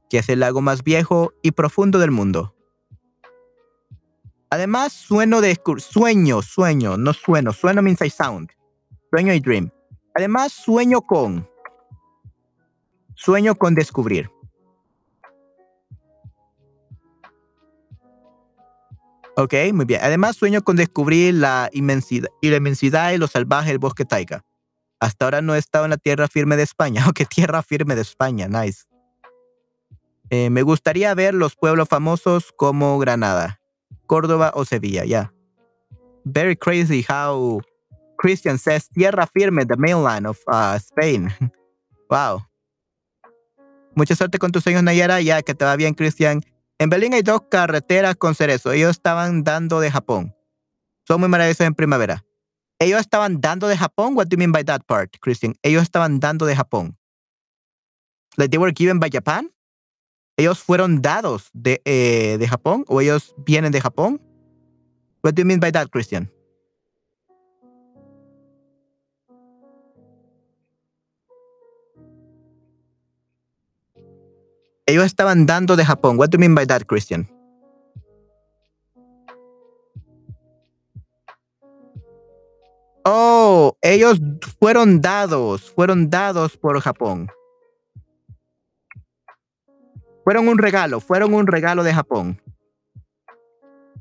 que 0.08 0.18
es 0.18 0.28
el 0.28 0.40
lago 0.40 0.60
más 0.60 0.82
viejo 0.82 1.32
y 1.42 1.52
profundo 1.52 1.98
del 1.98 2.10
mundo. 2.12 2.54
Además, 4.50 4.92
sueño 4.92 5.40
de 5.40 5.56
sueño, 5.78 6.42
sueño, 6.42 6.96
no 6.96 7.12
sueno, 7.12 7.52
sueno 7.52 7.82
means 7.82 8.00
I 8.00 8.10
sound. 8.10 8.50
Sueño 9.10 9.34
y 9.34 9.40
dream. 9.40 9.70
Además, 10.14 10.52
sueño 10.52 11.02
con. 11.02 11.48
Sueño 13.14 13.54
con 13.54 13.74
descubrir. 13.74 14.30
Ok, 19.36 19.54
muy 19.72 19.84
bien. 19.84 20.00
Además, 20.02 20.36
sueño 20.36 20.62
con 20.62 20.76
descubrir 20.76 21.34
la 21.34 21.68
inmensidad 21.72 22.28
y 22.40 22.50
la 22.50 22.56
inmensidad 22.56 23.12
y 23.12 23.18
lo 23.18 23.28
salvaje 23.28 23.68
del 23.68 23.78
bosque 23.78 24.04
taiga. 24.04 24.44
Hasta 24.98 25.26
ahora 25.26 25.42
no 25.42 25.54
he 25.54 25.58
estado 25.58 25.84
en 25.84 25.90
la 25.90 25.96
tierra 25.96 26.26
firme 26.26 26.56
de 26.56 26.64
España. 26.64 27.04
¿O 27.08 27.12
qué 27.12 27.24
tierra 27.24 27.62
firme 27.62 27.94
de 27.94 28.02
España? 28.02 28.48
Nice. 28.48 28.84
Eh, 30.30 30.50
me 30.50 30.62
gustaría 30.62 31.14
ver 31.14 31.34
los 31.34 31.54
pueblos 31.54 31.88
famosos 31.88 32.52
como 32.56 32.98
Granada, 32.98 33.57
Córdoba 34.08 34.50
o 34.54 34.64
Sevilla. 34.64 35.04
Yeah. 35.04 35.30
Very 36.24 36.56
crazy 36.56 37.04
how 37.08 37.60
Christian 38.16 38.58
says 38.58 38.88
tierra 38.88 39.28
firme, 39.28 39.64
the 39.64 39.76
mainland 39.76 40.26
of 40.26 40.38
uh, 40.48 40.78
Spain. 40.78 41.30
wow. 42.10 42.42
Mucha 43.94 44.16
suerte 44.16 44.38
con 44.38 44.50
tus 44.50 44.64
sueños, 44.64 44.82
Nayara. 44.82 45.20
Ya 45.20 45.42
que 45.42 45.54
te 45.54 45.64
va 45.64 45.76
bien, 45.76 45.94
Christian. 45.94 46.42
En 46.78 46.90
Berlín 46.90 47.14
hay 47.14 47.22
dos 47.22 47.42
carreteras 47.50 48.16
con 48.16 48.34
cerezo. 48.34 48.72
Ellos 48.72 48.90
estaban 48.90 49.44
dando 49.44 49.80
de 49.80 49.90
Japón. 49.90 50.34
Son 51.06 51.20
muy 51.20 51.28
maravillosos 51.28 51.66
en 51.66 51.74
primavera. 51.74 52.24
Ellos 52.78 53.00
estaban 53.00 53.40
dando 53.40 53.66
de 53.66 53.76
Japón. 53.76 54.16
What 54.16 54.28
do 54.28 54.36
you 54.36 54.38
mean 54.38 54.52
by 54.52 54.64
that 54.64 54.82
part, 54.86 55.16
Christian? 55.20 55.54
Ellos 55.62 55.82
estaban 55.82 56.20
dando 56.20 56.46
de 56.46 56.54
Japón. 56.54 56.96
Like 58.36 58.50
they 58.50 58.58
were 58.58 58.72
given 58.72 59.00
by 59.00 59.10
Japan. 59.10 59.50
Ellos 60.38 60.60
fueron 60.60 61.02
dados 61.02 61.50
de, 61.52 61.82
eh, 61.84 62.36
de 62.38 62.46
Japón 62.46 62.84
o 62.86 63.00
ellos 63.00 63.34
vienen 63.44 63.72
de 63.72 63.80
Japón. 63.80 64.20
What 65.24 65.34
do 65.34 65.42
you 65.42 65.46
mean 65.46 65.58
by 65.58 65.72
that, 65.72 65.88
Christian? 65.90 66.30
Ellos 74.86 75.06
estaban 75.06 75.44
dando 75.44 75.74
de 75.74 75.84
Japón. 75.84 76.16
What 76.16 76.28
do 76.30 76.36
you 76.36 76.40
mean 76.40 76.54
by 76.54 76.66
that, 76.66 76.86
Christian? 76.86 77.28
Oh, 83.04 83.76
ellos 83.82 84.20
fueron 84.60 85.00
dados, 85.00 85.68
fueron 85.72 86.10
dados 86.10 86.56
por 86.56 86.80
Japón. 86.80 87.28
Fueron 90.28 90.46
un 90.46 90.58
regalo, 90.58 91.00
fueron 91.00 91.32
un 91.32 91.46
regalo 91.46 91.82
de 91.82 91.94
Japón. 91.94 92.38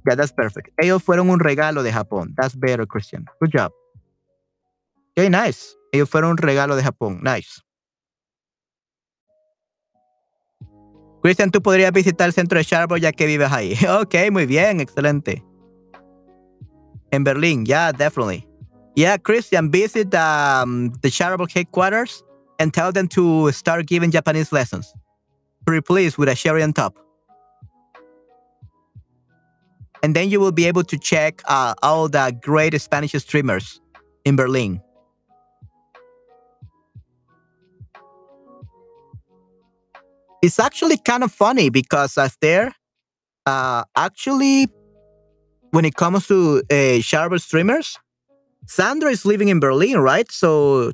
Yeah, 0.06 0.18
that's 0.18 0.34
perfect. 0.34 0.68
Ellos 0.78 1.02
fueron 1.02 1.30
un 1.30 1.40
regalo 1.40 1.84
de 1.84 1.94
Japón. 1.94 2.36
That's 2.36 2.54
better, 2.54 2.86
Christian. 2.86 3.28
Good 3.40 3.52
job. 3.54 3.72
Okay, 5.12 5.30
nice. 5.30 5.78
Ellos 5.94 6.10
fueron 6.10 6.32
un 6.32 6.38
regalo 6.38 6.76
de 6.76 6.84
Japón. 6.84 7.22
Nice. 7.24 7.62
Christian, 11.24 11.50
tú 11.50 11.62
podrías 11.62 11.94
visitar 11.94 12.28
el 12.28 12.34
centro 12.34 12.58
de 12.58 12.66
Sharbo 12.66 12.98
ya 12.98 13.14
que 13.14 13.26
vives 13.26 13.50
ahí. 13.50 13.78
Ok, 14.02 14.30
muy 14.30 14.46
bien, 14.46 14.82
excelente. 14.82 15.46
En 17.12 17.24
Berlín, 17.24 17.66
yeah, 17.66 17.94
definitely. 17.94 18.46
Yeah, 18.98 19.18
Christian, 19.18 19.72
visit 19.72 20.14
um, 20.14 20.92
the 21.02 21.10
charitable 21.10 21.48
headquarters 21.48 22.22
and 22.60 22.74
tell 22.74 22.92
them 22.92 23.08
to 23.16 23.50
start 23.54 23.88
giving 23.88 24.12
Japanese 24.12 24.52
lessons. 24.52 24.94
Please 25.68 26.18
with 26.18 26.30
a 26.30 26.36
sherry 26.36 26.64
on 26.64 26.72
top. 26.74 26.96
And 30.02 30.16
then 30.16 30.30
you 30.30 30.40
will 30.40 30.54
be 30.54 30.66
able 30.66 30.84
to 30.84 30.98
check 30.98 31.42
uh, 31.46 31.74
all 31.84 32.08
the 32.08 32.36
great 32.42 32.80
Spanish 32.80 33.12
streamers 33.12 33.82
in 34.24 34.36
Berlin. 34.36 34.82
It's 40.42 40.60
actually 40.60 40.98
kind 40.98 41.24
of 41.24 41.32
funny 41.32 41.70
because 41.70 42.18
as 42.18 42.38
there, 42.40 42.74
uh, 43.46 43.84
actually, 43.96 44.68
when 45.72 45.84
it 45.84 45.96
comes 45.96 46.28
to 46.28 46.60
uh, 46.70 47.02
Chatterbug 47.02 47.42
streamers, 47.42 47.98
Sandra 48.68 49.10
is 49.12 49.26
living 49.26 49.50
in 49.50 49.60
Berlin, 49.60 49.98
right? 50.00 50.32
So 50.32 50.94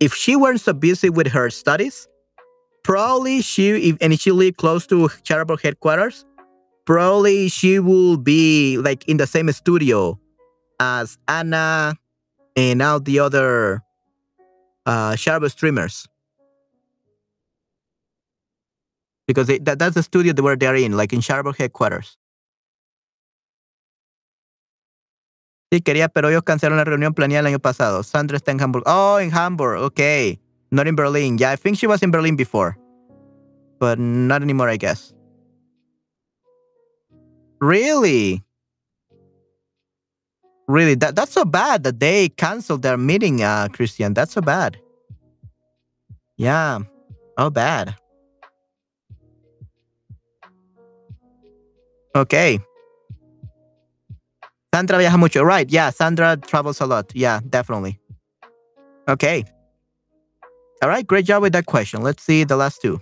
if 0.00 0.14
she 0.14 0.34
weren't 0.34 0.60
so 0.60 0.72
busy 0.72 1.10
with 1.10 1.28
her 1.28 1.50
studies, 1.50 2.08
probably 2.82 3.42
she, 3.42 3.90
if, 3.90 3.96
and 4.00 4.18
she 4.18 4.52
close 4.52 4.86
to 4.88 5.08
Chatterbug 5.22 5.62
headquarters, 5.62 6.24
probably 6.84 7.48
she 7.48 7.78
will 7.78 8.16
be 8.16 8.78
like 8.78 9.06
in 9.08 9.16
the 9.16 9.26
same 9.26 9.50
studio 9.52 10.18
as 10.80 11.18
Anna 11.28 11.94
and 12.56 12.82
all 12.82 13.00
the 13.00 13.20
other 13.20 13.82
uh, 14.86 15.12
Chatterbug 15.12 15.50
streamers. 15.50 16.06
Because 19.26 19.46
they, 19.46 19.58
that, 19.58 19.78
that's 19.78 19.94
the 19.94 20.02
studio 20.02 20.32
where 20.42 20.56
they're 20.56 20.74
in, 20.74 20.96
like 20.96 21.12
in 21.12 21.20
Chatterbug 21.20 21.56
headquarters. 21.56 22.16
Sí, 25.72 25.82
quería, 25.82 26.08
pero 26.08 26.28
ellos 26.28 26.42
cancelaron 26.42 26.78
la 26.78 26.84
reunión 26.84 27.14
planeada 27.14 27.40
el 27.40 27.54
año 27.54 27.60
pasado. 27.60 28.02
Sandra 28.02 28.36
está 28.36 28.50
en 28.50 28.60
Hamburgo. 28.60 28.90
Oh, 28.90 29.20
en 29.20 29.32
Hamburgo, 29.32 29.84
Okay. 29.84 30.40
Not 30.70 30.86
in 30.86 30.94
Berlin. 30.94 31.38
Yeah, 31.38 31.50
I 31.50 31.56
think 31.56 31.78
she 31.78 31.86
was 31.86 32.02
in 32.02 32.10
Berlin 32.10 32.36
before. 32.36 32.76
But 33.78 33.98
not 33.98 34.42
anymore, 34.42 34.68
I 34.68 34.76
guess. 34.76 35.12
Really? 37.60 38.42
Really? 40.68 40.94
That 40.94 41.16
that's 41.16 41.32
so 41.32 41.44
bad 41.44 41.82
that 41.82 41.98
they 41.98 42.28
canceled 42.28 42.82
their 42.82 42.96
meeting, 42.96 43.42
uh, 43.42 43.68
Christian. 43.72 44.14
That's 44.14 44.32
so 44.32 44.40
bad. 44.40 44.78
Yeah. 46.36 46.80
Oh 47.36 47.50
bad. 47.50 47.96
Okay. 52.14 52.60
Sandra 54.74 54.98
viaja 54.98 55.18
mucho. 55.18 55.42
Right. 55.42 55.68
Yeah. 55.70 55.90
Sandra 55.90 56.36
travels 56.36 56.80
a 56.80 56.86
lot. 56.86 57.10
Yeah, 57.14 57.40
definitely. 57.48 57.98
Okay. 59.08 59.44
All 60.82 60.88
right. 60.88 61.06
Great 61.06 61.26
job 61.26 61.42
with 61.42 61.52
that 61.52 61.66
question. 61.66 62.02
Let's 62.02 62.22
see 62.22 62.44
the 62.44 62.56
last 62.56 62.80
two. 62.80 63.00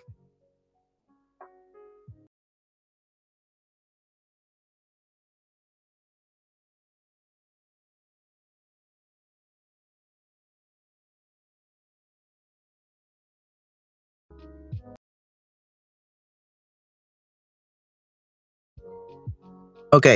Ok. 19.90 20.06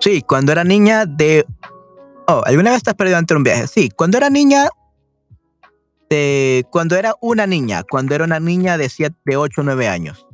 Sí, 0.00 0.22
cuando 0.22 0.52
era 0.52 0.64
niña 0.64 1.06
de... 1.06 1.46
Oh, 2.26 2.42
¿alguna 2.46 2.70
vez 2.70 2.78
estás 2.78 2.94
perdido 2.94 3.18
ante 3.18 3.34
un 3.34 3.42
viaje? 3.42 3.66
Sí, 3.66 3.90
cuando 3.90 4.16
era 4.16 4.30
niña... 4.30 4.68
De... 6.08 6.64
Cuando 6.70 6.96
era 6.96 7.14
una 7.20 7.46
niña, 7.46 7.82
cuando 7.82 8.14
era 8.14 8.24
una 8.24 8.40
niña 8.40 8.78
de, 8.78 8.88
siete, 8.88 9.16
de 9.24 9.36
8 9.36 9.60
o 9.60 9.64
9 9.64 9.88
años. 9.88 10.26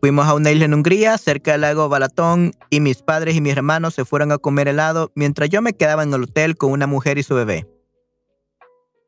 Fuimos 0.00 0.26
a 0.26 0.34
una 0.34 0.50
isla 0.50 0.64
en 0.64 0.74
Hungría, 0.74 1.16
cerca 1.16 1.52
del 1.52 1.60
lago 1.60 1.88
Balatón, 1.88 2.52
y 2.70 2.80
mis 2.80 3.02
padres 3.02 3.36
y 3.36 3.40
mis 3.40 3.52
hermanos 3.52 3.94
se 3.94 4.04
fueron 4.04 4.32
a 4.32 4.38
comer 4.38 4.66
helado 4.66 5.12
mientras 5.14 5.48
yo 5.48 5.62
me 5.62 5.74
quedaba 5.74 6.02
en 6.02 6.12
el 6.12 6.24
hotel 6.24 6.56
con 6.56 6.72
una 6.72 6.88
mujer 6.88 7.18
y 7.18 7.22
su 7.22 7.36
bebé. 7.36 7.68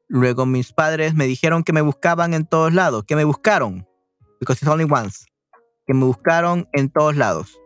Luego 0.06 0.46
mis 0.46 0.72
padres 0.72 1.14
me 1.14 1.26
dijeron 1.26 1.64
que 1.64 1.72
me 1.72 1.80
buscaban 1.80 2.34
en 2.34 2.46
todos 2.46 2.72
lados, 2.72 3.02
que 3.04 3.16
me 3.16 3.24
buscaron, 3.24 3.84
because 4.38 4.64
it's 4.64 4.70
only 4.70 4.86
once, 4.88 5.26
que 5.86 5.94
me 5.94 6.04
buscaron 6.04 6.68
en 6.72 6.90
todos 6.90 7.16
lados. 7.16 7.60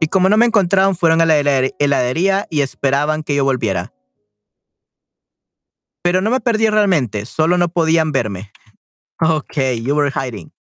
Y 0.00 0.06
como 0.06 0.28
no 0.28 0.36
me 0.36 0.46
encontraron, 0.46 0.94
fueron 0.96 1.20
a 1.20 1.26
la 1.26 1.38
heladería 1.38 2.46
y 2.50 2.60
esperaban 2.60 3.22
que 3.22 3.34
yo 3.34 3.44
volviera. 3.44 3.92
Pero 6.02 6.20
no 6.20 6.30
me 6.30 6.40
perdí 6.40 6.68
realmente, 6.68 7.26
solo 7.26 7.58
no 7.58 7.68
podían 7.68 8.12
verme. 8.12 8.52
Ok, 9.20 9.56
you 9.82 9.96
were 9.96 10.12
hiding. 10.12 10.52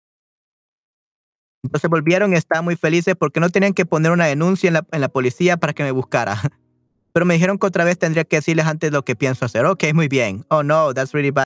Entonces 1.63 1.89
volvieron 1.91 2.34
y 2.34 2.38
estaban 2.38 2.65
muy 2.65 2.76
felices 2.76 3.15
porque 3.15 3.39
no 3.39 3.51
tenían 3.51 3.74
que 3.74 3.86
poner 3.86 4.11
una 4.11 4.26
denuncia 4.26 4.68
en 4.68 4.74
la, 4.74 4.88
en 4.91 4.99
la 4.99 5.09
policía 5.09 5.57
para 5.57 5.74
que 5.74 5.84
me 5.84 5.91
buscara. 5.91 6.41
Pero 7.13 7.26
me 7.26 7.36
dijeron 7.36 7.59
que 7.59 7.68
otra 7.68 7.84
vez 7.84 7.99
tendría 7.99 8.24
que 8.24 8.38
decirles 8.38 8.65
antes 8.65 8.91
lo 8.91 9.03
que 9.03 9.15
pienso 9.15 9.45
hacer. 9.45 9.65
Ok, 9.65 9.84
muy 9.93 10.07
bien. 10.07 10.43
Oh 10.49 10.63
no, 10.63 10.93
that's 10.93 11.13
really 11.13 11.30
bad. 11.30 11.45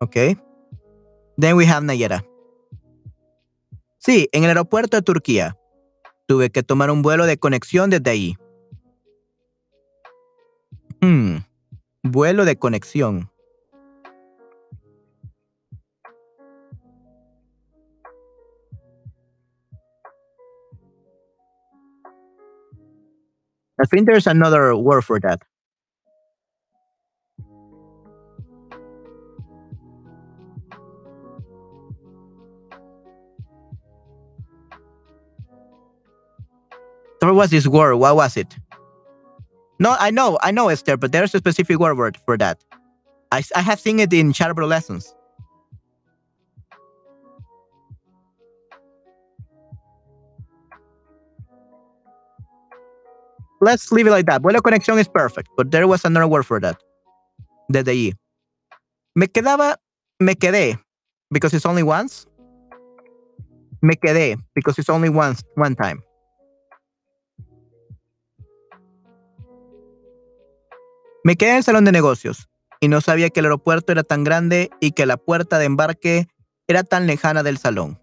Ok. 0.00 0.16
Then 1.36 1.56
we 1.56 1.66
have 1.66 1.84
Nayera. 1.84 2.24
Sí, 3.98 4.28
en 4.32 4.44
el 4.44 4.48
aeropuerto 4.48 4.96
de 4.96 5.02
Turquía. 5.02 5.56
Tuve 6.26 6.50
que 6.50 6.62
tomar 6.62 6.90
un 6.90 7.02
vuelo 7.02 7.26
de 7.26 7.36
conexión 7.36 7.90
desde 7.90 8.10
ahí. 8.10 8.36
Hmm. 11.02 11.38
Vuelo 12.02 12.46
de 12.46 12.56
conexión. 12.56 13.30
I 23.78 23.86
think 23.86 24.06
there's 24.06 24.26
another 24.26 24.74
word 24.74 25.02
for 25.02 25.20
that. 25.20 25.40
There 37.20 37.32
was 37.34 37.50
this 37.50 37.66
word. 37.66 37.96
What 37.96 38.16
was 38.16 38.36
it? 38.36 38.56
No, 39.78 39.96
I 39.98 40.10
know, 40.10 40.38
I 40.42 40.50
know, 40.50 40.68
Esther, 40.68 40.96
but 40.96 41.12
there's 41.12 41.34
a 41.34 41.38
specific 41.38 41.78
word 41.78 42.18
for 42.24 42.36
that. 42.38 42.62
I, 43.32 43.42
I 43.54 43.60
have 43.60 43.80
seen 43.80 44.00
it 44.00 44.12
in 44.12 44.32
Chatterbug 44.32 44.68
lessons. 44.68 45.14
let's 53.60 53.92
leave 53.92 54.06
it 54.06 54.10
like 54.10 54.26
that. 54.26 54.42
Vuelo 54.42 54.60
conexión 54.60 54.98
is 54.98 55.08
perfect, 55.08 55.48
but 55.56 55.70
there 55.70 55.86
was 55.86 56.04
another 56.04 56.26
word 56.26 56.44
for 56.44 56.60
that. 56.60 56.76
Desde 57.70 57.92
ahí. 57.92 58.14
Me 59.14 59.26
quedaba, 59.26 59.76
me 60.18 60.34
quedé, 60.34 60.80
because 61.30 61.54
it's 61.54 61.66
only 61.66 61.82
once. 61.82 62.26
Me 63.82 63.94
quedé, 63.94 64.36
because 64.54 64.78
it's 64.78 64.88
only 64.88 65.08
once, 65.08 65.42
one 65.54 65.74
time. 65.74 66.02
Me 71.24 71.36
quedé 71.36 71.50
en 71.50 71.56
el 71.56 71.64
salón 71.64 71.84
de 71.84 71.92
negocios 71.92 72.48
y 72.80 72.88
no 72.88 73.00
sabía 73.00 73.30
que 73.30 73.40
el 73.40 73.46
aeropuerto 73.46 73.92
era 73.92 74.02
tan 74.02 74.24
grande 74.24 74.70
y 74.80 74.92
que 74.92 75.06
la 75.06 75.16
puerta 75.16 75.58
de 75.58 75.66
embarque 75.66 76.28
era 76.66 76.82
tan 76.82 77.06
lejana 77.06 77.42
del 77.42 77.58
salón. 77.58 78.00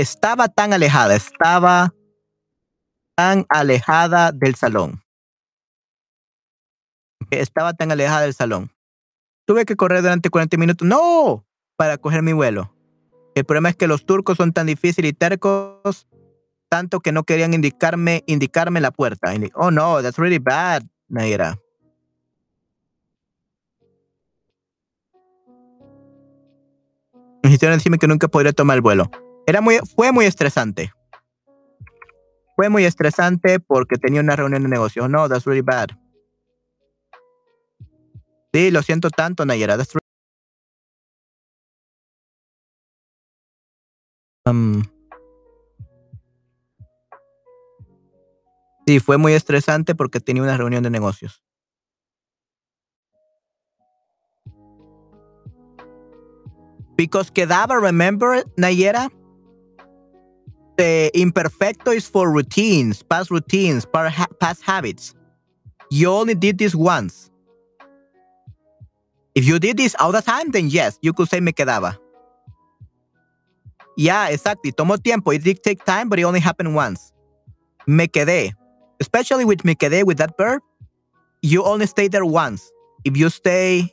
estaba 0.00 0.48
tan 0.48 0.74
alejada, 0.74 1.14
estaba 1.16 1.94
tan 3.14 3.46
alejada 3.48 4.30
del 4.30 4.54
salón. 4.54 5.02
Estaba 7.30 7.72
tan 7.72 7.90
alejada 7.90 8.22
del 8.22 8.34
salón. 8.34 8.70
Tuve 9.46 9.64
que 9.64 9.74
correr 9.74 10.02
durante 10.02 10.28
40 10.28 10.58
minutos. 10.58 10.86
No, 10.86 11.46
para 11.76 11.96
coger 11.96 12.22
mi 12.22 12.34
vuelo. 12.34 12.74
El 13.34 13.46
problema 13.46 13.70
es 13.70 13.76
que 13.76 13.86
los 13.86 14.04
turcos 14.04 14.36
son 14.36 14.52
tan 14.52 14.66
difíciles 14.66 15.12
y 15.12 15.14
tercos, 15.14 16.06
tanto 16.68 17.00
que 17.00 17.12
no 17.12 17.24
querían 17.24 17.54
indicarme, 17.54 18.22
indicarme 18.26 18.80
la 18.80 18.90
puerta. 18.90 19.32
Oh 19.54 19.70
no, 19.70 20.02
that's 20.02 20.18
really 20.18 20.38
bad, 20.38 20.82
Naira. 21.08 21.58
Me 27.42 27.52
hicieron 27.52 27.78
decirme 27.78 27.98
que 27.98 28.08
nunca 28.08 28.28
podría 28.28 28.52
tomar 28.52 28.76
el 28.76 28.82
vuelo. 28.82 29.10
Era 29.46 29.60
muy, 29.60 29.78
fue 29.94 30.10
muy 30.10 30.24
estresante. 30.24 30.92
Fue 32.56 32.68
muy 32.68 32.84
estresante 32.84 33.60
porque 33.60 33.96
tenía 33.96 34.20
una 34.20 34.34
reunión 34.34 34.62
de 34.62 34.68
negocios. 34.68 35.08
No, 35.08 35.28
that's 35.28 35.44
really 35.44 35.60
bad. 35.60 35.90
Sí, 38.52 38.70
lo 38.70 38.82
siento 38.82 39.10
tanto, 39.10 39.44
Nayera. 39.44 39.76
That's 39.76 39.94
um, 44.46 44.82
sí, 48.86 49.00
fue 49.00 49.18
muy 49.18 49.32
estresante 49.32 49.94
porque 49.94 50.20
tenía 50.20 50.42
una 50.42 50.56
reunión 50.56 50.82
de 50.82 50.90
negocios. 50.90 51.42
Because 56.96 57.30
quedaba, 57.30 57.78
remember, 57.78 58.44
Nayera? 58.56 59.10
the 60.76 61.10
imperfecto 61.14 61.94
is 61.94 62.06
for 62.06 62.30
routines, 62.30 63.02
past 63.02 63.30
routines, 63.30 63.86
past 64.40 64.62
habits. 64.62 65.14
You 65.90 66.10
only 66.10 66.34
did 66.34 66.58
this 66.58 66.74
once. 66.74 67.30
If 69.34 69.46
you 69.46 69.58
did 69.58 69.76
this 69.76 69.94
all 69.98 70.12
the 70.12 70.22
time, 70.22 70.50
then 70.50 70.68
yes, 70.68 70.98
you 71.02 71.12
could 71.12 71.28
say 71.28 71.40
me 71.40 71.52
quedaba. 71.52 71.98
Yeah, 73.96 74.28
exactly. 74.28 74.72
Tomó 74.72 75.02
tiempo. 75.02 75.30
It 75.30 75.42
did 75.42 75.62
take 75.62 75.84
time, 75.84 76.08
but 76.08 76.18
it 76.18 76.24
only 76.24 76.40
happened 76.40 76.74
once. 76.74 77.12
Me 77.86 78.08
quedé. 78.08 78.52
Especially 79.00 79.44
with 79.44 79.64
me 79.64 79.74
quedé, 79.74 80.04
with 80.04 80.18
that 80.18 80.36
verb, 80.38 80.62
you 81.42 81.64
only 81.64 81.86
stay 81.86 82.08
there 82.08 82.24
once. 82.24 82.70
If 83.04 83.16
you 83.16 83.30
stay. 83.30 83.92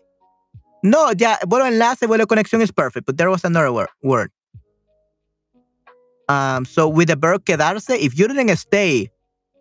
No, 0.84 1.12
ya, 1.18 1.38
vuelo 1.46 1.66
enlace, 1.66 2.02
vuelo 2.08 2.26
conexión 2.26 2.62
is 2.62 2.72
perfect, 2.72 3.06
but 3.06 3.18
there 3.18 3.30
was 3.30 3.44
another 3.44 3.72
word. 4.02 4.32
Um, 6.28 6.66
so 6.66 6.88
with 6.88 7.10
the 7.10 7.16
verb 7.16 7.46
quedarse, 7.46 7.90
if 7.90 8.18
you 8.18 8.28
didn't 8.28 8.56
stay, 8.58 9.10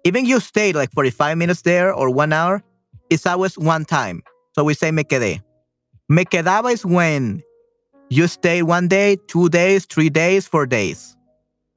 even 0.05 0.25
you 0.25 0.41
stayed 0.41 0.75
like 0.75 0.93
45 0.93 1.39
minutes 1.39 1.63
there 1.63 1.93
or 1.93 2.11
one 2.11 2.33
hour, 2.33 2.63
it's 3.11 3.27
always 3.27 3.59
one 3.59 3.85
time. 3.85 4.23
So 4.55 4.65
we 4.65 4.75
say 4.75 4.91
me 4.91 5.05
quedé. 5.05 5.43
Me 6.09 6.25
quedaba 6.25 6.73
is 6.73 6.85
when 6.85 7.43
you 8.11 8.27
stay 8.27 8.63
one 8.63 8.89
day, 8.89 9.17
two 9.29 9.49
days, 9.49 9.87
three 9.87 10.11
days, 10.11 10.47
four 10.47 10.67
days. 10.67 11.17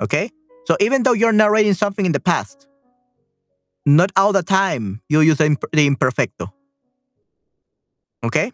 Okay? 0.02 0.30
So 0.66 0.76
even 0.80 1.04
though 1.04 1.14
you're 1.14 1.32
narrating 1.32 1.74
something 1.74 2.06
in 2.06 2.12
the 2.12 2.20
past, 2.20 2.68
not 3.86 4.12
all 4.16 4.34
the 4.34 4.44
time 4.44 5.02
you 5.10 5.22
use 5.22 5.38
the, 5.38 5.46
imp 5.46 5.64
the 5.72 5.88
imperfecto. 5.88 6.52
Okay? 8.24 8.52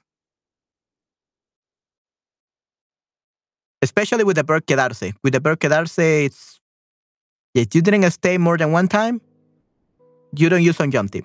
Especially 3.81 4.23
with 4.23 4.35
the 4.35 4.43
verb 4.43 4.65
quedarse. 4.65 5.13
With 5.23 5.33
the 5.33 5.39
verb 5.39 5.59
quedarse, 5.59 6.25
it's 6.25 6.59
if 7.53 7.73
you 7.73 7.81
didn't 7.81 8.09
stay 8.11 8.37
more 8.37 8.57
than 8.57 8.71
one 8.71 8.87
time, 8.87 9.21
you 10.35 10.49
don't 10.49 10.63
use 10.63 10.79
on 10.79 10.91
jump. 10.91 11.15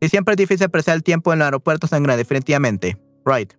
Y 0.00 0.08
siempre 0.08 0.34
es 0.34 0.36
difícil 0.36 0.66
expresar 0.66 0.96
el 0.96 1.02
tiempo 1.02 1.32
en 1.32 1.38
los 1.38 1.46
aeropuertos 1.46 1.90
sangre, 1.90 2.16
definitivamente. 2.16 2.96
Right. 3.24 3.54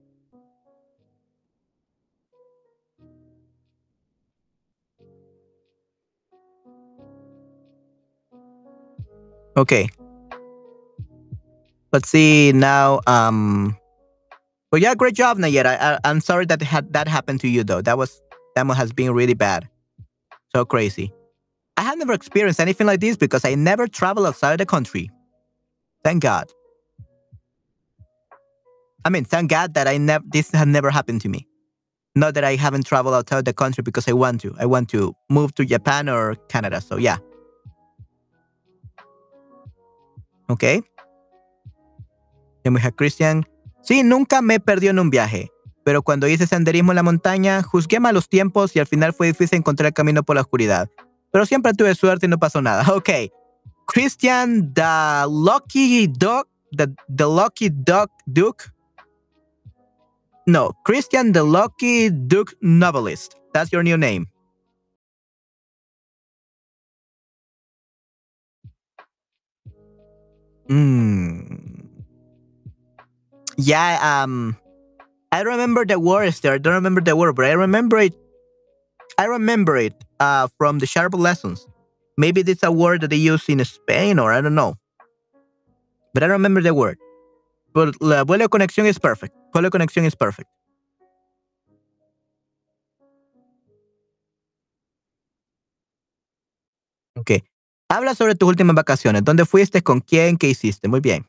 Okay. 9.55 9.89
Let's 11.91 12.09
see 12.09 12.51
now. 12.53 13.01
Um, 13.05 13.77
but 14.71 14.81
yeah, 14.81 14.95
great 14.95 15.13
job, 15.13 15.37
Nayera. 15.37 15.77
I, 15.79 15.99
I'm 16.03 16.19
sorry 16.19 16.45
that 16.47 16.59
that 16.91 17.07
happened 17.07 17.39
to 17.41 17.47
you 17.47 17.63
though. 17.63 17.81
That 17.81 17.97
was 17.97 18.19
that 18.55 18.65
has 18.75 18.91
been 18.91 19.13
really 19.13 19.35
bad. 19.35 19.69
So 20.55 20.65
crazy. 20.65 21.13
I 21.77 21.83
have 21.83 21.97
never 21.97 22.13
experienced 22.13 22.59
anything 22.59 22.87
like 22.87 22.99
this 22.99 23.17
because 23.17 23.45
I 23.45 23.55
never 23.55 23.87
travel 23.87 24.25
outside 24.25 24.59
the 24.59 24.65
country. 24.65 25.09
Thank 26.03 26.23
God. 26.23 26.51
I 29.05 29.09
mean, 29.09 29.25
thank 29.25 29.49
God 29.49 29.75
that 29.75 29.87
I 29.87 29.97
never 29.97 30.23
this 30.31 30.51
has 30.51 30.65
never 30.65 30.89
happened 30.89 31.21
to 31.21 31.29
me. 31.29 31.47
Not 32.15 32.33
that 32.35 32.43
I 32.43 32.55
haven't 32.55 32.85
traveled 32.85 33.13
outside 33.15 33.45
the 33.45 33.53
country 33.53 33.83
because 33.83 34.07
I 34.07 34.13
want 34.13 34.41
to. 34.41 34.55
I 34.59 34.65
want 34.65 34.89
to 34.89 35.15
move 35.29 35.53
to 35.55 35.65
Japan 35.65 36.09
or 36.09 36.35
Canada. 36.49 36.81
So 36.81 36.97
yeah. 36.97 37.17
Okay. 40.47 40.83
a 42.65 42.91
Christian. 42.91 43.45
Sí, 43.81 44.03
nunca 44.03 44.41
me 44.41 44.59
perdió 44.59 44.91
en 44.91 44.99
un 44.99 45.09
viaje, 45.09 45.51
pero 45.83 46.01
cuando 46.01 46.27
hice 46.27 46.47
senderismo 46.47 46.91
en 46.91 46.97
la 46.97 47.03
montaña, 47.03 47.61
juzgué 47.63 47.99
malos 47.99 48.29
tiempos 48.29 48.75
y 48.75 48.79
al 48.79 48.87
final 48.87 49.13
fue 49.13 49.27
difícil 49.27 49.57
encontrar 49.57 49.87
el 49.87 49.93
camino 49.93 50.23
por 50.23 50.35
la 50.35 50.41
oscuridad. 50.41 50.89
Pero 51.31 51.45
siempre 51.45 51.73
tuve 51.73 51.95
suerte 51.95 52.27
y 52.27 52.29
no 52.29 52.37
pasó 52.37 52.61
nada. 52.61 52.85
Ok. 52.95 53.09
Christian, 53.85 54.73
the 54.73 55.25
lucky 55.27 56.07
dog, 56.07 56.47
the, 56.71 56.87
the 57.09 57.25
lucky 57.25 57.69
dog 57.69 58.09
Duke. 58.25 58.71
No, 60.45 60.71
Christian, 60.85 61.33
the 61.33 61.43
lucky 61.43 62.09
Duke 62.09 62.55
novelist. 62.61 63.35
That's 63.53 63.71
your 63.71 63.83
new 63.83 63.97
name. 63.97 64.27
Hmm. 70.67 71.41
Yeah, 73.57 73.99
um, 74.23 74.57
I 75.31 75.41
remember 75.41 75.85
the 75.85 75.99
words 75.99 76.39
there. 76.39 76.53
I 76.53 76.57
don't 76.57 76.73
remember 76.73 77.01
the 77.01 77.15
word, 77.15 77.35
but 77.35 77.45
I 77.45 77.53
remember 77.53 77.97
it. 77.99 78.13
I 79.17 79.25
remember 79.25 79.77
it 79.77 79.93
uh, 80.19 80.47
from 80.57 80.79
the 80.79 80.85
sharp 80.85 81.13
lessons. 81.13 81.67
Maybe 82.17 82.41
it's 82.41 82.63
a 82.63 82.71
word 82.71 83.01
that 83.01 83.09
they 83.09 83.17
use 83.17 83.47
in 83.49 83.63
Spain, 83.65 84.19
or 84.19 84.31
I 84.33 84.41
don't 84.41 84.55
know. 84.55 84.75
But 86.13 86.23
I 86.23 86.27
remember 86.27 86.61
the 86.61 86.73
word. 86.73 86.97
But 87.73 88.01
la 88.01 88.23
vuelo 88.23 88.47
conexión 88.47 88.85
is 88.85 88.99
perfect. 88.99 89.33
Vuelo 89.53 89.69
conexión 89.69 90.05
is 90.05 90.15
perfect. 90.15 90.49
Ok. 97.15 97.43
Habla 97.93 98.15
sobre 98.15 98.33
tus 98.33 98.49
últimas 98.49 98.75
vacaciones. 98.75 99.23
¿Dónde 99.23 99.45
fuiste? 99.45 99.83
¿Con 99.83 100.01
quién? 100.01 100.37
¿Qué 100.37 100.49
hiciste? 100.49 100.87
Muy 100.87 100.99
bien. 100.99 101.27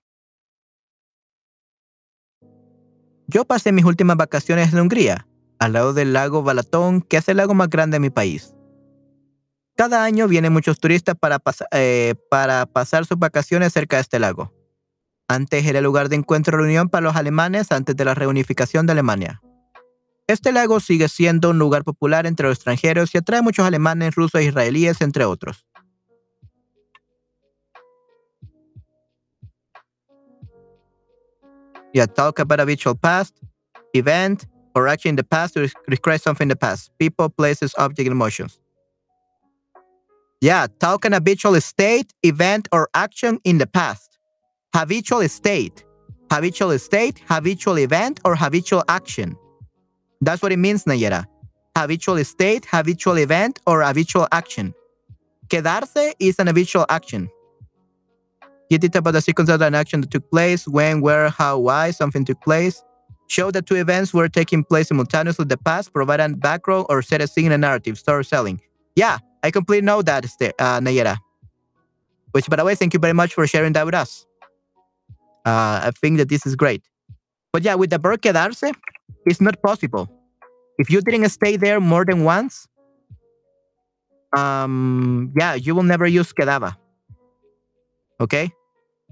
Yo 3.27 3.45
pasé 3.45 3.71
mis 3.71 3.85
últimas 3.85 4.17
vacaciones 4.17 4.73
en 4.73 4.81
Hungría, 4.81 5.29
al 5.59 5.75
lado 5.75 5.93
del 5.93 6.15
lago 6.15 6.43
Balatón, 6.43 7.03
que 7.03 7.19
es 7.19 7.29
el 7.29 7.37
lago 7.37 7.53
más 7.53 7.69
grande 7.69 7.97
de 7.97 8.01
mi 8.01 8.09
país. 8.09 8.55
Cada 9.77 10.05
año 10.05 10.27
vienen 10.27 10.55
muchos 10.55 10.81
turistas 10.81 11.15
para, 11.21 11.39
eh, 11.73 12.15
pasar 12.73 13.05
sus 13.05 13.19
vacaciones 13.19 13.75
cerca 13.75 13.97
de 13.97 14.03
este 14.03 14.19
lago. 14.19 14.51
Antes 15.29 15.67
era 15.67 15.81
el 15.81 15.85
lugar 15.85 16.09
de 16.09 16.17
encuentro 16.17 16.57
y 16.57 16.61
reunión 16.63 16.89
para 16.89 17.03
los 17.03 17.15
alemanes 17.15 17.73
antes 17.73 17.95
de 17.95 18.07
la 18.07 18.15
reunificación 18.15 18.87
de 18.87 18.93
Alemania. 18.93 19.43
Este 20.27 20.51
lago 20.51 20.81
sigue 20.81 21.11
siendo 21.11 21.51
un 21.51 21.59
lugar 21.59 21.85
popular 21.85 22.25
entre 22.25 22.49
los 22.49 22.57
extranjeros 22.57 23.15
y 23.15 23.19
atrae 23.19 23.43
muchos 23.43 23.67
alemanes, 23.67 24.15
rusos 24.15 24.41
e 24.41 24.45
israelíes, 24.45 25.03
entre 25.03 25.27
otros. 25.27 25.67
Yeah, 31.95 32.07
talk 32.07 32.41
about 32.41 32.61
a 32.61 32.67
virtual 32.67 32.97
past, 32.97 33.41
event, 33.95 34.47
or 34.77 34.89
action 34.89 35.11
in 35.11 35.17
the 35.17 35.25
past 35.25 35.55
to 35.55 35.71
describe 35.89 36.21
something 36.21 36.47
in 36.47 36.51
the 36.51 36.57
past. 36.57 36.91
People, 36.99 37.31
places, 37.31 37.75
object, 37.79 38.09
emotions. 38.09 38.61
Yeah, 40.41 40.67
talk 40.81 41.05
an 41.07 41.13
habitual 41.15 41.61
state, 41.61 42.13
event, 42.23 42.69
or 42.73 42.89
action 42.95 43.41
in 43.45 43.59
the 43.59 43.67
past. 43.69 44.19
Habitual 44.75 45.29
state, 45.29 45.85
habitual 46.33 46.79
state, 46.79 47.23
habitual 47.29 47.79
event, 47.79 48.21
or 48.25 48.37
habitual 48.37 48.85
action. 48.89 49.37
That's 50.21 50.43
what 50.43 50.53
it 50.53 50.59
means, 50.59 50.85
Nayera. 50.85 51.27
Habitual 51.77 52.25
state, 52.25 52.67
habitual 52.67 53.19
event, 53.19 53.61
or 53.67 53.83
habitual 53.83 54.29
action. 54.33 54.75
Quedarse 55.51 56.15
is 56.21 56.39
an 56.39 56.49
habitual 56.49 56.87
action. 56.89 57.31
He 58.69 58.79
did 58.79 58.97
about 58.97 59.13
the 59.13 59.21
sequence 59.21 59.51
of 59.51 59.61
an 59.61 59.75
action 59.75 60.01
that 60.01 60.11
took 60.11 60.31
place, 60.31 60.67
when, 60.67 61.01
where, 61.01 61.29
how, 61.29 61.59
why 61.59 61.91
something 61.91 62.25
took 62.25 62.41
place. 62.41 62.83
Show 63.27 63.51
that 63.51 63.67
two 63.67 63.77
events 63.77 64.13
were 64.13 64.29
taking 64.29 64.65
place 64.65 64.89
simultaneously 64.89 65.45
in 65.45 65.49
the 65.49 65.57
past, 65.57 65.93
provide 65.93 66.21
a 66.21 66.29
background, 66.29 66.87
or 66.89 67.03
set 67.03 67.21
a 67.21 67.27
scene 67.27 67.47
in 67.47 67.53
a 67.53 67.59
narrative, 67.59 67.99
storytelling. 67.99 68.61
Yeah, 68.97 69.19
I 69.43 69.51
completely 69.51 69.85
know 69.85 70.03
that, 70.03 70.25
uh, 70.25 70.81
Nayera. 70.81 71.19
Which, 72.33 72.49
by 72.49 72.57
the 72.57 72.65
way, 72.65 72.75
thank 72.75 72.95
you 72.95 73.01
very 73.01 73.13
much 73.13 73.35
for 73.35 73.47
sharing 73.47 73.73
that 73.75 73.87
with 73.87 73.95
us. 73.95 74.27
Uh, 75.47 75.85
I 75.85 75.91
think 76.01 76.19
that 76.19 76.29
this 76.29 76.47
is 76.47 76.57
great. 76.57 76.83
But 77.53 77.63
yeah, 77.63 77.75
with 77.75 77.91
the 77.91 77.99
verb 77.99 78.23
quedarse, 78.23 78.73
it's 79.27 79.41
not 79.41 79.63
possible. 79.63 80.09
If 80.79 80.91
you 80.91 81.01
didn't 81.01 81.29
stay 81.29 81.57
there 81.57 81.81
more 81.81 82.05
than 82.05 82.25
once, 82.25 82.67
um, 84.37 85.33
yeah, 85.39 85.55
you 85.55 85.75
will 85.75 85.85
never 85.85 86.07
use 86.07 86.33
quedaba. 86.33 86.77
Okay? 88.21 88.51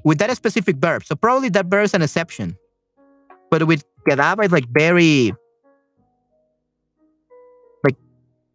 With 0.05 0.19
that 0.19 0.35
specific 0.37 0.77
verb. 0.77 1.05
So 1.05 1.15
probably 1.15 1.49
that 1.51 1.67
verb 1.67 1.85
is 1.85 1.95
an 1.95 2.03
exception. 2.03 2.57
But 3.51 3.67
with 3.67 3.85
quedaba, 4.09 4.45
it's 4.45 4.53
like 4.53 4.69
very, 4.69 5.33
like 7.85 7.97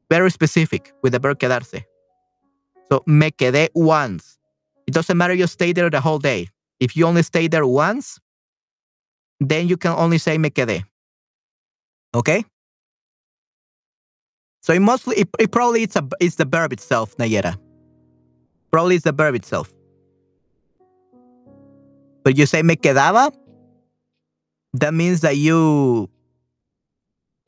very 0.09 0.31
specific 0.31 0.91
with 1.03 1.13
the 1.13 1.19
verb 1.19 1.39
quedarse. 1.39 1.83
So 2.91 3.03
me 3.05 3.31
quedé 3.31 3.69
once. 3.75 4.39
It 4.87 4.93
doesn't 4.93 5.17
matter 5.17 5.33
you 5.33 5.47
stay 5.47 5.73
there 5.73 5.89
the 5.89 6.01
whole 6.01 6.19
day. 6.19 6.49
If 6.79 6.95
you 6.95 7.05
only 7.05 7.23
stay 7.23 7.47
there 7.47 7.65
once, 7.65 8.19
then 9.39 9.67
you 9.67 9.77
can 9.77 9.91
only 9.91 10.17
say 10.17 10.37
me 10.37 10.49
quedé. 10.49 10.83
Okay? 12.15 12.43
So 14.61 14.73
it 14.73 14.79
mostly, 14.79 15.17
it, 15.17 15.29
it 15.39 15.51
probably 15.51 15.83
it's 15.83 15.95
a, 15.95 16.07
it's 16.19 16.35
the 16.35 16.45
verb 16.45 16.73
itself, 16.73 17.15
Nayera. 17.17 17.57
Probably 18.71 18.95
it's 18.95 19.05
the 19.05 19.11
verb 19.11 19.35
itself. 19.35 19.73
But 22.27 22.37
you 22.37 22.45
say 22.45 22.61
me 22.61 22.75
quedaba, 22.75 23.31
that 24.73 24.93
means 24.93 25.21
that 25.21 25.37
you 25.37 26.09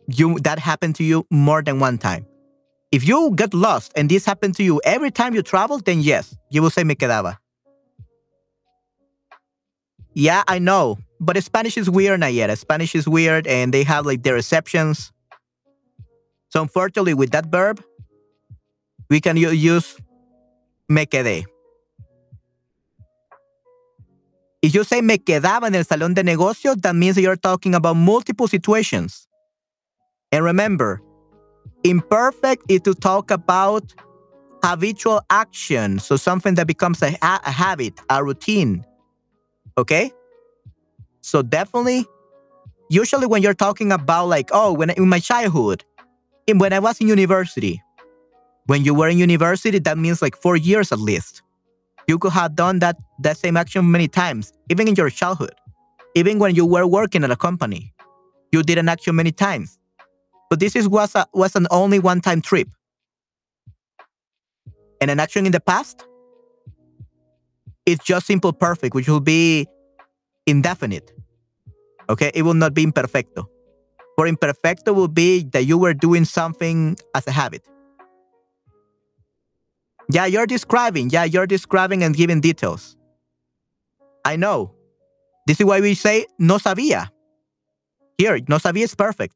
you 0.08 0.40
that 0.40 0.58
happened 0.58 0.96
to 0.96 1.04
you 1.04 1.28
more 1.30 1.62
than 1.62 1.82
one 1.82 1.98
time. 1.98 2.26
If 2.90 3.06
you 3.06 3.34
get 3.36 3.54
lost 3.54 3.92
and 3.98 4.08
this 4.08 4.24
happened 4.24 4.56
to 4.56 4.64
you 4.64 4.80
every 4.86 5.12
time 5.12 5.36
you 5.36 5.42
travel, 5.44 5.80
then 5.80 6.00
yes, 6.00 6.34
you 6.50 6.62
will 6.62 6.70
say 6.70 6.86
me 6.86 6.96
quedaba. 6.96 7.36
Yeah, 10.14 10.44
I 10.48 10.60
know. 10.60 10.98
But 11.20 11.44
Spanish 11.44 11.76
is 11.76 11.90
weird, 11.90 12.22
not 12.22 12.32
yet. 12.32 12.58
Spanish 12.58 12.96
is 12.96 13.06
weird 13.06 13.48
and 13.48 13.74
they 13.74 13.84
have 13.84 14.06
like 14.06 14.24
their 14.24 14.38
exceptions. 14.38 15.12
So 16.48 16.62
unfortunately, 16.62 17.16
with 17.16 17.32
that 17.32 17.48
verb, 17.48 17.84
we 19.10 19.20
can 19.20 19.36
use 19.36 19.98
me 20.88 21.06
quedé. 21.06 21.44
If 24.62 24.76
you 24.76 24.84
say 24.84 25.02
me 25.02 25.18
quedaba 25.18 25.68
en 25.68 25.76
el 25.76 25.86
salón 25.86 26.14
de 26.14 26.24
negocios, 26.24 26.82
that 26.82 26.96
means 26.96 27.18
you're 27.18 27.38
talking 27.38 27.76
about 27.76 27.96
multiple 27.96 28.48
situations. 28.48 29.28
And 30.32 30.44
remember, 30.44 31.02
imperfect 31.84 32.64
is 32.70 32.82
to 32.82 32.94
talk 32.94 33.32
about 33.32 33.94
habitual 34.62 35.22
action. 35.30 36.00
So 36.00 36.18
something 36.18 36.56
that 36.56 36.68
becomes 36.68 37.02
a, 37.02 37.12
ha 37.22 37.40
a 37.46 37.52
habit, 37.52 37.94
a 38.10 38.24
routine. 38.24 38.86
Okay? 39.78 40.12
So 41.22 41.42
definitely, 41.42 42.06
usually 42.90 43.28
when 43.28 43.42
you're 43.42 43.54
talking 43.54 43.94
about 43.94 44.28
like, 44.28 44.50
oh, 44.52 44.74
when 44.74 44.90
in 44.90 45.08
my 45.08 45.20
childhood, 45.20 45.86
in, 46.48 46.58
when 46.58 46.74
I 46.74 46.80
was 46.80 47.00
in 47.00 47.08
university, 47.08 47.82
when 48.66 48.84
you 48.84 48.94
were 48.94 49.08
in 49.08 49.18
university, 49.18 49.80
that 49.80 49.98
means 49.98 50.22
like 50.22 50.36
four 50.36 50.58
years 50.58 50.92
at 50.92 51.00
least. 51.00 51.44
You 52.10 52.18
could 52.18 52.32
have 52.32 52.56
done 52.56 52.80
that, 52.80 52.98
that 53.20 53.38
same 53.38 53.56
action 53.56 53.92
many 53.92 54.08
times, 54.08 54.52
even 54.72 54.88
in 54.88 54.96
your 54.96 55.12
childhood. 55.12 55.54
Even 56.16 56.40
when 56.40 56.56
you 56.56 56.66
were 56.66 56.88
working 56.88 57.24
at 57.24 57.30
a 57.30 57.36
company, 57.36 57.94
you 58.52 58.64
did 58.64 58.80
an 58.80 58.90
action 58.90 59.16
many 59.16 59.32
times. 59.32 59.78
But 60.50 60.60
this 60.60 60.76
is 60.76 60.90
was 60.90 61.14
a, 61.14 61.28
was 61.36 61.56
an 61.56 61.68
only 61.70 62.00
one 62.00 62.20
time 62.20 62.42
trip. 62.42 62.68
And 65.00 65.12
an 65.12 65.20
action 65.20 65.46
in 65.46 65.52
the 65.52 65.60
past, 65.60 66.04
it's 67.86 68.04
just 68.04 68.26
simple 68.26 68.54
perfect, 68.54 68.96
which 68.96 69.08
will 69.08 69.20
be 69.20 69.68
indefinite. 70.48 71.12
Okay, 72.10 72.32
it 72.34 72.42
will 72.42 72.56
not 72.56 72.74
be 72.74 72.88
imperfecto. 72.88 73.46
For 74.16 74.26
imperfecto 74.26 74.96
will 74.96 75.10
be 75.10 75.44
that 75.54 75.66
you 75.66 75.78
were 75.78 75.94
doing 75.94 76.26
something 76.26 76.98
as 77.14 77.28
a 77.28 77.32
habit. 77.32 77.62
Yeah, 80.12 80.26
you're 80.26 80.48
describing. 80.48 81.12
Yeah, 81.12 81.24
you're 81.24 81.46
describing 81.46 82.04
and 82.04 82.16
giving 82.16 82.42
details. 82.42 82.98
I 84.26 84.36
know. 84.36 84.74
This 85.46 85.60
is 85.60 85.66
why 85.66 85.80
we 85.82 85.94
say 85.94 86.26
no 86.40 86.58
sabía. 86.58 87.10
Here, 88.18 88.40
no 88.48 88.58
sabía 88.58 88.84
is 88.84 88.96
perfect. 88.96 89.36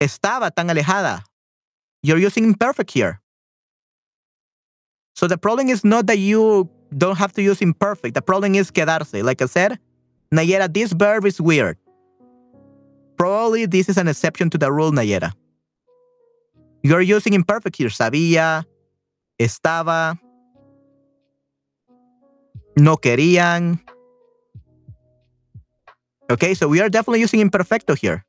Estaba 0.00 0.50
tan 0.50 0.68
alejada. 0.68 1.22
You're 2.02 2.18
using 2.18 2.44
imperfect 2.44 2.90
here. 2.90 3.20
So 5.14 5.28
the 5.28 5.38
problem 5.38 5.68
is 5.68 5.84
not 5.84 6.06
that 6.06 6.18
you 6.18 6.68
don't 6.96 7.18
have 7.18 7.32
to 7.34 7.42
use 7.42 7.60
imperfect. 7.60 8.14
The 8.14 8.22
problem 8.22 8.54
is 8.54 8.70
quedarse. 8.70 9.22
Like 9.22 9.42
I 9.42 9.46
said, 9.46 9.78
Nayera, 10.34 10.72
this 10.72 10.92
verb 10.92 11.26
is 11.26 11.40
weird. 11.40 11.76
Probably 13.16 13.66
this 13.66 13.88
is 13.88 13.98
an 13.98 14.08
exception 14.08 14.50
to 14.50 14.58
the 14.58 14.72
rule, 14.72 14.90
Nayera. 14.90 15.32
You're 16.82 17.00
using 17.00 17.34
imperfect 17.34 17.76
here. 17.76 17.90
Sabía, 17.90 18.66
estaba, 19.38 20.18
no 22.76 22.96
querían. 22.96 23.80
Okay, 26.30 26.54
so 26.54 26.68
we 26.68 26.80
are 26.80 26.88
definitely 26.88 27.20
using 27.20 27.40
imperfecto 27.40 27.96
here. 27.96 28.24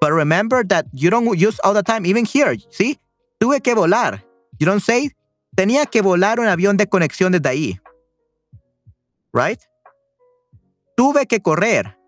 But 0.00 0.12
remember 0.12 0.64
that 0.64 0.86
you 0.94 1.10
don't 1.10 1.38
use 1.38 1.60
all 1.62 1.74
the 1.74 1.82
time, 1.82 2.06
even 2.06 2.24
here. 2.24 2.56
See, 2.70 2.98
tuve 3.38 3.62
que 3.62 3.74
volar. 3.74 4.22
You 4.58 4.66
don't 4.66 4.80
say, 4.80 5.10
tenía 5.54 5.84
que 5.86 6.00
volar 6.00 6.40
un 6.40 6.46
avión 6.46 6.78
de 6.78 6.86
conexión 6.86 7.32
desde 7.32 7.48
ahí. 7.48 7.80
Right? 9.32 9.60
Tuve 10.96 11.26
que 11.26 11.40
correr. 11.40 11.99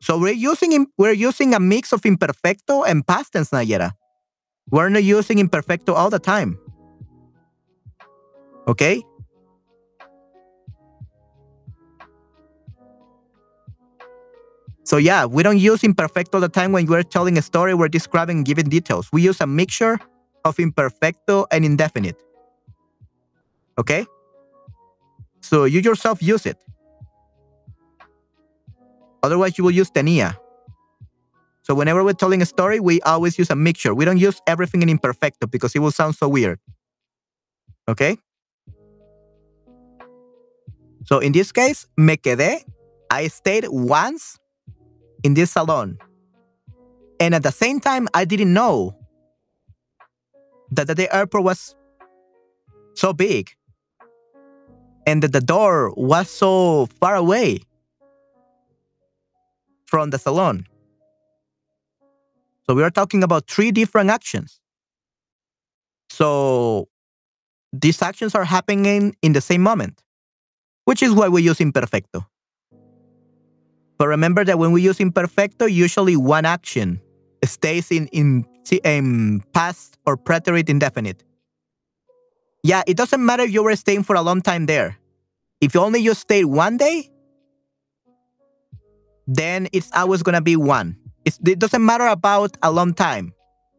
So 0.00 0.18
we're 0.18 0.32
using 0.32 0.86
we're 0.96 1.12
using 1.12 1.54
a 1.54 1.60
mix 1.60 1.92
of 1.92 2.02
imperfecto 2.02 2.86
and 2.86 3.06
past 3.06 3.32
tense, 3.32 3.50
Nayera. 3.50 3.92
We're 4.70 4.88
not 4.88 5.02
using 5.02 5.38
imperfecto 5.38 5.94
all 5.94 6.10
the 6.10 6.18
time. 6.18 6.58
Okay? 8.68 9.02
So 14.84 14.96
yeah, 14.96 15.26
we 15.26 15.42
don't 15.42 15.58
use 15.58 15.82
imperfecto 15.82 16.34
all 16.34 16.40
the 16.40 16.48
time 16.48 16.72
when 16.72 16.86
we're 16.86 17.02
telling 17.02 17.36
a 17.36 17.42
story, 17.42 17.74
we're 17.74 17.88
describing 17.88 18.44
giving 18.44 18.68
details. 18.68 19.08
We 19.12 19.22
use 19.22 19.40
a 19.40 19.46
mixture 19.46 19.98
of 20.44 20.56
imperfecto 20.56 21.46
and 21.50 21.64
indefinite. 21.64 22.22
Okay? 23.78 24.06
So 25.40 25.64
you 25.64 25.80
yourself 25.80 26.22
use 26.22 26.46
it. 26.46 26.56
Otherwise, 29.22 29.58
you 29.58 29.64
will 29.64 29.72
use 29.72 29.90
tenía. 29.90 30.36
So 31.62 31.74
whenever 31.74 32.02
we're 32.02 32.14
telling 32.14 32.40
a 32.40 32.46
story, 32.46 32.80
we 32.80 33.00
always 33.02 33.38
use 33.38 33.50
a 33.50 33.56
mixture. 33.56 33.94
We 33.94 34.04
don't 34.04 34.18
use 34.18 34.40
everything 34.46 34.82
in 34.82 34.88
imperfecto 34.88 35.50
because 35.50 35.74
it 35.74 35.80
will 35.80 35.90
sound 35.90 36.14
so 36.14 36.28
weird. 36.28 36.58
Okay? 37.86 38.16
So 41.04 41.18
in 41.18 41.32
this 41.32 41.52
case, 41.52 41.86
me 41.96 42.16
quedé. 42.16 42.64
I 43.10 43.28
stayed 43.28 43.66
once 43.68 44.38
in 45.22 45.34
this 45.34 45.52
salon. 45.52 45.98
And 47.20 47.34
at 47.34 47.42
the 47.42 47.52
same 47.52 47.80
time, 47.80 48.08
I 48.14 48.24
didn't 48.24 48.52
know 48.52 48.94
that 50.70 50.86
the 50.86 51.14
airport 51.14 51.44
was 51.44 51.74
so 52.94 53.12
big 53.12 53.50
and 55.06 55.22
that 55.22 55.32
the 55.32 55.40
door 55.40 55.92
was 55.96 56.30
so 56.30 56.88
far 57.00 57.14
away 57.16 57.60
from 59.88 60.10
the 60.10 60.18
salon. 60.18 60.66
So 62.66 62.74
we 62.74 62.82
are 62.82 62.90
talking 62.90 63.22
about 63.22 63.48
three 63.48 63.72
different 63.72 64.10
actions. 64.10 64.60
So 66.10 66.88
these 67.72 68.02
actions 68.02 68.34
are 68.34 68.44
happening 68.44 69.16
in 69.22 69.32
the 69.32 69.40
same 69.40 69.62
moment, 69.62 70.02
which 70.84 71.02
is 71.02 71.12
why 71.12 71.28
we 71.28 71.42
use 71.42 71.58
imperfecto. 71.58 72.26
But 73.98 74.08
remember 74.08 74.44
that 74.44 74.58
when 74.58 74.72
we 74.72 74.82
use 74.82 74.98
imperfecto, 74.98 75.72
usually 75.72 76.16
one 76.16 76.44
action 76.44 77.00
stays 77.42 77.90
in, 77.90 78.08
in, 78.08 78.44
in 78.84 79.42
past 79.54 79.96
or 80.06 80.16
preterite 80.18 80.68
indefinite. 80.68 81.24
Yeah, 82.62 82.82
it 82.86 82.96
doesn't 82.96 83.24
matter 83.24 83.44
if 83.44 83.52
you 83.52 83.62
were 83.62 83.76
staying 83.76 84.02
for 84.02 84.16
a 84.16 84.22
long 84.22 84.42
time 84.42 84.66
there. 84.66 84.98
If 85.60 85.74
you 85.74 85.80
only 85.80 86.04
just 86.04 86.20
stayed 86.20 86.44
one 86.44 86.76
day, 86.76 87.10
then 89.28 89.68
it's 89.72 89.90
always 89.94 90.22
gonna 90.22 90.40
be 90.40 90.56
one. 90.56 90.96
It's, 91.24 91.38
it 91.46 91.58
doesn't 91.58 91.84
matter 91.84 92.06
about 92.06 92.56
a 92.62 92.72
long 92.72 92.94
time. 92.94 93.34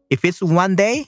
If 0.08 0.24
it's 0.24 0.40
one 0.40 0.76
day, 0.76 1.06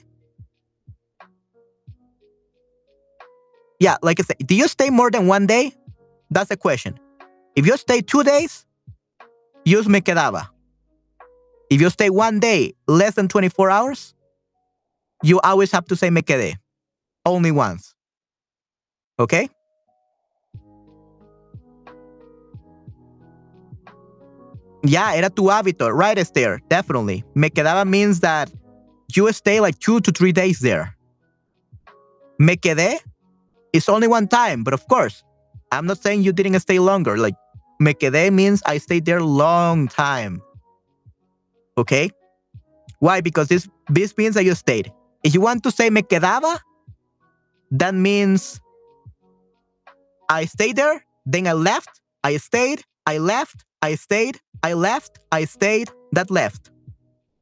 yeah, 3.79 3.95
like 4.01 4.19
I 4.19 4.23
said, 4.23 4.37
do 4.45 4.53
you 4.53 4.67
stay 4.67 4.89
more 4.89 5.09
than 5.09 5.27
one 5.27 5.47
day? 5.47 5.73
That's 6.29 6.49
the 6.49 6.57
question. 6.57 6.99
If 7.55 7.65
you 7.65 7.77
stay 7.77 8.01
two 8.01 8.23
days, 8.23 8.65
use 9.63 9.87
me 9.87 10.01
quedaba. 10.01 10.49
If 11.69 11.79
you 11.79 11.89
stay 11.89 12.09
one 12.09 12.39
day, 12.39 12.73
less 12.87 13.15
than 13.15 13.27
24 13.27 13.69
hours, 13.69 14.13
you 15.23 15.39
always 15.39 15.71
have 15.71 15.85
to 15.85 15.95
say 15.95 16.09
me 16.09 16.21
quedé. 16.21 16.55
Only 17.25 17.51
once. 17.51 17.95
Okay? 19.17 19.49
Yeah, 24.83 25.15
era 25.15 25.29
tu 25.29 25.43
hábito. 25.43 25.89
Right, 25.91 26.17
Esther. 26.17 26.59
Definitely. 26.69 27.23
Me 27.35 27.49
quedaba 27.49 27.87
means 27.87 28.19
that 28.19 28.51
you 29.15 29.31
stay 29.31 29.59
like 29.59 29.79
two 29.79 30.01
to 30.01 30.11
three 30.11 30.31
days 30.33 30.59
there. 30.59 30.95
Me 32.37 32.57
quedé 32.57 32.99
is 33.71 33.87
only 33.87 34.07
one 34.07 34.27
time, 34.27 34.63
but 34.63 34.73
of 34.73 34.85
course, 34.87 35.23
I'm 35.71 35.85
not 35.85 35.99
saying 35.99 36.23
you 36.23 36.33
didn't 36.33 36.59
stay 36.59 36.79
longer. 36.79 37.17
Like, 37.17 37.35
me 37.79 37.93
quedé 37.93 38.31
means 38.31 38.61
I 38.65 38.77
stayed 38.77 39.05
there 39.05 39.21
long 39.21 39.87
time. 39.87 40.41
Okay? 41.77 42.11
Why? 42.99 43.21
Because 43.21 43.47
this, 43.47 43.69
this 43.89 44.17
means 44.17 44.35
that 44.35 44.43
you 44.43 44.53
stayed. 44.53 44.91
If 45.23 45.33
you 45.33 45.41
want 45.41 45.63
to 45.63 45.71
say 45.71 45.89
me 45.89 46.01
quedaba, 46.01 46.59
that 47.71 47.95
means 47.95 48.59
I 50.29 50.45
stayed 50.45 50.75
there, 50.75 51.05
then 51.25 51.47
I 51.47 51.53
left, 51.53 52.01
I 52.23 52.37
stayed, 52.37 52.83
I 53.05 53.17
left, 53.17 53.63
I 53.83 53.95
stayed, 53.95 54.39
I 54.63 54.73
left, 54.73 55.19
I 55.33 55.43
stayed, 55.43 55.89
that 56.13 56.31
left. 56.31 56.71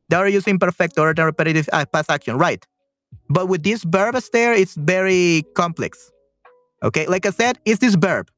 They 0.10 0.16
are 0.16 0.28
using 0.28 0.58
perfect 0.58 0.98
or 0.98 1.14
the 1.14 1.24
repetitive 1.24 1.70
uh, 1.72 1.86
past 1.86 2.10
action, 2.10 2.36
right? 2.36 2.66
But 3.30 3.48
with 3.48 3.62
this 3.62 3.84
verb 3.84 4.16
there, 4.34 4.54
it's 4.54 4.74
very 4.74 5.44
complex. 5.54 6.12
Okay, 6.82 7.06
like 7.06 7.28
I 7.28 7.30
said, 7.30 7.60
it's 7.64 7.80
this 7.80 7.94
verb. 7.94 8.32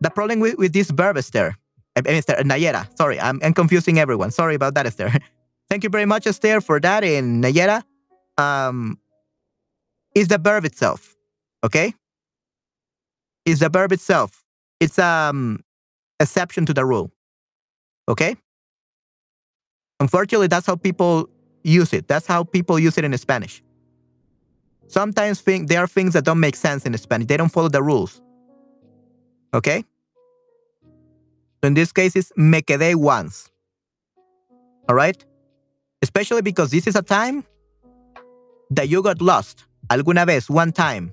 The 0.00 0.10
problem 0.10 0.38
with, 0.38 0.58
with 0.58 0.72
this 0.72 0.92
verb 0.92 1.16
Esther, 1.16 1.56
I 1.96 2.00
Esther, 2.06 2.36
Nayera, 2.44 2.86
sorry, 2.96 3.18
I'm, 3.18 3.40
I'm 3.42 3.52
confusing 3.52 3.98
everyone. 3.98 4.30
Sorry 4.30 4.54
about 4.54 4.74
that, 4.74 4.86
Esther. 4.86 5.10
Thank 5.68 5.82
you 5.82 5.90
very 5.90 6.06
much, 6.06 6.28
Esther, 6.28 6.60
for 6.60 6.78
that. 6.78 7.02
In 7.02 7.42
Nayera, 7.42 7.82
um, 8.38 8.96
is 10.14 10.28
the 10.28 10.38
verb 10.38 10.64
itself. 10.64 11.16
Okay, 11.64 11.94
is 13.44 13.58
the 13.58 13.68
verb 13.68 13.90
itself. 13.90 14.44
It's 14.78 15.00
um 15.00 15.64
exception 16.20 16.66
to 16.66 16.74
the 16.74 16.84
rule. 16.84 17.10
Okay? 18.08 18.36
Unfortunately, 20.00 20.46
that's 20.46 20.66
how 20.66 20.76
people 20.76 21.28
use 21.62 21.92
it. 21.92 22.06
That's 22.08 22.26
how 22.26 22.44
people 22.44 22.78
use 22.78 22.98
it 22.98 23.04
in 23.04 23.16
Spanish. 23.18 23.62
Sometimes 24.88 25.40
think 25.40 25.68
there 25.68 25.80
are 25.80 25.86
things 25.86 26.12
that 26.12 26.24
don't 26.24 26.40
make 26.40 26.54
sense 26.54 26.84
in 26.86 26.96
Spanish. 26.96 27.26
They 27.26 27.36
don't 27.36 27.50
follow 27.50 27.68
the 27.68 27.82
rules. 27.82 28.20
Okay? 29.52 29.84
So 30.84 31.66
in 31.68 31.74
this 31.74 31.92
case, 31.92 32.14
it's 32.14 32.32
me 32.36 32.62
quedé 32.62 32.94
once. 32.94 33.50
All 34.88 34.94
right? 34.94 35.24
Especially 36.02 36.42
because 36.42 36.70
this 36.70 36.86
is 36.86 36.94
a 36.94 37.02
time 37.02 37.44
that 38.70 38.88
you 38.88 39.02
got 39.02 39.20
lost. 39.20 39.64
Alguna 39.88 40.26
vez, 40.26 40.50
one 40.50 40.72
time. 40.72 41.12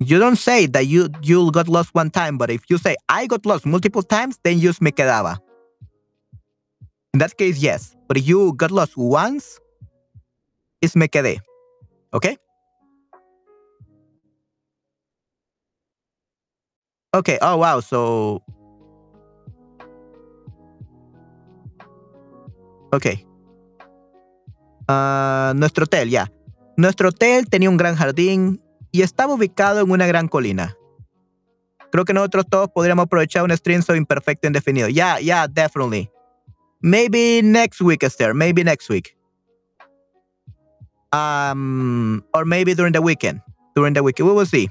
You 0.00 0.18
don't 0.18 0.36
say 0.36 0.66
that 0.66 0.86
you 0.86 1.08
you 1.22 1.50
got 1.52 1.68
lost 1.68 1.94
one 1.94 2.10
time, 2.10 2.36
but 2.36 2.50
if 2.50 2.68
you 2.68 2.78
say 2.78 2.96
I 3.08 3.26
got 3.26 3.46
lost 3.46 3.64
multiple 3.64 4.02
times, 4.02 4.38
then 4.42 4.58
use 4.58 4.80
me 4.80 4.90
quedaba. 4.90 5.38
In 7.14 7.20
that 7.20 7.38
case, 7.38 7.58
yes. 7.58 7.94
But 8.08 8.18
if 8.18 8.26
you 8.26 8.52
got 8.54 8.72
lost 8.72 8.96
once, 8.96 9.60
it's 10.82 10.96
me 10.96 11.06
quedé. 11.06 11.38
Okay? 12.12 12.36
Okay. 17.14 17.38
Oh, 17.40 17.56
wow. 17.56 17.78
So. 17.78 18.42
Ok. 22.90 23.06
Uh, 24.90 25.54
nuestro 25.54 25.86
hotel, 25.86 26.10
ya. 26.10 26.26
Nuestro 26.76 27.08
hotel 27.08 27.46
tenía 27.46 27.70
un 27.70 27.76
gran 27.76 27.94
jardín 27.94 28.60
y 28.94 29.02
estaba 29.02 29.34
ubicado 29.34 29.80
en 29.80 29.90
una 29.90 30.06
gran 30.06 30.28
colina. 30.28 30.78
Creo 31.90 32.04
que 32.04 32.14
nosotros 32.14 32.46
todos 32.48 32.68
podríamos 32.68 33.06
aprovechar 33.06 33.42
un 33.42 33.50
stream 33.50 33.82
so 33.82 33.96
imperfecto 33.96 34.46
indefinido. 34.46 34.88
Yeah, 34.88 35.18
yeah, 35.18 35.48
definitely. 35.48 36.08
Maybe 36.80 37.42
next 37.42 37.80
week, 37.80 38.04
Esther. 38.04 38.34
Maybe 38.34 38.62
next 38.62 38.88
week. 38.88 39.16
Um, 41.12 42.24
or 42.32 42.44
maybe 42.44 42.72
during 42.76 42.92
the 42.92 43.02
weekend. 43.02 43.40
During 43.74 43.94
the 43.94 44.02
weekend, 44.04 44.28
we 44.28 44.32
will 44.32 44.46
see. 44.46 44.70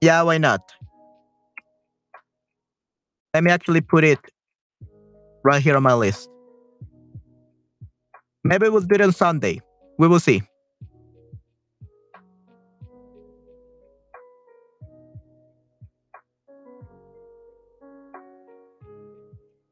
Yeah, 0.00 0.22
why 0.22 0.38
not? 0.38 0.62
Let 3.34 3.44
me 3.44 3.50
actually 3.50 3.82
put 3.82 4.02
it 4.02 4.18
right 5.44 5.62
here 5.62 5.76
on 5.76 5.82
my 5.82 5.92
list. 5.92 6.30
Maybe 8.44 8.70
we'll 8.70 8.80
do 8.80 8.94
it 8.94 9.02
on 9.02 9.12
Sunday. 9.12 9.60
We 9.98 10.08
will 10.08 10.20
see. 10.20 10.42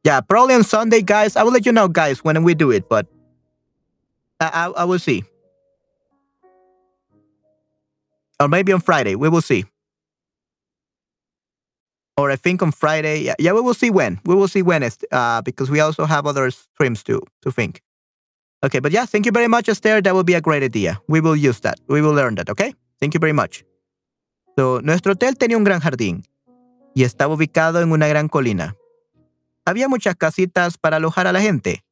Yeah, 0.07 0.21
probably 0.21 0.55
on 0.55 0.63
Sunday, 0.63 1.03
guys. 1.03 1.35
I 1.35 1.43
will 1.43 1.51
let 1.51 1.67
you 1.67 1.73
know, 1.73 1.89
guys, 1.89 2.23
when 2.23 2.41
we 2.45 2.55
do 2.55 2.71
it, 2.71 2.89
but 2.89 3.09
I, 4.39 4.47
I, 4.47 4.83
I 4.83 4.85
will 4.85 5.01
see. 5.01 5.25
Or 8.39 8.47
maybe 8.47 8.73
on 8.73 8.81
Friday. 8.81 9.17
We 9.17 9.29
will 9.29 9.41
see. 9.41 9.65
Or 12.17 12.31
I 12.31 12.37
think 12.37 12.63
on 12.63 12.71
Friday. 12.71 13.23
Yeah, 13.23 13.35
yeah, 13.41 13.53
we 13.53 13.61
will 13.61 13.75
see 13.75 13.91
when. 13.91 14.21
We 14.25 14.37
will 14.37 14.47
see 14.47 14.63
when, 14.63 14.89
uh, 15.11 15.43
because 15.43 15.71
we 15.71 15.81
also 15.81 16.05
have 16.05 16.25
other 16.25 16.53
streams 16.53 17.03
to 17.03 17.21
to 17.43 17.51
think. 17.51 17.83
Okay, 18.63 18.79
but 18.79 18.93
yeah, 18.93 19.07
thank 19.07 19.27
you 19.27 19.33
very 19.33 19.49
much, 19.49 19.69
Esther. 19.69 20.01
That 20.01 20.15
will 20.15 20.23
be 20.23 20.35
a 20.35 20.41
great 20.41 20.63
idea. 20.63 21.01
We 21.09 21.21
will 21.21 21.35
use 21.35 21.59
that. 21.63 21.81
We 21.89 22.01
will 22.01 22.15
learn 22.15 22.37
that, 22.37 22.49
okay? 22.49 22.75
Thank 23.01 23.15
you 23.15 23.21
very 23.21 23.35
much. 23.35 23.65
So, 24.57 24.81
nuestro 24.85 25.15
hotel 25.15 25.35
tenía 25.35 25.57
un 25.57 25.65
gran 25.65 25.81
jardín 25.81 26.23
y 26.95 27.03
estaba 27.03 27.35
ubicado 27.35 27.83
en 27.83 27.91
una 27.91 28.07
gran 28.07 28.29
colina. 28.29 28.77
Había 29.67 29.89
muchas 29.89 30.15
casitas 30.15 30.79
para 30.79 30.99
alojar 30.99 31.27
a 31.27 31.33
la 31.33 31.41
gente. 31.41 31.85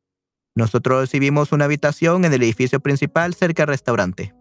Nosotros 0.54 1.00
recibimos 1.00 1.50
una 1.50 1.64
habitación 1.64 2.24
en 2.24 2.32
el 2.32 2.44
edificio 2.44 2.78
principal 2.78 3.34
cerca 3.34 3.62
del 3.62 3.70
restaurante. 3.70 4.32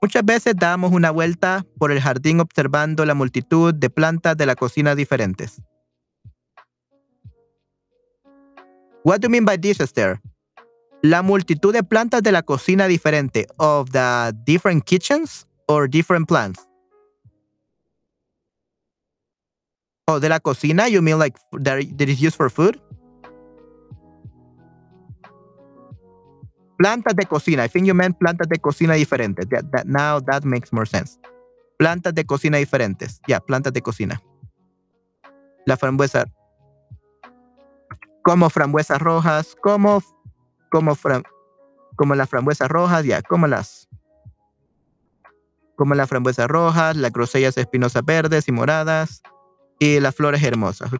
Muchas 0.00 0.24
veces 0.24 0.54
dábamos 0.56 0.92
una 0.92 1.10
vuelta 1.10 1.66
por 1.78 1.92
el 1.92 2.00
jardín 2.00 2.40
observando 2.40 3.04
la 3.04 3.12
multitud 3.14 3.74
de 3.74 3.90
plantas 3.90 4.34
de 4.38 4.46
la 4.46 4.54
cocina 4.54 4.94
diferentes. 4.94 5.60
What 9.04 9.20
do 9.20 9.26
you 9.26 9.30
mean 9.30 9.44
by 9.44 9.58
this, 9.58 9.78
Esther? 9.80 10.20
La 11.02 11.20
multitud 11.20 11.74
de 11.74 11.82
plantas 11.82 12.22
de 12.22 12.32
la 12.32 12.42
cocina 12.42 12.86
diferente 12.86 13.46
of 13.58 13.90
the 13.90 14.32
different 14.46 14.84
kitchens 14.84 15.46
or 15.66 15.86
different 15.86 16.26
plants? 16.26 16.65
Oh, 20.08 20.20
de 20.20 20.28
la 20.28 20.38
cocina? 20.38 20.88
You 20.88 21.02
mean 21.02 21.18
like 21.18 21.36
that, 21.52 21.82
that 21.98 22.08
is 22.08 22.20
used 22.20 22.36
for 22.36 22.48
food? 22.48 22.80
Plantas 26.78 27.16
de 27.16 27.26
cocina. 27.26 27.64
I 27.64 27.68
think 27.68 27.86
you 27.86 27.94
meant 27.94 28.16
plantas 28.18 28.48
de 28.48 28.58
cocina 28.60 28.94
diferentes. 28.94 29.48
That, 29.48 29.64
that, 29.72 29.86
now 29.86 30.20
that 30.20 30.44
makes 30.44 30.72
more 30.72 30.86
sense. 30.86 31.18
Plantas 31.76 32.14
de 32.14 32.24
cocina 32.24 32.58
diferentes. 32.58 33.20
Yeah, 33.26 33.40
plantas 33.40 33.72
de 33.72 33.82
cocina. 33.82 34.22
La 35.64 35.76
frambuesa. 35.76 36.26
Como 38.22 38.48
frambuesas 38.48 39.00
rojas, 39.00 39.56
como, 39.60 40.02
como, 40.70 40.94
fram, 40.94 41.24
como 41.96 42.14
las 42.14 42.28
frambuesas 42.28 42.68
rojas, 42.68 43.04
ya, 43.04 43.08
yeah, 43.08 43.22
como 43.22 43.48
las. 43.48 43.88
Como 45.74 45.94
las 45.94 46.08
frambuesas 46.08 46.46
rojas, 46.46 46.96
las 46.96 47.12
grosellas 47.12 47.56
espinosas 47.58 48.04
verdes 48.04 48.48
y 48.48 48.52
moradas, 48.52 49.22
y 49.78 50.00
las 50.00 50.14
flores 50.14 50.42
hermosas. 50.42 50.90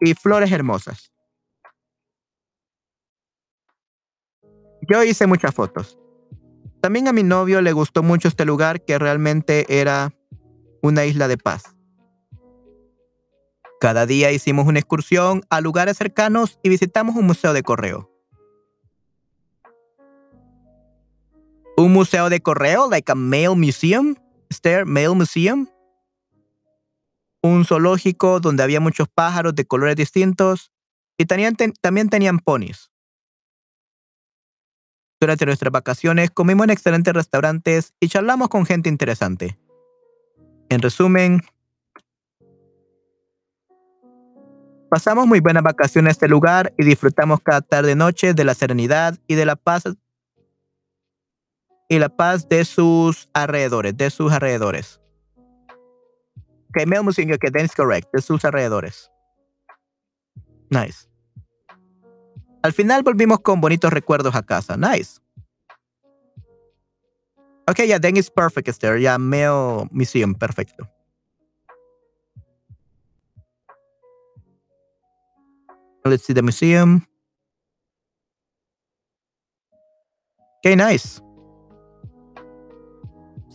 Y 0.00 0.14
flores 0.14 0.52
hermosas. 0.52 1.12
Yo 4.88 5.02
hice 5.02 5.26
muchas 5.26 5.54
fotos. 5.54 5.98
También 6.80 7.08
a 7.08 7.12
mi 7.12 7.22
novio 7.22 7.60
le 7.60 7.72
gustó 7.72 8.02
mucho 8.02 8.28
este 8.28 8.44
lugar 8.44 8.84
que 8.84 8.98
realmente 8.98 9.80
era 9.80 10.12
una 10.82 11.04
isla 11.04 11.26
de 11.26 11.38
paz. 11.38 11.74
Cada 13.80 14.06
día 14.06 14.30
hicimos 14.32 14.66
una 14.66 14.78
excursión 14.78 15.42
a 15.50 15.60
lugares 15.60 15.96
cercanos 15.96 16.58
y 16.62 16.68
visitamos 16.68 17.16
un 17.16 17.26
museo 17.26 17.52
de 17.52 17.62
correo. 17.62 18.10
Un 21.76 21.92
museo 21.92 22.30
de 22.30 22.40
correo, 22.40 22.88
like 22.88 23.10
a 23.12 23.14
mail 23.14 23.54
museum, 23.56 24.14
Stair 24.52 24.86
Mail 24.86 25.14
Museum 25.14 25.68
un 27.42 27.64
zoológico 27.64 28.40
donde 28.40 28.62
había 28.62 28.80
muchos 28.80 29.08
pájaros 29.08 29.54
de 29.54 29.66
colores 29.66 29.96
distintos 29.96 30.72
y 31.18 31.26
también, 31.26 31.56
también 31.80 32.08
tenían 32.08 32.38
ponis. 32.38 32.90
Durante 35.20 35.46
nuestras 35.46 35.72
vacaciones 35.72 36.30
comimos 36.30 36.64
en 36.64 36.70
excelentes 36.70 37.14
restaurantes 37.14 37.94
y 38.00 38.08
charlamos 38.08 38.48
con 38.48 38.66
gente 38.66 38.88
interesante. 38.88 39.58
En 40.68 40.82
resumen, 40.82 41.42
pasamos 44.90 45.26
muy 45.26 45.40
buenas 45.40 45.62
vacaciones 45.62 46.08
en 46.08 46.10
este 46.10 46.28
lugar 46.28 46.74
y 46.76 46.84
disfrutamos 46.84 47.40
cada 47.40 47.62
tarde-noche 47.62 48.34
de 48.34 48.44
la 48.44 48.54
serenidad 48.54 49.18
y 49.26 49.36
de 49.36 49.46
la 49.46 49.56
paz 49.56 49.84
y 51.88 51.98
la 51.98 52.08
paz 52.08 52.48
de 52.48 52.64
sus 52.64 53.28
alrededores, 53.32 53.96
de 53.96 54.10
sus 54.10 54.32
alrededores. 54.32 55.00
Ok, 56.76 56.86
Mel 56.86 57.02
Museum, 57.02 57.32
ok, 57.32 57.50
then 57.50 57.64
it's 57.64 57.74
correct. 57.74 58.08
De 58.12 58.20
sus 58.20 58.44
alrededores. 58.44 59.10
Nice. 60.68 61.08
Al 62.62 62.72
final 62.72 63.02
volvimos 63.02 63.40
con 63.40 63.60
bonitos 63.60 63.92
recuerdos 63.92 64.34
a 64.34 64.42
casa. 64.42 64.76
Nice. 64.76 65.20
Ok, 67.68 67.78
yeah, 67.86 67.98
then 67.98 68.16
it's 68.16 68.30
perfect, 68.30 68.68
Esther. 68.68 68.98
Yeah, 68.98 69.18
Mel 69.18 69.88
Museum, 69.90 70.34
perfecto. 70.34 70.86
Let's 76.04 76.24
see 76.24 76.34
the 76.34 76.42
museum. 76.42 77.06
Okay, 80.58 80.76
nice. 80.76 81.20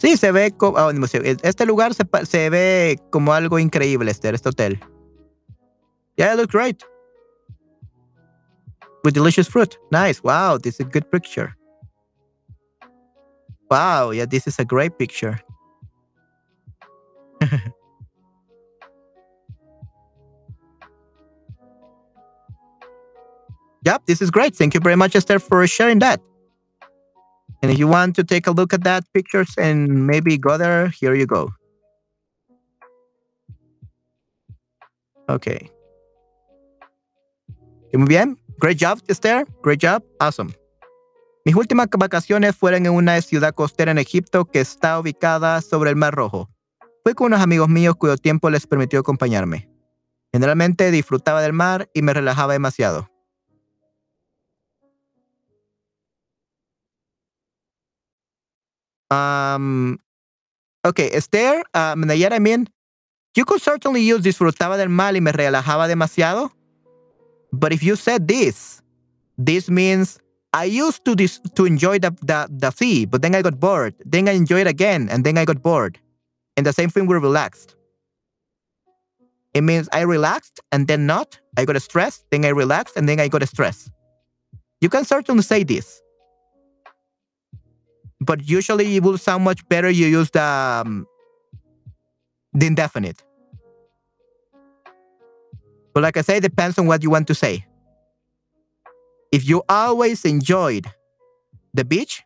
Sí, 0.02 0.18
se 0.18 0.32
ve 0.32 0.52
como. 0.52 0.80
Oh, 0.80 0.90
este 0.90 1.66
lugar 1.68 1.94
se, 1.94 2.04
se, 2.26 2.50
ve 2.50 3.00
como 3.12 3.34
algo 3.34 3.60
increíble, 3.60 4.10
este, 4.10 4.34
este 4.34 4.50
hotel. 4.50 4.80
Yeah, 6.18 6.34
it 6.34 6.38
looks 6.38 6.52
great. 6.52 6.84
With 9.04 9.14
delicious 9.14 9.48
fruit. 9.48 9.78
Nice. 9.92 10.20
Wow, 10.24 10.58
this 10.58 10.80
is 10.80 10.88
a 10.88 10.90
good 10.90 11.08
picture. 11.12 11.56
Wow, 13.70 14.10
yeah, 14.10 14.26
this 14.26 14.48
is 14.48 14.58
a 14.58 14.66
great 14.66 14.98
picture. 14.98 15.40
yep, 23.86 24.04
this 24.08 24.20
is 24.20 24.32
great. 24.32 24.56
Thank 24.56 24.74
you 24.74 24.80
very 24.80 24.96
much, 24.96 25.16
Esther, 25.16 25.38
for 25.38 25.68
sharing 25.68 26.00
that. 26.00 26.20
And 27.62 27.72
if 27.72 27.78
you 27.78 27.88
want 27.88 28.16
to 28.16 28.24
take 28.24 28.48
a 28.48 28.52
look 28.52 28.74
at 28.74 28.84
that 28.84 29.04
pictures 29.14 29.54
and 29.58 30.08
maybe 30.08 30.38
go 30.38 30.58
there, 30.58 30.90
here 30.90 31.16
you 31.16 31.28
go. 31.28 31.54
Okay. 35.30 35.70
Muy 37.94 38.08
bien. 38.08 38.38
Great 38.60 38.80
job, 38.80 39.00
Esther. 39.08 39.46
Great 39.62 39.80
job. 39.80 40.04
Awesome. 40.20 40.54
Mis 41.46 41.56
últimas 41.56 41.88
vacaciones 41.98 42.56
fueron 42.56 42.86
en 42.86 42.94
una 42.94 43.20
ciudad 43.22 43.54
costera 43.54 43.92
en 43.92 43.98
Egipto 43.98 44.46
que 44.46 44.60
está 44.60 45.00
ubicada 45.00 45.62
sobre 45.62 45.90
el 45.90 45.96
Mar 45.96 46.14
Rojo. 46.14 46.50
Fui 47.04 47.14
con 47.14 47.28
unos 47.28 47.42
amigos 47.42 47.68
míos 47.68 47.96
cuyo 47.96 48.16
tiempo 48.18 48.50
les 48.50 48.68
permitió 48.68 49.00
acompañarme. 49.00 49.68
Generalmente 50.32 50.92
disfrutaba 50.92 51.42
del 51.42 51.54
mar 51.54 51.90
y 51.94 52.04
me 52.04 52.14
relajaba 52.14 52.54
demasiado. 52.54 53.11
Um, 59.12 60.00
okay, 60.86 61.10
Esther, 61.12 61.64
Nayara, 61.76 62.34
I 62.34 62.40
mean, 62.40 62.68
you 63.36 63.46
could 63.46 63.62
certainly 63.62 64.02
use 64.02 64.22
disfrutaba 64.22 64.78
del 64.78 64.90
mal 64.90 65.14
y 65.14 65.20
me 65.20 65.32
relajaba 65.32 65.88
demasiado. 65.88 66.52
But 67.54 67.74
if 67.74 67.84
you 67.84 67.96
said 67.96 68.28
this, 68.28 68.82
this 69.38 69.70
means 69.70 70.20
I 70.54 70.66
used 70.66 71.04
to 71.06 71.16
this 71.16 71.40
to 71.56 71.66
enjoy 71.66 72.00
the, 72.00 72.12
the 72.22 72.48
the 72.50 72.72
sea, 72.72 73.06
but 73.06 73.22
then 73.22 73.36
I 73.36 73.42
got 73.42 73.60
bored. 73.60 73.96
Then 74.06 74.28
I 74.28 74.32
enjoyed 74.32 74.68
again, 74.68 75.10
and 75.10 75.24
then 75.24 75.38
I 75.38 75.46
got 75.46 75.62
bored. 75.62 76.00
And 76.58 76.66
the 76.66 76.74
same 76.74 76.90
thing 76.90 77.08
with 77.08 77.22
relaxed. 77.22 77.76
It 79.54 79.62
means 79.62 79.90
I 79.92 80.02
relaxed 80.02 80.62
and 80.72 80.88
then 80.88 81.06
not. 81.06 81.40
I 81.58 81.66
got 81.66 81.82
stressed, 81.82 82.26
then 82.32 82.46
I 82.46 82.50
relaxed, 82.50 82.96
and 82.96 83.08
then 83.08 83.20
I 83.20 83.28
got 83.28 83.46
stressed. 83.48 83.92
You 84.80 84.90
can 84.90 85.04
certainly 85.04 85.44
say 85.44 85.64
this. 85.64 86.02
But 88.22 88.48
usually 88.48 88.96
it 88.96 89.04
will 89.04 89.18
sound 89.18 89.44
much 89.44 89.68
better 89.68 89.90
you 89.90 90.06
use 90.06 90.30
the, 90.30 90.44
um, 90.44 91.08
the 92.54 92.68
indefinite. 92.68 93.24
But 95.94 96.04
like 96.04 96.18
I 96.18 96.22
say, 96.22 96.38
it 96.38 96.42
depends 96.42 96.78
on 96.78 96.86
what 96.86 97.04
you 97.04 97.10
want 97.10 97.28
to 97.28 97.36
say. 97.36 97.66
If 99.32 99.48
you 99.48 99.64
always 99.68 100.24
enjoyed 100.24 100.86
the 101.74 101.84
beach, 101.84 102.22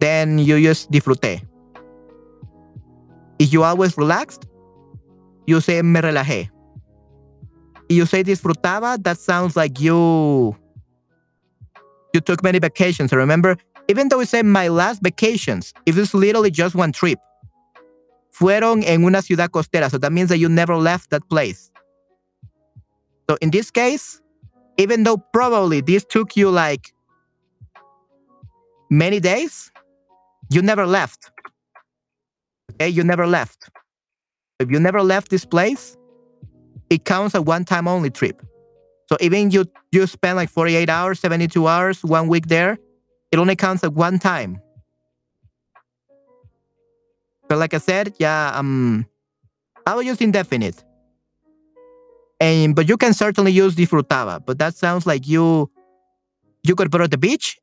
then 0.00 0.38
you 0.38 0.56
use 0.56 0.86
disfruté. 0.86 1.42
If 3.38 3.52
you 3.52 3.62
always 3.62 3.96
relaxed, 3.96 4.46
you 5.46 5.60
say 5.60 5.80
me 5.82 6.00
relajé. 6.00 6.53
If 7.88 7.96
you 7.96 8.06
say 8.06 8.22
disfrutaba, 8.22 9.02
that 9.02 9.18
sounds 9.18 9.56
like 9.56 9.80
you 9.80 10.56
you 12.14 12.20
took 12.20 12.42
many 12.42 12.58
vacations. 12.58 13.12
Remember, 13.12 13.56
even 13.88 14.08
though 14.08 14.18
we 14.18 14.24
say 14.24 14.42
my 14.42 14.68
last 14.68 15.02
vacations, 15.02 15.74
if 15.84 15.98
it's 15.98 16.14
literally 16.14 16.50
just 16.50 16.74
one 16.74 16.92
trip, 16.92 17.18
fueron 18.32 18.82
en 18.84 19.04
una 19.04 19.20
ciudad 19.20 19.50
costera. 19.50 19.90
So 19.90 19.98
that 19.98 20.12
means 20.12 20.28
that 20.28 20.38
you 20.38 20.48
never 20.48 20.76
left 20.76 21.10
that 21.10 21.28
place. 21.28 21.70
So 23.28 23.36
in 23.40 23.50
this 23.50 23.70
case, 23.70 24.20
even 24.78 25.02
though 25.02 25.18
probably 25.32 25.80
this 25.80 26.04
took 26.04 26.36
you 26.36 26.50
like 26.50 26.92
many 28.90 29.20
days, 29.20 29.70
you 30.50 30.62
never 30.62 30.86
left. 30.86 31.30
Okay, 32.72 32.88
you 32.88 33.04
never 33.04 33.26
left. 33.26 33.70
If 34.60 34.70
you 34.70 34.80
never 34.80 35.02
left 35.02 35.30
this 35.30 35.44
place, 35.44 35.96
it 36.94 37.04
counts 37.04 37.34
a 37.34 37.42
one-time 37.42 37.88
only 37.88 38.10
trip. 38.10 38.40
So 39.08 39.16
even 39.20 39.50
you 39.50 39.66
you 39.92 40.06
spend 40.06 40.36
like 40.36 40.48
48 40.48 40.88
hours, 40.88 41.20
72 41.20 41.66
hours, 41.66 42.02
one 42.02 42.28
week 42.28 42.46
there, 42.46 42.78
it 43.32 43.38
only 43.38 43.56
counts 43.56 43.84
at 43.84 43.92
one 43.92 44.18
time. 44.18 44.60
But 47.48 47.58
like 47.58 47.74
I 47.74 47.78
said, 47.78 48.14
yeah, 48.18 48.52
um, 48.54 49.06
I 49.86 49.94
will 49.94 50.02
use 50.02 50.20
indefinite. 50.20 50.82
And 52.40 52.74
but 52.74 52.88
you 52.88 52.96
can 52.96 53.12
certainly 53.12 53.52
use 53.52 53.74
disfrutaba. 53.74 54.44
But 54.44 54.58
that 54.58 54.74
sounds 54.76 55.06
like 55.06 55.26
you 55.28 55.70
you 56.62 56.74
got 56.74 56.90
brought 56.90 57.04
at 57.04 57.10
the 57.10 57.18
beach, 57.18 57.58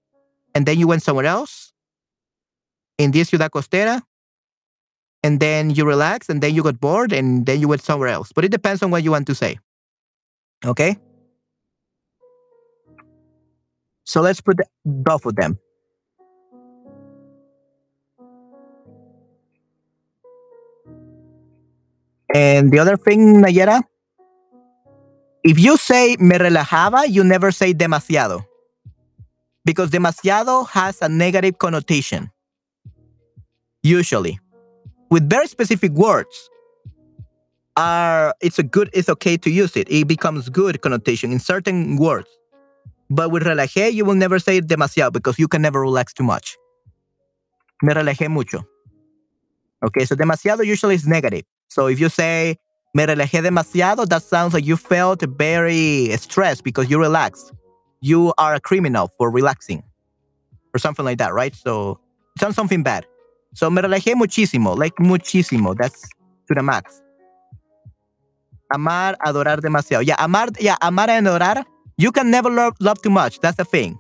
and 0.54 0.66
then 0.66 0.78
you 0.78 0.88
went 0.88 1.02
somewhere 1.02 1.26
else 1.26 1.74
in 2.98 3.12
this 3.12 3.30
ciudad 3.30 3.52
costera, 3.52 4.02
and 5.24 5.40
then 5.40 5.70
you 5.70 5.86
relax, 5.86 6.30
and 6.30 6.42
then 6.42 6.54
you 6.54 6.64
got 6.64 6.80
bored, 6.80 7.14
and 7.14 7.46
then 7.46 7.60
you 7.60 7.68
went 7.68 7.82
somewhere 7.82 8.10
else. 8.10 8.32
But 8.34 8.46
it 8.46 8.52
depends 8.52 8.82
on 8.84 8.92
what 8.92 9.04
you 9.04 9.12
want 9.12 9.28
to 9.28 9.36
say. 9.36 9.60
Okay. 10.66 10.98
So 14.04 14.22
let's 14.22 14.42
put 14.42 14.58
both 14.84 15.26
of 15.26 15.36
them. 15.36 15.58
And 22.34 22.72
the 22.72 22.80
other 22.80 22.98
thing, 22.98 23.42
Nayera, 23.42 23.82
if 25.44 25.58
you 25.58 25.78
say 25.78 26.18
me 26.20 26.38
relajaba, 26.38 27.08
you 27.08 27.24
never 27.24 27.52
say 27.52 27.74
demasiado. 27.74 28.46
Because 29.64 29.92
demasiado 29.92 30.68
has 30.70 31.02
a 31.02 31.08
negative 31.08 31.58
connotation. 31.58 32.32
Usually. 33.82 34.41
With 35.12 35.30
very 35.30 35.48
specific 35.48 35.92
words, 35.92 36.50
are 37.78 38.34
it's 38.42 38.60
a 38.60 38.64
good 38.64 38.90
it's 38.94 39.10
okay 39.10 39.38
to 39.38 39.50
use 39.50 39.76
it. 39.76 39.88
It 39.90 40.08
becomes 40.08 40.50
good 40.50 40.82
connotation 40.82 41.32
in 41.32 41.40
certain 41.40 41.98
words. 41.98 42.30
But 43.10 43.32
with 43.32 43.44
relajé, 43.44 43.94
you 43.94 44.06
will 44.06 44.16
never 44.16 44.40
say 44.40 44.62
demasiado 44.62 45.12
because 45.12 45.38
you 45.38 45.48
can 45.48 45.62
never 45.62 45.82
relax 45.82 46.14
too 46.14 46.24
much. 46.24 46.58
Me 47.84 47.94
relajé 47.94 48.30
mucho. 48.30 48.66
Okay, 49.84 50.06
so 50.06 50.16
demasiado 50.16 50.66
usually 50.66 50.96
is 50.96 51.06
negative. 51.06 51.44
So 51.68 51.88
if 51.88 52.00
you 52.00 52.10
say 52.10 52.56
me 52.94 53.06
relajé 53.06 53.42
demasiado, 53.42 54.08
that 54.08 54.24
sounds 54.24 54.54
like 54.54 54.66
you 54.66 54.78
felt 54.78 55.22
very 55.38 56.16
stressed 56.18 56.64
because 56.64 56.90
you 56.90 57.00
relaxed. 57.00 57.52
You 58.00 58.34
are 58.38 58.56
a 58.56 58.60
criminal 58.60 59.12
for 59.18 59.30
relaxing 59.30 59.84
or 60.74 60.80
something 60.80 61.06
like 61.06 61.18
that, 61.18 61.34
right? 61.34 61.54
So 61.54 62.00
it 62.36 62.40
sounds 62.40 62.56
something 62.56 62.82
bad. 62.82 63.06
So 63.54 63.70
me 63.70 63.82
relajé 63.82 64.16
muchísimo, 64.16 64.78
like 64.78 64.96
muchísimo. 65.00 65.76
That's 65.78 66.02
to 66.48 66.56
the 66.56 66.64
max. 66.64 67.02
Amar, 68.74 69.18
adorar 69.20 69.60
demasiado. 69.62 70.06
Yeah, 70.06 70.16
amar, 70.20 70.50
yeah, 70.60 70.78
amar 70.82 71.10
and 71.10 71.28
adorar. 71.28 71.64
You 71.98 72.12
can 72.12 72.32
never 72.32 72.50
love, 72.50 72.76
love 72.80 73.02
too 73.02 73.10
much. 73.10 73.40
That's 73.42 73.58
the 73.58 73.66
thing. 73.66 74.00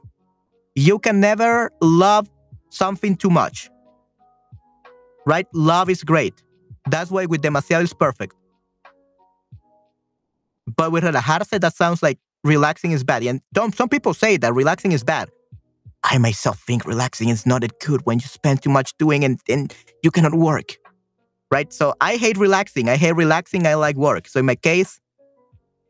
You 0.76 0.98
can 1.00 1.20
never 1.20 1.72
love 1.82 2.30
something 2.70 3.16
too 3.18 3.30
much. 3.30 3.70
Right? 5.26 5.46
Love 5.54 5.90
is 5.90 6.04
great. 6.04 6.34
That's 6.90 7.12
why 7.12 7.26
with 7.26 7.42
demasiado 7.42 7.84
is 7.84 7.94
perfect. 7.94 8.36
But 10.78 10.92
with 10.92 11.04
relajarse, 11.04 11.60
that 11.60 11.76
sounds 11.76 12.02
like 12.02 12.18
relaxing 12.44 12.92
is 12.92 13.04
bad. 13.04 13.24
And 13.24 13.42
some 13.76 13.90
people 13.90 14.14
say 14.14 14.38
that 14.38 14.54
relaxing 14.54 14.94
is 14.94 15.04
bad. 15.04 15.30
I 16.04 16.18
myself 16.18 16.60
think 16.60 16.86
relaxing 16.86 17.30
is 17.30 17.46
not 17.46 17.62
that 17.62 17.80
good 17.80 18.02
when 18.06 18.20
you 18.20 18.26
spend 18.26 18.62
too 18.64 18.70
much 18.70 18.98
doing 18.98 19.24
and, 19.24 19.40
and 19.48 19.74
you 20.04 20.12
cannot 20.12 20.34
work. 20.34 20.78
Right? 21.52 21.72
So 21.72 21.94
I 22.02 22.16
hate 22.16 22.38
relaxing. 22.38 22.90
I 22.90 22.96
hate 22.96 23.16
relaxing. 23.16 23.68
I 23.68 23.76
like 23.76 23.96
work. 23.98 24.28
So 24.28 24.40
in 24.40 24.46
my 24.46 24.56
case, 24.56 25.00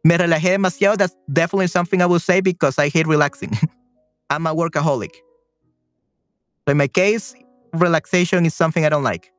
me 0.04 0.18
relajé 0.18 0.58
demasiado. 0.58 0.98
That's 0.98 1.16
definitely 1.32 1.68
something 1.68 2.02
I 2.02 2.08
will 2.08 2.20
say 2.20 2.42
because 2.42 2.80
I 2.80 2.90
hate 2.90 3.08
relaxing. 3.08 3.52
I'm 4.30 4.48
a 4.48 4.56
workaholic. 4.56 5.14
So 6.66 6.72
in 6.72 6.78
my 6.78 6.88
case, 6.88 7.36
relaxation 7.74 8.46
is 8.46 8.54
something 8.56 8.86
I 8.86 8.90
don't 8.90 9.04
like. 9.04 9.32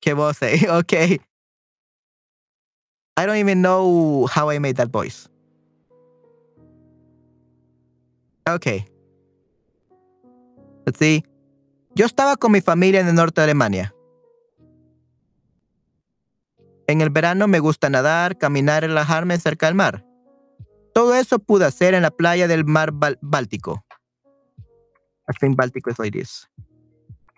¿Qué 0.00 0.14
voz? 0.14 0.38
Okay. 0.68 1.18
I 3.16 3.26
don't 3.26 3.36
even 3.36 3.60
know 3.60 4.26
how 4.26 4.50
I 4.50 4.58
made 4.58 4.76
that 4.76 4.90
voice. 4.90 5.28
Okay. 8.48 8.86
Let's 10.86 10.98
see. 10.98 11.24
Yo 11.94 12.06
estaba 12.06 12.36
con 12.36 12.52
mi 12.52 12.60
familia 12.60 13.00
en 13.00 13.08
el 13.08 13.14
norte 13.14 13.40
de 13.40 13.44
Alemania. 13.44 13.94
En 16.86 17.00
el 17.00 17.10
verano 17.10 17.46
me 17.46 17.60
gusta 17.60 17.88
nadar, 17.88 18.38
caminar 18.38 18.82
relajarme 18.82 19.38
cerca 19.38 19.66
del 19.66 19.74
mar. 19.74 20.04
Todo 20.94 21.14
eso 21.14 21.38
pude 21.38 21.64
hacer 21.64 21.94
en 21.94 22.02
la 22.02 22.10
playa 22.10 22.48
del 22.48 22.64
mar 22.64 22.92
Báltico. 22.92 23.84
I 25.28 25.32
think 25.38 25.56
Báltico 25.56 25.90
is 25.90 25.98
like 25.98 26.18
this. 26.18 26.48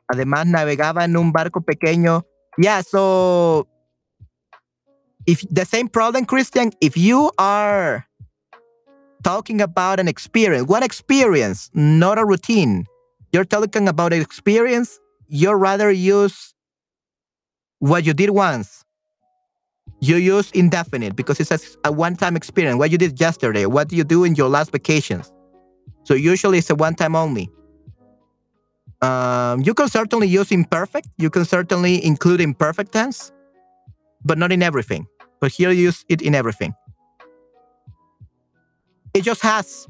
Además, 0.08 0.46
navegaba 0.46 1.04
en 1.04 1.16
un 1.16 1.32
barco 1.32 1.60
pequeño 1.60 2.24
yeah, 2.56 2.82
so 2.82 3.66
if 5.26 5.44
the 5.50 5.64
same 5.64 5.88
problem, 5.88 6.24
Christian, 6.24 6.72
if 6.80 6.96
you 6.96 7.30
are 7.38 8.06
talking 9.22 9.60
about 9.60 9.98
an 9.98 10.08
experience, 10.08 10.68
one 10.68 10.82
experience, 10.82 11.70
not 11.74 12.18
a 12.18 12.24
routine, 12.24 12.86
you're 13.32 13.44
talking 13.44 13.88
about 13.88 14.12
an 14.12 14.20
experience, 14.20 15.00
you 15.28 15.52
rather 15.52 15.90
use 15.90 16.54
what 17.78 18.04
you 18.04 18.12
did 18.12 18.30
once. 18.30 18.84
You 20.00 20.16
use 20.16 20.50
indefinite 20.50 21.16
because 21.16 21.40
it's 21.40 21.50
a, 21.50 21.88
a 21.88 21.92
one 21.92 22.16
time 22.16 22.36
experience. 22.36 22.78
What 22.78 22.90
you 22.90 22.98
did 22.98 23.18
yesterday, 23.18 23.64
what 23.66 23.88
do 23.88 23.96
you 23.96 24.04
do 24.04 24.24
in 24.24 24.34
your 24.34 24.48
last 24.48 24.70
vacations? 24.72 25.32
So 26.04 26.14
usually 26.14 26.58
it's 26.58 26.68
a 26.68 26.74
one 26.74 26.94
time 26.94 27.16
only. 27.16 27.50
Um, 29.00 29.62
you 29.62 29.74
can 29.74 29.88
certainly 29.88 30.28
use 30.28 30.52
imperfect. 30.52 31.08
You 31.18 31.30
can 31.30 31.44
certainly 31.44 32.04
include 32.04 32.40
imperfect 32.40 32.92
tense, 32.92 33.32
but 34.24 34.38
not 34.38 34.52
in 34.52 34.62
everything. 34.62 35.06
But 35.44 35.52
here 35.52 35.70
you 35.70 35.82
use 35.82 36.06
it 36.08 36.22
in 36.22 36.34
everything. 36.34 36.72
It 39.12 39.24
just 39.24 39.42
has. 39.42 39.86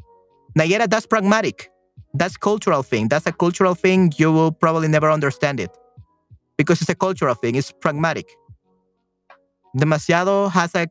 Nayera, 0.59 0.91
that's 0.91 1.07
pragmatic. 1.07 1.71
That's 2.13 2.37
cultural 2.37 2.83
thing. 2.83 3.07
That's 3.07 3.29
a 3.29 3.33
cultural 3.33 3.77
thing. 3.77 4.13
You 4.17 4.33
will 4.33 4.51
probably 4.51 4.89
never 4.89 5.09
understand 5.13 5.61
it 5.61 5.71
because 6.59 6.81
it's 6.81 6.91
a 6.91 6.97
cultural 6.97 7.37
thing. 7.37 7.55
It's 7.55 7.71
pragmatic. 7.71 8.29
Demasiado 9.79 10.51
has 10.51 10.75
a 10.75 10.89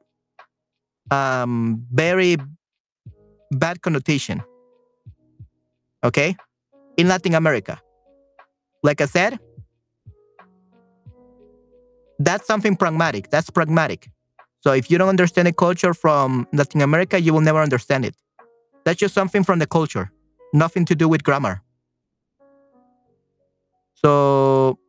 um, 1.13 1.85
very 1.91 2.37
bad 3.51 3.81
connotation. 3.81 4.41
Okay? 6.05 6.37
In 6.95 7.09
Latin 7.09 7.35
America. 7.35 7.81
Like 8.81 9.01
I 9.01 9.07
said, 9.07 9.39
That's 12.19 12.47
something 12.47 12.77
pragmatic. 12.77 13.29
That's 13.29 13.49
pragmatic. 13.49 14.09
So 14.63 14.71
if 14.71 14.89
you 14.89 14.97
don't 14.97 15.09
understand 15.09 15.47
the 15.47 15.53
culture 15.53 15.93
from 15.93 16.47
Latin 16.53 16.81
America, 16.81 17.19
you 17.19 17.33
will 17.33 17.41
never 17.41 17.61
understand 17.61 18.05
it. 18.05 18.15
That's 18.85 18.97
just 18.97 19.13
something 19.13 19.43
from 19.43 19.59
the 19.59 19.67
culture, 19.67 20.09
nothing 20.53 20.85
to 20.85 20.95
do 20.95 21.09
with 21.09 21.21
grammar. 21.21 21.61
So, 23.95 24.79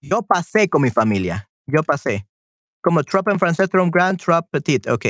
yo 0.00 0.22
pasé 0.22 0.68
con 0.68 0.82
mi 0.82 0.90
familia. 0.90 1.48
Yo 1.66 1.82
pasé. 1.82 2.26
Como 2.82 3.02
trop 3.04 3.28
en 3.28 3.38
francés, 3.38 3.68
trop 3.70 3.88
grand, 3.90 4.18
trop 4.18 4.50
petit. 4.50 4.88
Ok. 4.88 5.06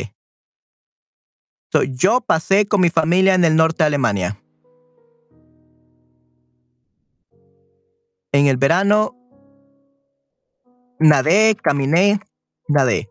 So, 1.73 1.83
yo 1.83 2.21
pasé 2.21 2.69
con 2.69 2.83
mi 2.83 2.91
familia 2.91 3.35
en 3.35 3.45
el 3.45 3.57
norte 3.57 3.85
de 3.85 3.87
Alemania. 3.87 4.39
En 8.33 8.47
el 8.47 8.59
verano, 8.59 9.15
nadé, 11.05 11.55
caminé, 11.63 12.19
nadé. 12.67 13.11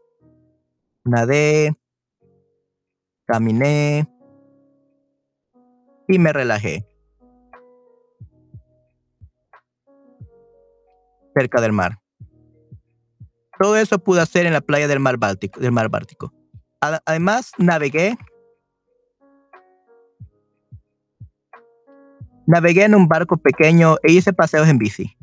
Nadé, 1.05 1.75
caminé 3.25 4.07
y 6.07 6.17
me 6.17 6.33
relajé. 6.33 6.85
Cerca 11.35 11.61
del 11.61 11.71
mar. 11.71 11.99
Todo 13.59 13.77
eso 13.77 13.99
pude 13.99 14.21
hacer 14.21 14.45
en 14.45 14.53
la 14.53 14.61
playa 14.61 14.87
del 14.87 14.99
mar 14.99 15.17
Báltico. 15.17 15.59
Del 15.59 15.71
mar 15.71 15.89
Báltico. 15.89 16.33
Además, 16.79 17.51
navegué. 17.57 18.17
Navegué 22.45 22.85
en 22.85 22.95
un 22.95 23.07
barco 23.07 23.37
pequeño 23.37 23.95
e 24.03 24.11
hice 24.11 24.33
paseos 24.33 24.67
en 24.67 24.77
bici. 24.77 25.15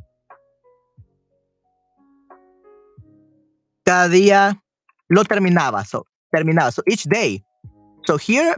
Cada 3.90 4.08
día 4.08 4.56
lo 5.08 5.24
terminaba. 5.24 5.84
So, 5.84 6.06
terminaba. 6.32 6.70
So 6.72 6.80
each 6.86 7.02
day. 7.06 7.42
So 8.06 8.18
here, 8.18 8.54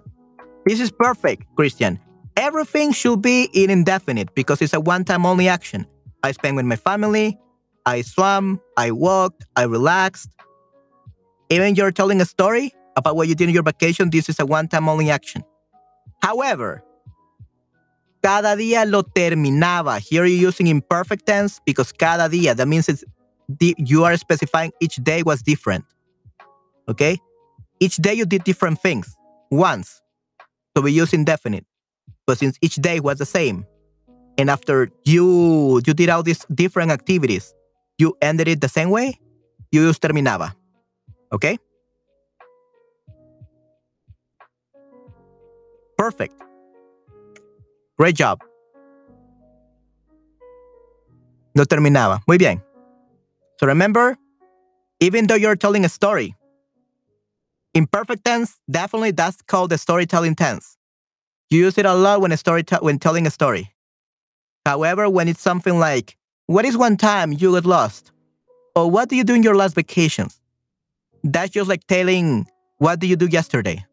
this 0.67 0.79
is 0.79 0.93
perfect, 0.93 1.45
Christian. 1.57 1.99
Everything 2.37 2.93
should 2.93 3.23
be 3.23 3.49
in 3.55 3.71
indefinite 3.71 4.35
because 4.35 4.61
it's 4.61 4.75
a 4.75 4.81
one 4.81 5.05
time 5.07 5.25
only 5.25 5.49
action. 5.49 5.87
I 6.23 6.33
spent 6.33 6.57
with 6.57 6.67
my 6.67 6.77
family. 6.77 7.39
I 7.87 8.03
swam, 8.03 8.61
I 8.77 8.91
walked, 8.91 9.47
I 9.57 9.63
relaxed. 9.63 10.29
Even 11.49 11.77
you're 11.77 11.93
telling 11.93 12.21
a 12.21 12.27
story 12.27 12.71
about 12.97 13.17
what 13.17 13.27
you 13.27 13.35
did 13.35 13.49
in 13.49 13.55
your 13.55 13.63
vacation, 13.63 14.11
this 14.11 14.29
is 14.29 14.39
a 14.39 14.45
one 14.45 14.69
time 14.69 14.87
only 14.87 15.09
action. 15.09 15.45
However, 16.21 16.85
cada 18.23 18.55
día 18.55 18.85
lo 18.85 19.01
terminaba. 19.01 19.99
Here 19.99 20.27
you're 20.27 20.49
using 20.49 20.67
imperfect 20.67 21.25
tense 21.25 21.59
because 21.65 21.91
cada 21.91 22.29
día, 22.29 22.55
that 22.55 22.69
means 22.69 22.87
it's, 22.87 23.03
you 23.59 24.05
are 24.05 24.17
specifying 24.17 24.73
each 24.81 24.97
day 24.97 25.23
was 25.23 25.43
different. 25.43 25.85
Okay? 26.89 27.19
Each 27.81 27.97
day 27.97 28.15
you 28.15 28.27
did 28.27 28.45
different 28.45 28.81
things 28.81 29.17
once. 29.51 30.01
So 30.77 30.83
we 30.83 30.93
use 30.93 31.13
indefinite. 31.13 31.67
But 32.27 32.39
since 32.39 32.57
each 32.63 32.77
day 32.77 33.01
was 33.01 33.19
the 33.19 33.27
same, 33.27 33.67
and 34.39 34.49
after 34.49 34.91
you 35.05 35.81
you 35.87 35.95
did 35.95 36.09
all 36.09 36.23
these 36.23 36.47
different 36.55 36.91
activities, 36.91 37.55
you 37.99 38.17
ended 38.23 38.49
it 38.49 38.61
the 38.61 38.69
same 38.69 38.91
way, 38.91 39.19
you 39.71 39.83
use 39.83 39.99
terminaba. 39.99 40.55
Okay? 41.33 41.59
Perfect. 45.97 46.35
Great 47.99 48.17
job. 48.17 48.41
No 51.55 51.65
terminaba. 51.65 52.23
Muy 52.27 52.39
bien. 52.39 52.63
So 53.63 53.69
remember, 53.69 54.19
even 54.99 55.29
though 55.29 55.37
you're 55.37 55.55
telling 55.55 55.85
a 55.85 55.89
story, 55.89 56.35
imperfect 57.75 58.25
tense, 58.25 58.59
definitely 58.69 59.13
that's 59.13 59.41
called 59.43 59.71
the 59.71 59.79
storytelling 59.79 60.35
tense. 60.35 60.77
You 61.49 61.61
use 61.61 61.79
it 61.79 61.87
a 61.87 61.95
lot 61.95 62.21
when 62.21 62.33
a 62.33 62.37
story 62.37 62.65
when 62.81 62.99
telling 62.99 63.25
a 63.25 63.31
story. 63.31 63.71
However, 64.67 65.09
when 65.09 65.29
it's 65.29 65.41
something 65.41 65.79
like, 65.79 66.17
what 66.47 66.65
is 66.65 66.77
one 66.77 66.97
time 66.97 67.31
you 67.31 67.53
got 67.53 67.65
lost? 67.65 68.11
Or 68.75 68.91
what 68.91 69.09
do 69.09 69.15
you 69.15 69.23
do 69.23 69.35
in 69.35 69.45
your 69.45 69.55
last 69.55 69.77
vacations? 69.77 70.41
That's 71.23 71.51
just 71.51 71.69
like 71.69 71.87
telling, 71.87 72.49
what 72.79 72.99
do 72.99 73.07
you 73.07 73.15
do 73.15 73.27
yesterday? 73.27 73.87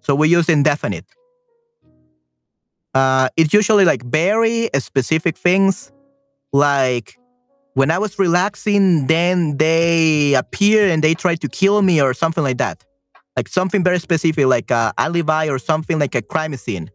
So 0.00 0.14
we 0.14 0.28
use 0.28 0.48
indefinite. 0.48 1.04
Uh, 2.94 3.28
it's 3.36 3.52
usually 3.52 3.84
like 3.84 4.02
very 4.02 4.70
specific 4.78 5.36
things, 5.36 5.92
like 6.54 7.18
when 7.74 7.90
I 7.90 7.98
was 7.98 8.18
relaxing, 8.18 9.06
then 9.06 9.56
they 9.56 10.34
appear 10.34 10.88
and 10.88 11.02
they 11.02 11.14
try 11.14 11.34
to 11.36 11.48
kill 11.48 11.82
me 11.82 12.00
or 12.02 12.12
something 12.14 12.44
like 12.44 12.58
that. 12.58 12.84
Like 13.36 13.48
something 13.48 13.82
very 13.82 13.98
specific, 13.98 14.44
like 14.46 14.70
a 14.70 14.92
alibi 14.98 15.48
or 15.48 15.58
something 15.58 15.98
like 15.98 16.14
a 16.14 16.22
crime 16.22 16.54
scene. 16.56 16.90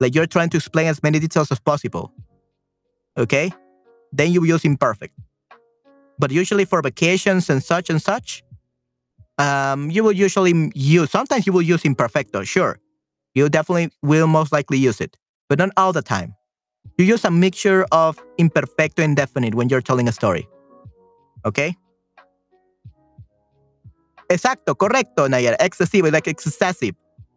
Like 0.00 0.14
you're 0.14 0.26
trying 0.26 0.48
to 0.50 0.56
explain 0.56 0.86
as 0.86 1.02
many 1.02 1.18
details 1.18 1.52
as 1.52 1.60
possible. 1.60 2.12
Okay? 3.18 3.52
Then 4.12 4.32
you 4.32 4.44
use 4.44 4.64
imperfect. 4.64 5.14
But 6.18 6.30
usually 6.30 6.64
for 6.64 6.80
vacations 6.80 7.50
and 7.50 7.62
such 7.62 7.90
and 7.90 8.00
such, 8.00 8.42
um, 9.36 9.90
you 9.90 10.02
will 10.02 10.12
usually 10.12 10.72
use, 10.74 11.10
sometimes 11.10 11.46
you 11.46 11.52
will 11.52 11.62
use 11.62 11.82
imperfecto, 11.82 12.46
sure. 12.46 12.78
You 13.34 13.48
definitely 13.48 13.90
will 14.02 14.26
most 14.26 14.52
likely 14.52 14.78
use 14.78 15.00
it, 15.00 15.16
but 15.48 15.58
not 15.58 15.70
all 15.76 15.92
the 15.92 16.02
time. 16.02 16.34
You 16.98 17.04
use 17.04 17.24
a 17.24 17.30
mixture 17.30 17.86
of 17.92 18.18
imperfecto 18.38 19.04
and 19.04 19.16
definite 19.16 19.54
when 19.54 19.68
you're 19.68 19.80
telling 19.80 20.08
a 20.08 20.12
story. 20.12 20.48
Okay? 21.44 21.76
Exacto, 24.28 24.74
correcto, 24.74 25.28
Nayara. 25.28 25.56
Excessive, 25.60 26.10
like 26.12 26.26
excessive. 26.26 26.94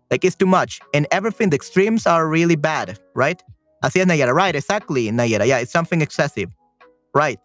Like 0.09 0.26
it's 0.26 0.35
too 0.35 0.45
much. 0.45 0.80
And 0.93 1.07
everything, 1.11 1.51
the 1.51 1.55
extremes 1.55 2.05
are 2.05 2.27
really 2.27 2.55
bad, 2.55 2.99
right? 3.13 3.41
Así 3.84 4.01
es, 4.01 4.05
Nayara. 4.05 4.34
Right, 4.34 4.55
exactly, 4.55 5.09
Nayara. 5.09 5.45
Yeah, 5.47 5.59
it's 5.59 5.72
something 5.72 6.01
excessive. 6.01 6.49
Right. 7.13 7.39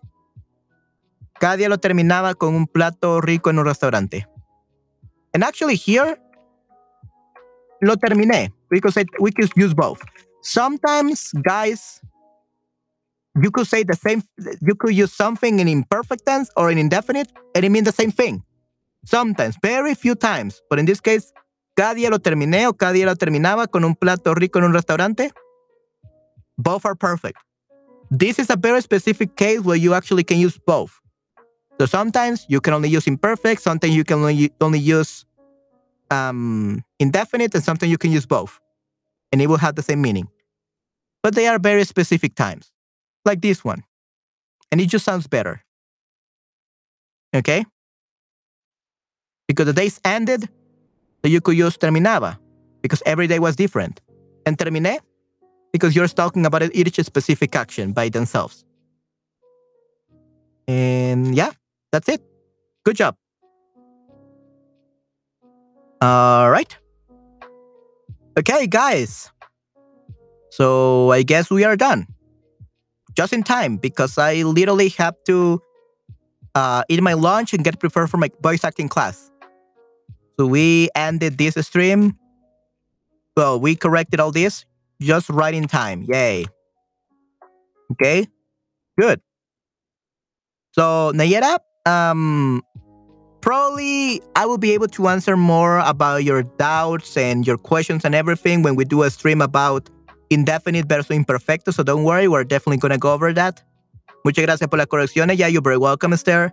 Cada 1.38 1.58
día 1.58 1.68
lo 1.68 1.76
terminaba 1.76 2.34
con 2.34 2.54
un 2.54 2.66
plato 2.66 3.20
rico 3.20 3.50
en 3.50 3.58
un 3.58 3.66
restaurante. 3.66 4.24
And 5.34 5.44
actually 5.44 5.76
here, 5.76 6.16
lo 7.82 7.94
terminé. 7.96 8.52
Because 8.68 8.96
we 9.20 9.30
could 9.30 9.50
use 9.54 9.74
both. 9.74 10.02
Sometimes, 10.46 11.32
guys, 11.42 12.00
you 13.34 13.50
could 13.50 13.66
say 13.66 13.82
the 13.82 13.96
same, 13.96 14.22
you 14.62 14.76
could 14.76 14.94
use 14.94 15.12
something 15.12 15.58
in 15.58 15.66
imperfect 15.66 16.24
tense 16.24 16.50
or 16.56 16.70
in 16.70 16.78
indefinite, 16.78 17.32
and 17.56 17.64
it 17.64 17.68
means 17.68 17.84
the 17.84 17.92
same 17.92 18.12
thing. 18.12 18.44
Sometimes, 19.04 19.56
very 19.60 19.96
few 19.96 20.14
times. 20.14 20.62
But 20.70 20.78
in 20.78 20.86
this 20.86 21.00
case, 21.00 21.32
cada 21.76 21.98
día 21.98 22.10
lo 22.10 22.18
terminé 22.18 22.68
o 22.68 22.72
cada 22.72 22.92
día 22.92 23.06
lo 23.06 23.16
terminaba 23.16 23.66
con 23.68 23.82
un 23.82 23.96
plato 23.96 24.34
rico 24.34 24.60
en 24.60 24.66
un 24.66 24.72
restaurante. 24.72 25.32
Both 26.56 26.86
are 26.86 26.94
perfect. 26.94 27.38
This 28.12 28.38
is 28.38 28.48
a 28.48 28.56
very 28.56 28.80
specific 28.82 29.34
case 29.34 29.62
where 29.62 29.76
you 29.76 29.94
actually 29.94 30.22
can 30.22 30.38
use 30.38 30.56
both. 30.64 31.00
So 31.80 31.86
sometimes 31.86 32.46
you 32.48 32.60
can 32.60 32.72
only 32.72 32.88
use 32.88 33.08
imperfect, 33.08 33.62
sometimes 33.62 33.96
you 33.96 34.04
can 34.04 34.18
only, 34.18 34.52
only 34.60 34.78
use 34.78 35.26
um, 36.12 36.84
indefinite, 37.00 37.52
and 37.56 37.64
sometimes 37.64 37.90
you 37.90 37.98
can 37.98 38.12
use 38.12 38.26
both. 38.26 38.60
And 39.32 39.42
it 39.42 39.48
will 39.48 39.58
have 39.58 39.74
the 39.74 39.82
same 39.82 40.00
meaning. 40.00 40.28
But 41.22 41.34
they 41.34 41.46
are 41.48 41.58
very 41.58 41.84
specific 41.84 42.34
times, 42.34 42.70
like 43.24 43.40
this 43.40 43.64
one. 43.64 43.84
And 44.70 44.80
it 44.80 44.88
just 44.88 45.04
sounds 45.04 45.26
better. 45.26 45.62
Okay? 47.34 47.64
Because 49.48 49.66
the 49.66 49.72
days 49.72 50.00
ended, 50.04 50.48
so 51.22 51.28
you 51.30 51.40
could 51.40 51.56
use 51.56 51.76
terminaba, 51.76 52.38
because 52.82 53.02
every 53.06 53.26
day 53.26 53.38
was 53.38 53.56
different. 53.56 54.00
And 54.44 54.56
terminé, 54.58 54.98
because 55.72 55.96
you're 55.96 56.08
talking 56.08 56.46
about 56.46 56.62
each 56.74 56.96
specific 57.04 57.54
action 57.54 57.92
by 57.92 58.08
themselves. 58.08 58.64
And 60.68 61.34
yeah, 61.34 61.52
that's 61.92 62.08
it. 62.08 62.22
Good 62.84 62.96
job. 62.96 63.16
All 66.00 66.50
right. 66.50 66.76
Okay, 68.38 68.66
guys. 68.66 69.30
So 70.56 71.12
I 71.12 71.22
guess 71.22 71.50
we 71.50 71.64
are 71.64 71.76
done. 71.76 72.06
Just 73.14 73.34
in 73.34 73.42
time 73.42 73.76
because 73.76 74.16
I 74.16 74.42
literally 74.42 74.88
have 74.96 75.14
to 75.26 75.60
uh, 76.54 76.82
eat 76.88 77.02
my 77.02 77.12
lunch 77.12 77.52
and 77.52 77.62
get 77.62 77.78
prepared 77.78 78.08
for 78.08 78.16
my 78.16 78.30
voice 78.40 78.64
acting 78.64 78.88
class. 78.88 79.30
So 80.38 80.46
we 80.46 80.88
ended 80.94 81.36
this 81.36 81.54
stream. 81.66 82.16
Well, 83.36 83.60
we 83.60 83.76
corrected 83.76 84.18
all 84.18 84.32
this 84.32 84.64
just 84.98 85.28
right 85.28 85.52
in 85.52 85.68
time. 85.68 86.06
Yay. 86.08 86.46
Okay, 87.92 88.26
good. 88.98 89.20
So 90.72 91.12
Nayera, 91.14 91.58
um, 91.84 92.62
probably 93.42 94.22
I 94.34 94.46
will 94.46 94.58
be 94.58 94.72
able 94.72 94.88
to 94.88 95.08
answer 95.08 95.36
more 95.36 95.78
about 95.80 96.24
your 96.24 96.44
doubts 96.44 97.16
and 97.18 97.46
your 97.46 97.58
questions 97.58 98.06
and 98.06 98.14
everything 98.14 98.62
when 98.62 98.74
we 98.74 98.86
do 98.86 99.02
a 99.02 99.10
stream 99.10 99.42
about 99.42 99.90
indefinite 100.30 100.86
versus 100.86 101.16
imperfecto. 101.16 101.72
So 101.72 101.82
don't 101.82 102.04
worry, 102.04 102.28
we're 102.28 102.44
definitely 102.44 102.78
gonna 102.78 102.98
go 102.98 103.12
over 103.12 103.32
that. 103.32 103.62
Muchas 104.24 104.44
gracias 104.44 104.68
por 104.68 104.78
las 104.78 104.86
correcciones. 104.86 105.38
Yeah, 105.38 105.46
you're 105.46 105.62
very 105.62 105.78
welcome, 105.78 106.12
Esther. 106.12 106.52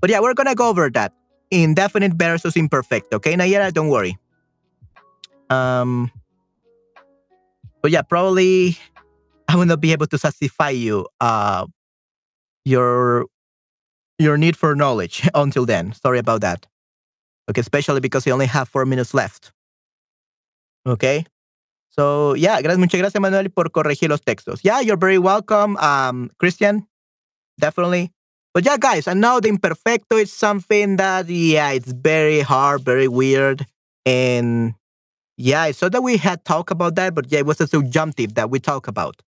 But 0.00 0.10
yeah, 0.10 0.20
we're 0.20 0.34
gonna 0.34 0.54
go 0.54 0.68
over 0.68 0.90
that. 0.90 1.12
Indefinite 1.50 2.14
versus 2.14 2.54
imperfecto. 2.54 3.14
Okay, 3.14 3.34
Nayera, 3.34 3.72
don't 3.72 3.88
worry. 3.88 4.18
Um, 5.50 6.10
but 7.82 7.90
yeah, 7.90 8.02
probably 8.02 8.78
I 9.46 9.56
will 9.56 9.66
not 9.66 9.80
be 9.80 9.92
able 9.92 10.06
to 10.06 10.18
satisfy 10.18 10.70
you 10.70 11.06
uh 11.20 11.66
your 12.64 13.26
your 14.18 14.36
need 14.36 14.56
for 14.56 14.74
knowledge 14.74 15.28
until 15.34 15.66
then. 15.66 15.92
Sorry 15.92 16.18
about 16.18 16.40
that. 16.40 16.66
Okay, 17.50 17.60
especially 17.60 18.00
because 18.00 18.26
I 18.26 18.30
only 18.30 18.46
have 18.46 18.68
four 18.68 18.86
minutes 18.86 19.12
left. 19.12 19.52
Okay. 20.86 21.26
So 21.96 22.34
yeah, 22.34 22.60
gracias, 22.60 22.78
muchas 22.78 23.00
gracias 23.00 23.20
Manuel 23.20 23.50
por 23.50 23.70
corregir 23.70 24.08
los 24.08 24.20
textos. 24.20 24.60
Yeah, 24.64 24.80
you're 24.80 24.96
very 24.96 25.18
welcome, 25.18 25.76
um, 25.76 26.30
Christian. 26.38 26.88
Definitely. 27.58 28.10
But 28.52 28.64
yeah, 28.64 28.76
guys, 28.78 29.06
I 29.06 29.14
know 29.14 29.38
the 29.38 29.50
imperfecto 29.50 30.20
is 30.20 30.32
something 30.32 30.96
that 30.96 31.28
yeah, 31.28 31.70
it's 31.70 31.92
very 31.92 32.40
hard, 32.40 32.82
very 32.82 33.06
weird, 33.06 33.66
and 34.04 34.74
yeah, 35.36 35.70
so 35.70 35.88
that 35.88 36.02
we 36.02 36.16
had 36.16 36.44
talked 36.44 36.72
about 36.72 36.96
that, 36.96 37.14
but 37.14 37.30
yeah, 37.30 37.40
it 37.40 37.46
was 37.46 37.60
a 37.60 37.66
subjunctive 37.66 38.34
that 38.34 38.50
we 38.50 38.58
talk 38.58 38.88
about. 38.88 39.22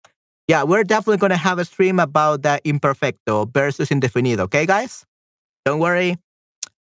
Yeah, 0.46 0.62
we're 0.62 0.84
definitely 0.84 1.18
gonna 1.18 1.36
have 1.36 1.58
a 1.58 1.64
stream 1.64 1.98
about 1.98 2.42
that 2.42 2.62
imperfecto 2.64 3.52
versus 3.52 3.88
indefinido. 3.88 4.40
Okay, 4.40 4.66
guys, 4.66 5.04
don't 5.64 5.80
worry. 5.80 6.16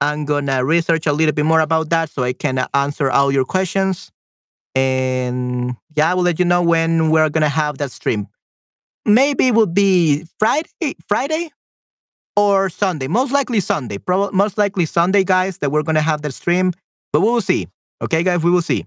I'm 0.00 0.24
gonna 0.24 0.64
research 0.64 1.06
a 1.06 1.12
little 1.12 1.32
bit 1.32 1.44
more 1.44 1.60
about 1.60 1.90
that 1.90 2.10
so 2.10 2.22
I 2.22 2.32
can 2.32 2.64
answer 2.74 3.10
all 3.10 3.30
your 3.30 3.44
questions. 3.44 4.10
And 4.76 5.74
yeah, 5.96 6.10
I 6.10 6.14
will 6.14 6.22
let 6.22 6.38
you 6.38 6.44
know 6.44 6.62
when 6.62 7.10
we're 7.10 7.30
gonna 7.30 7.48
have 7.48 7.78
that 7.78 7.90
stream. 7.90 8.28
Maybe 9.06 9.48
it 9.48 9.54
will 9.54 9.66
be 9.66 10.26
Friday, 10.38 10.94
Friday 11.08 11.50
or 12.36 12.68
Sunday. 12.68 13.08
Most 13.08 13.32
likely 13.32 13.60
Sunday. 13.60 13.96
Pro- 13.98 14.30
most 14.32 14.58
likely 14.58 14.84
Sunday, 14.84 15.24
guys, 15.24 15.58
that 15.58 15.70
we're 15.70 15.82
gonna 15.82 16.02
have 16.02 16.20
that 16.22 16.34
stream. 16.34 16.72
But 17.12 17.20
we 17.22 17.28
will 17.30 17.40
see. 17.40 17.68
Okay, 18.02 18.22
guys, 18.22 18.42
we 18.42 18.50
will 18.50 18.60
see. 18.62 18.84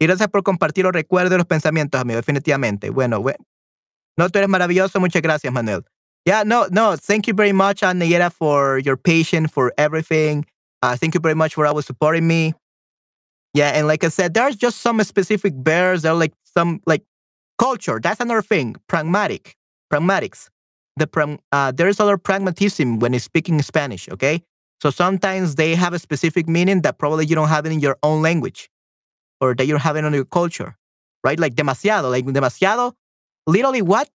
Y 0.00 0.06
gracias 0.06 0.28
por 0.28 0.42
compartir 0.42 0.84
los 0.84 0.92
recuerdos 0.92 1.32
y 1.32 1.36
los 1.36 1.46
pensamientos, 1.46 2.00
amigo, 2.00 2.16
definitivamente. 2.20 2.90
Bueno, 2.90 3.20
we- 3.20 3.36
no, 4.16 4.28
tú 4.28 4.38
eres 4.38 4.48
maravilloso. 4.48 4.98
Muchas 5.00 5.20
gracias, 5.22 5.52
Manuel. 5.52 5.84
Yeah, 6.24 6.44
no, 6.44 6.66
no. 6.70 6.96
Thank 6.96 7.26
you 7.26 7.34
very 7.34 7.52
much, 7.52 7.82
Anayera, 7.82 8.30
for 8.32 8.78
your 8.78 8.96
patience, 8.96 9.50
for 9.52 9.72
everything. 9.76 10.46
Uh, 10.82 10.96
thank 10.96 11.14
you 11.14 11.20
very 11.20 11.34
much 11.34 11.54
for 11.54 11.66
always 11.66 11.84
supporting 11.86 12.26
me. 12.26 12.54
Yeah, 13.54 13.70
and 13.70 13.86
like 13.86 14.04
I 14.04 14.08
said, 14.08 14.34
there's 14.34 14.56
just 14.56 14.80
some 14.80 15.02
specific 15.02 15.52
bears. 15.56 16.02
There 16.02 16.12
are 16.12 16.18
like 16.18 16.34
some 16.44 16.80
like 16.86 17.02
culture. 17.58 17.98
That's 18.02 18.20
another 18.20 18.42
thing. 18.42 18.76
Pragmatic, 18.88 19.56
pragmatics. 19.92 20.48
The 20.96 21.06
pram, 21.06 21.38
uh, 21.52 21.70
there 21.72 21.88
is 21.88 22.00
a 22.00 22.04
lot 22.04 22.14
of 22.14 22.22
pragmatism 22.22 22.98
when 22.98 23.18
speaking 23.20 23.60
Spanish. 23.62 24.08
Okay, 24.08 24.42
so 24.82 24.90
sometimes 24.90 25.54
they 25.54 25.74
have 25.74 25.94
a 25.94 25.98
specific 25.98 26.48
meaning 26.48 26.82
that 26.82 26.98
probably 26.98 27.26
you 27.26 27.34
don't 27.34 27.48
have 27.48 27.66
it 27.66 27.72
in 27.72 27.80
your 27.80 27.96
own 28.02 28.20
language, 28.22 28.68
or 29.40 29.54
that 29.54 29.66
you 29.66 29.72
don't 29.72 29.82
have 29.82 29.96
it 29.96 30.12
your 30.12 30.24
culture, 30.24 30.76
right? 31.24 31.38
Like 31.38 31.54
demasiado, 31.54 32.10
like 32.10 32.26
demasiado. 32.26 32.94
Literally, 33.46 33.82
what? 33.82 34.08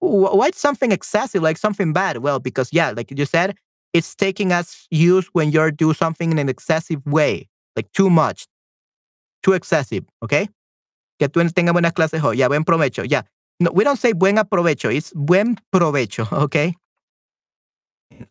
What's 0.00 0.60
something 0.60 0.92
excessive, 0.92 1.42
like 1.42 1.56
something 1.56 1.92
bad? 1.92 2.18
Well, 2.18 2.38
because 2.38 2.72
yeah, 2.72 2.90
like 2.90 3.10
you 3.10 3.24
said, 3.24 3.56
it's 3.94 4.14
taking 4.14 4.52
as 4.52 4.86
use 4.90 5.26
when 5.32 5.50
you're 5.50 5.70
do 5.70 5.94
something 5.94 6.30
in 6.30 6.38
an 6.38 6.48
excessive 6.50 7.04
way, 7.06 7.48
like 7.76 7.90
too 7.92 8.10
much, 8.10 8.46
too 9.46 9.54
excessive, 9.54 10.04
okay? 10.20 10.50
Que 11.18 11.28
tú 11.28 11.40
tengas 11.54 11.72
buenas 11.72 11.92
clases 11.92 12.20
hoy. 12.20 12.38
Yeah, 12.38 12.48
buen 12.48 12.64
provecho. 12.64 13.04
Yeah. 13.08 13.22
No, 13.60 13.70
we 13.72 13.84
don't 13.84 13.98
say 13.98 14.12
buen 14.12 14.36
aprovecho. 14.36 14.92
It's 14.92 15.12
buen 15.14 15.56
provecho, 15.72 16.26
okay? 16.44 16.74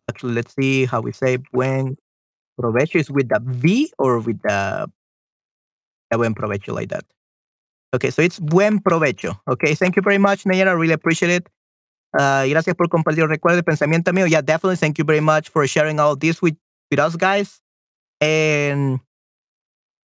Actually, 0.08 0.34
let's 0.34 0.54
see 0.54 0.84
how 0.84 1.00
we 1.00 1.12
say 1.12 1.38
buen 1.52 1.96
provecho. 2.60 3.00
Is 3.00 3.10
with 3.10 3.28
the 3.30 3.40
V 3.42 3.90
or 3.98 4.18
with 4.18 4.40
the, 4.42 4.88
the 6.10 6.18
buen 6.18 6.34
provecho 6.34 6.74
like 6.74 6.90
that? 6.90 7.04
Okay, 7.94 8.10
so 8.10 8.20
it's 8.20 8.38
buen 8.38 8.80
provecho. 8.80 9.40
Okay, 9.48 9.74
thank 9.74 9.96
you 9.96 10.02
very 10.02 10.18
much, 10.18 10.44
Nayara. 10.44 10.68
I 10.68 10.72
really 10.72 10.92
appreciate 10.92 11.30
it. 11.30 11.48
Uh, 12.12 12.46
gracias 12.46 12.74
por 12.76 12.88
compartir 12.88 13.26
recuerdo 13.26 13.56
de 13.56 13.62
pensamiento 13.62 14.12
mío. 14.12 14.28
Yeah, 14.28 14.42
definitely. 14.42 14.76
Thank 14.76 14.98
you 14.98 15.04
very 15.04 15.20
much 15.20 15.48
for 15.48 15.66
sharing 15.66 15.98
all 15.98 16.14
this 16.14 16.42
with, 16.42 16.56
with 16.90 17.00
us, 17.00 17.16
guys. 17.16 17.60
And 18.20 19.00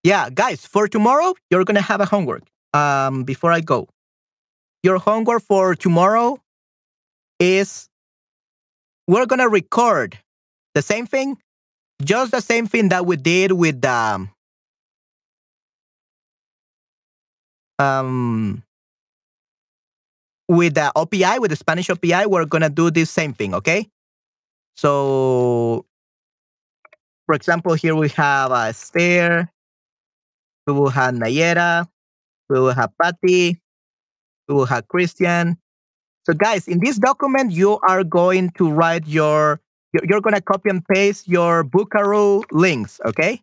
yeah, 0.03 0.29
guys, 0.29 0.65
for 0.65 0.87
tomorrow, 0.87 1.33
you're 1.49 1.65
going 1.65 1.75
to 1.75 1.81
have 1.81 2.01
a 2.01 2.05
homework. 2.05 2.43
Um, 2.73 3.23
before 3.23 3.51
I 3.51 3.59
go, 3.59 3.87
your 4.83 4.97
homework 4.97 5.43
for 5.43 5.75
tomorrow 5.75 6.37
is 7.39 7.89
we're 9.07 9.25
going 9.25 9.39
to 9.39 9.49
record 9.49 10.17
the 10.73 10.81
same 10.81 11.05
thing, 11.05 11.37
just 12.01 12.31
the 12.31 12.41
same 12.41 12.67
thing 12.67 12.89
that 12.89 13.05
we 13.05 13.17
did 13.17 13.51
with 13.51 13.83
um, 13.85 14.31
um, 17.81 18.63
with 20.47 20.75
the 20.75 20.91
OPI, 20.95 21.39
with 21.39 21.51
the 21.51 21.55
Spanish 21.55 21.87
OPI, 21.87 22.27
we're 22.27 22.45
gonna 22.45 22.69
do 22.69 22.91
this 22.91 23.09
same 23.09 23.33
thing, 23.33 23.53
okay? 23.55 23.87
So, 24.75 25.85
for 27.25 27.35
example, 27.35 27.73
here 27.73 27.95
we 27.95 28.09
have 28.09 28.51
a 28.51 28.67
Esther, 28.69 29.49
we 30.71 30.79
will 30.79 30.89
have 30.89 31.13
Nayera, 31.13 31.87
we 32.49 32.59
will 32.59 32.73
have 32.73 32.91
Patty, 33.01 33.61
we 34.47 34.55
will 34.55 34.65
have 34.65 34.87
Christian. 34.87 35.57
So, 36.23 36.33
guys, 36.33 36.67
in 36.67 36.79
this 36.79 36.97
document, 36.97 37.51
you 37.51 37.79
are 37.87 38.03
going 38.03 38.51
to 38.51 38.69
write 38.69 39.07
your, 39.07 39.59
you're, 39.93 40.03
you're 40.07 40.21
gonna 40.21 40.41
copy 40.41 40.69
and 40.69 40.85
paste 40.85 41.27
your 41.27 41.63
Vocaroo 41.63 42.43
links, 42.51 43.01
okay? 43.05 43.41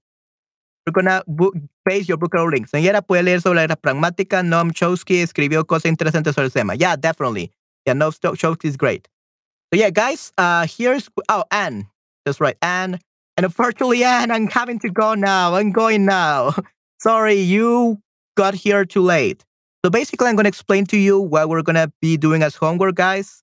You're 0.87 0.93
gonna 0.93 1.23
book, 1.27 1.55
paste 1.87 2.09
your 2.09 2.19
Vocaroo 2.19 2.51
links. 2.51 2.71
Nayera 2.71 3.07
puede 3.07 3.25
leer 3.25 3.41
sobre 3.41 3.67
la 3.67 3.77
pragmática. 3.77 4.43
Noam 4.43 4.73
Chomsky 4.73 5.21
escribió 5.21 5.67
cosas 5.67 5.87
interesantes 5.87 6.35
sobre 6.35 6.47
el 6.47 6.53
tema. 6.53 6.75
Yeah, 6.75 6.97
definitely. 6.97 7.53
Yeah, 7.85 7.95
Noam 7.95 8.13
Chomsky 8.37 8.67
is 8.67 8.77
great. 8.77 9.09
So 9.73 9.79
yeah, 9.79 9.91
guys, 9.91 10.33
uh, 10.39 10.67
here's, 10.67 11.11
oh, 11.29 11.45
Anne. 11.51 11.89
That's 12.25 12.41
right, 12.41 12.57
Anne. 12.63 13.01
And 13.37 13.45
unfortunately, 13.45 14.03
Anne, 14.03 14.31
I'm 14.31 14.47
having 14.47 14.79
to 14.81 14.91
go 14.91 15.15
now. 15.15 15.55
I'm 15.55 15.73
going 15.73 16.07
now. 16.07 16.55
Sorry, 16.99 17.35
you 17.35 18.01
got 18.37 18.55
here 18.55 18.85
too 18.85 19.03
late. 19.03 19.45
So 19.85 19.91
basically, 19.91 20.29
I'm 20.29 20.35
going 20.35 20.45
to 20.45 20.49
explain 20.49 20.85
to 20.87 20.97
you 20.97 21.21
what 21.21 21.49
we're 21.49 21.63
going 21.63 21.77
to 21.77 21.93
be 22.01 22.17
doing 22.17 22.43
as 22.43 22.57
homework, 22.57 22.97
guys. 22.97 23.43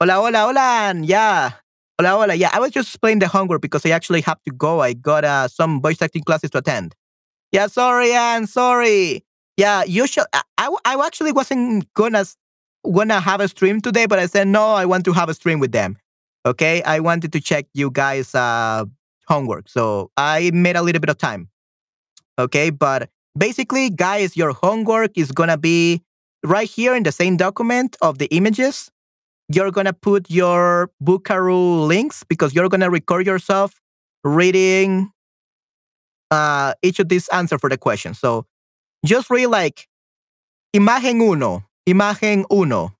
Hola, 0.00 0.14
hola, 0.14 0.38
hola. 0.38 0.94
Yeah. 1.02 1.52
Hola, 1.98 2.10
hola. 2.10 2.34
Yeah, 2.34 2.50
I 2.52 2.58
was 2.60 2.72
just 2.72 2.88
explaining 2.88 3.20
the 3.20 3.28
homework 3.28 3.62
because 3.62 3.86
I 3.86 3.90
actually 3.90 4.20
have 4.22 4.42
to 4.42 4.52
go. 4.52 4.80
I 4.80 4.92
got 4.92 5.24
uh, 5.24 5.48
some 5.48 5.80
voice 5.80 6.02
acting 6.02 6.24
classes 6.24 6.50
to 6.50 6.58
attend. 6.58 6.94
Yeah, 7.52 7.68
sorry, 7.68 8.12
Anne. 8.12 8.46
Sorry. 8.46 9.24
Yeah, 9.56 9.84
you 9.84 10.06
should. 10.06 10.24
I, 10.32 10.42
I, 10.58 10.76
I 10.84 11.06
actually 11.06 11.32
wasn't 11.32 11.92
gonna 11.94 12.24
gonna 12.92 13.20
have 13.20 13.40
a 13.40 13.48
stream 13.48 13.80
today, 13.80 14.06
but 14.06 14.18
I 14.18 14.26
said 14.26 14.48
no. 14.48 14.62
I 14.74 14.84
want 14.84 15.04
to 15.06 15.12
have 15.12 15.28
a 15.28 15.34
stream 15.34 15.60
with 15.60 15.72
them. 15.72 15.96
Okay, 16.44 16.82
I 16.82 17.00
wanted 17.00 17.32
to 17.32 17.40
check 17.40 17.66
you 17.72 17.90
guys' 17.90 18.34
uh, 18.34 18.84
homework, 19.28 19.68
so 19.68 20.10
I 20.16 20.50
made 20.52 20.76
a 20.76 20.82
little 20.82 21.00
bit 21.00 21.08
of 21.08 21.18
time. 21.18 21.48
Okay, 22.38 22.70
but 22.70 23.08
basically, 23.36 23.90
guys, 23.90 24.36
your 24.36 24.52
homework 24.52 25.16
is 25.16 25.32
gonna 25.32 25.58
be 25.58 26.02
right 26.44 26.68
here 26.68 26.94
in 26.94 27.02
the 27.02 27.12
same 27.12 27.36
document 27.36 27.96
of 28.02 28.18
the 28.18 28.26
images 28.26 28.90
you're 29.48 29.70
gonna 29.70 29.92
put 29.92 30.30
your 30.30 30.90
Vocaroo 31.02 31.86
links 31.86 32.24
because 32.24 32.54
you're 32.54 32.68
gonna 32.68 32.90
record 32.90 33.26
yourself 33.26 33.80
reading 34.24 35.10
uh, 36.30 36.74
each 36.82 36.98
of 36.98 37.08
these 37.08 37.28
answers 37.28 37.60
for 37.60 37.70
the 37.70 37.78
question. 37.78 38.14
So 38.14 38.46
just 39.04 39.30
read 39.30 39.46
like 39.46 39.88
imagen 40.74 41.20
uno, 41.20 41.64
imagen 41.88 42.44
uno. 42.50 42.92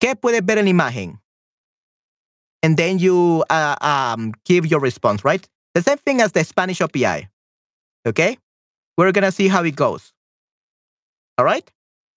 ¿Qué 0.00 0.14
puedes 0.14 0.42
ver 0.42 0.58
en 0.58 0.66
imagen? 0.66 1.18
And 2.62 2.76
then 2.76 2.98
you 2.98 3.44
uh, 3.50 3.76
um, 3.80 4.32
give 4.44 4.66
your 4.66 4.80
response, 4.80 5.24
right? 5.24 5.46
The 5.74 5.82
same 5.82 5.98
thing 5.98 6.20
as 6.20 6.32
the 6.32 6.42
Spanish 6.44 6.78
OPI. 6.78 7.28
Okay? 8.08 8.36
We're 8.96 9.12
gonna 9.12 9.32
see 9.32 9.48
how 9.48 9.62
it 9.62 9.76
goes. 9.76 10.12
All 11.38 11.44
right? 11.44 11.70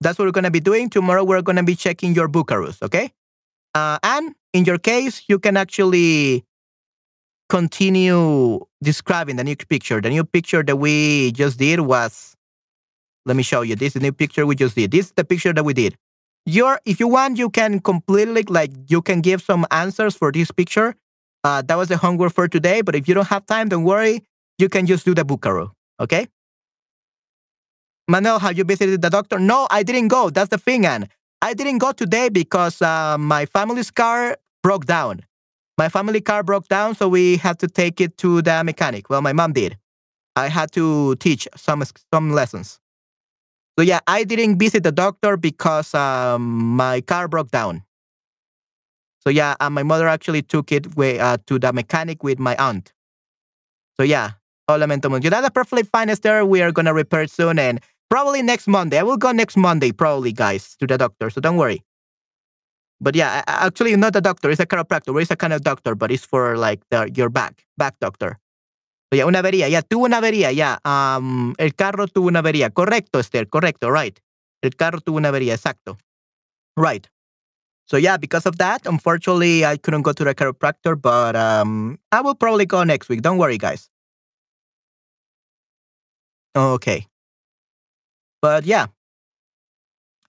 That's 0.03 0.17
what 0.17 0.25
we're 0.25 0.31
going 0.31 0.45
to 0.45 0.49
be 0.49 0.59
doing. 0.59 0.89
Tomorrow, 0.89 1.23
we're 1.23 1.43
going 1.43 1.57
to 1.57 1.63
be 1.63 1.75
checking 1.75 2.15
your 2.15 2.27
Vocaroos, 2.27 2.81
okay? 2.81 3.11
Uh, 3.75 3.99
and 4.01 4.33
in 4.51 4.65
your 4.65 4.79
case, 4.79 5.21
you 5.27 5.37
can 5.37 5.55
actually 5.55 6.43
continue 7.47 8.59
describing 8.81 9.35
the 9.35 9.43
new 9.43 9.55
picture. 9.55 10.01
The 10.01 10.09
new 10.09 10.23
picture 10.23 10.63
that 10.63 10.77
we 10.77 11.31
just 11.33 11.59
did 11.59 11.81
was, 11.81 12.35
let 13.27 13.37
me 13.37 13.43
show 13.43 13.61
you. 13.61 13.75
This 13.75 13.89
is 13.89 13.93
the 13.93 13.99
new 13.99 14.11
picture 14.11 14.47
we 14.47 14.55
just 14.55 14.73
did. 14.73 14.89
This 14.89 15.05
is 15.05 15.11
the 15.11 15.23
picture 15.23 15.53
that 15.53 15.63
we 15.63 15.75
did. 15.75 15.95
Your, 16.47 16.81
if 16.85 16.99
you 16.99 17.07
want, 17.07 17.37
you 17.37 17.51
can 17.51 17.79
completely, 17.79 18.41
like, 18.49 18.71
you 18.87 19.03
can 19.03 19.21
give 19.21 19.43
some 19.43 19.67
answers 19.69 20.15
for 20.15 20.31
this 20.31 20.49
picture. 20.49 20.95
Uh, 21.43 21.61
that 21.61 21.75
was 21.75 21.89
the 21.89 21.97
homework 21.97 22.33
for 22.33 22.47
today. 22.47 22.81
But 22.81 22.95
if 22.95 23.07
you 23.07 23.13
don't 23.13 23.27
have 23.27 23.45
time, 23.45 23.69
don't 23.69 23.83
worry. 23.83 24.23
You 24.57 24.67
can 24.67 24.87
just 24.87 25.05
do 25.05 25.13
the 25.13 25.23
Vocaroo, 25.23 25.69
okay? 26.01 26.27
Manuel, 28.07 28.39
have 28.39 28.57
you 28.57 28.63
visited 28.63 29.01
the 29.01 29.09
doctor? 29.09 29.39
No, 29.39 29.67
I 29.71 29.83
didn't 29.83 30.09
go. 30.09 30.29
That's 30.29 30.49
the 30.49 30.57
thing, 30.57 30.85
and 30.85 31.07
I 31.41 31.53
didn't 31.53 31.77
go 31.77 31.91
today 31.91 32.29
because 32.29 32.81
uh, 32.81 33.17
my 33.17 33.45
family's 33.45 33.91
car 33.91 34.37
broke 34.63 34.85
down. 34.85 35.21
My 35.77 35.89
family 35.89 36.21
car 36.21 36.43
broke 36.43 36.67
down, 36.67 36.95
so 36.95 37.07
we 37.07 37.37
had 37.37 37.59
to 37.59 37.67
take 37.67 38.01
it 38.01 38.17
to 38.17 38.41
the 38.41 38.63
mechanic. 38.63 39.09
Well, 39.09 39.21
my 39.21 39.33
mom 39.33 39.53
did. 39.53 39.77
I 40.35 40.49
had 40.49 40.71
to 40.73 41.15
teach 41.15 41.47
some 41.55 41.83
some 42.13 42.31
lessons. 42.31 42.79
So 43.77 43.83
yeah, 43.83 43.99
I 44.07 44.23
didn't 44.23 44.59
visit 44.59 44.83
the 44.83 44.91
doctor 44.91 45.37
because 45.37 45.95
um, 45.95 46.75
my 46.75 47.01
car 47.01 47.27
broke 47.27 47.51
down. 47.51 47.83
So 49.19 49.29
yeah, 49.29 49.55
uh, 49.59 49.69
my 49.69 49.83
mother 49.83 50.07
actually 50.07 50.41
took 50.41 50.71
it 50.71 50.95
way, 50.95 51.19
uh, 51.19 51.37
to 51.47 51.59
the 51.59 51.71
mechanic 51.71 52.23
with 52.23 52.39
my 52.39 52.55
aunt. 52.57 52.93
So 53.97 54.03
yeah, 54.03 54.31
oh, 54.67 54.77
lamento 54.77 55.09
mucho. 55.09 55.29
That's 55.29 55.49
perfectly 55.49 55.83
fine, 55.83 56.09
Esther. 56.09 56.45
We 56.45 56.61
are 56.61 56.71
gonna 56.71 56.93
repair 56.93 57.27
soon, 57.27 57.59
and 57.59 57.79
probably 58.09 58.41
next 58.41 58.67
Monday. 58.67 58.99
I 58.99 59.03
will 59.03 59.17
go 59.17 59.31
next 59.31 59.57
Monday, 59.57 59.91
probably, 59.91 60.33
guys, 60.33 60.75
to 60.77 60.87
the 60.87 60.97
doctor. 60.97 61.29
So 61.29 61.41
don't 61.41 61.57
worry. 61.57 61.83
But 62.99 63.15
yeah, 63.15 63.43
actually, 63.47 63.95
not 63.95 64.15
a 64.15 64.21
doctor. 64.21 64.51
It's 64.51 64.59
a 64.59 64.65
chiropractor. 64.67 65.19
It's 65.19 65.31
a 65.31 65.35
kind 65.35 65.53
of 65.53 65.61
doctor, 65.61 65.95
but 65.95 66.11
it's 66.11 66.23
for 66.23 66.55
like 66.55 66.81
the, 66.91 67.09
your 67.15 67.29
back, 67.29 67.65
back 67.75 67.95
doctor. 67.99 68.37
So 69.11 69.17
yeah, 69.17 69.25
una 69.25 69.41
avería. 69.41 69.69
Yeah, 69.69 69.81
tuvo 69.81 70.05
una 70.05 70.21
avería. 70.21 70.53
Yeah, 70.55 70.77
um, 70.85 71.55
el 71.57 71.71
carro 71.71 72.05
tuvo 72.05 72.27
una 72.27 72.41
avería. 72.41 72.69
Correcto, 72.71 73.19
Esther. 73.19 73.45
Correcto, 73.47 73.89
right. 73.89 74.19
El 74.61 74.75
carro 74.75 74.99
tuvo 74.99 75.17
una 75.17 75.29
avería. 75.29 75.55
Exacto. 75.55 75.97
Right. 76.77 77.09
So 77.87 77.97
yeah, 77.97 78.17
because 78.17 78.45
of 78.45 78.57
that, 78.59 78.85
unfortunately, 78.85 79.65
I 79.65 79.77
couldn't 79.77 80.03
go 80.03 80.13
to 80.13 80.23
the 80.23 80.33
chiropractor, 80.33 80.95
but 80.95 81.35
um, 81.35 81.97
I 82.11 82.21
will 82.21 82.35
probably 82.35 82.65
go 82.65 82.83
next 82.83 83.09
week. 83.09 83.21
Don't 83.21 83.37
worry, 83.37 83.57
guys. 83.57 83.89
Okay. 86.55 87.07
But 88.41 88.65
yeah, 88.65 88.87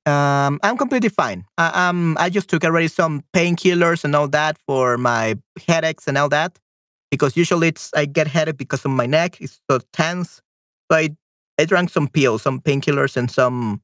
um, 0.06 0.58
I'm 0.62 0.76
completely 0.76 1.08
fine. 1.08 1.44
I, 1.58 1.88
um, 1.88 2.16
I 2.20 2.28
just 2.30 2.48
took 2.48 2.64
already 2.64 2.88
some 2.88 3.22
painkillers 3.34 4.04
and 4.04 4.14
all 4.14 4.28
that 4.28 4.58
for 4.58 4.98
my 4.98 5.36
headaches 5.66 6.06
and 6.06 6.18
all 6.18 6.28
that, 6.28 6.58
because 7.10 7.36
usually 7.36 7.68
it's 7.68 7.90
I 7.94 8.04
get 8.06 8.26
headache 8.26 8.58
because 8.58 8.84
of 8.84 8.90
my 8.90 9.06
neck. 9.06 9.40
It's 9.40 9.60
so 9.70 9.80
tense. 9.92 10.42
So 10.90 10.98
I 10.98 11.10
I 11.58 11.64
drank 11.64 11.90
some 11.90 12.08
pills, 12.08 12.42
some 12.42 12.60
painkillers, 12.60 13.16
and 13.16 13.30
some 13.30 13.80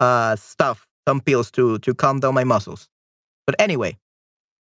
uh 0.00 0.36
stuff, 0.36 0.86
some 1.08 1.20
pills 1.20 1.50
to 1.52 1.78
to 1.80 1.94
calm 1.94 2.20
down 2.20 2.34
my 2.34 2.44
muscles. 2.44 2.88
But 3.46 3.56
anyway, 3.60 3.96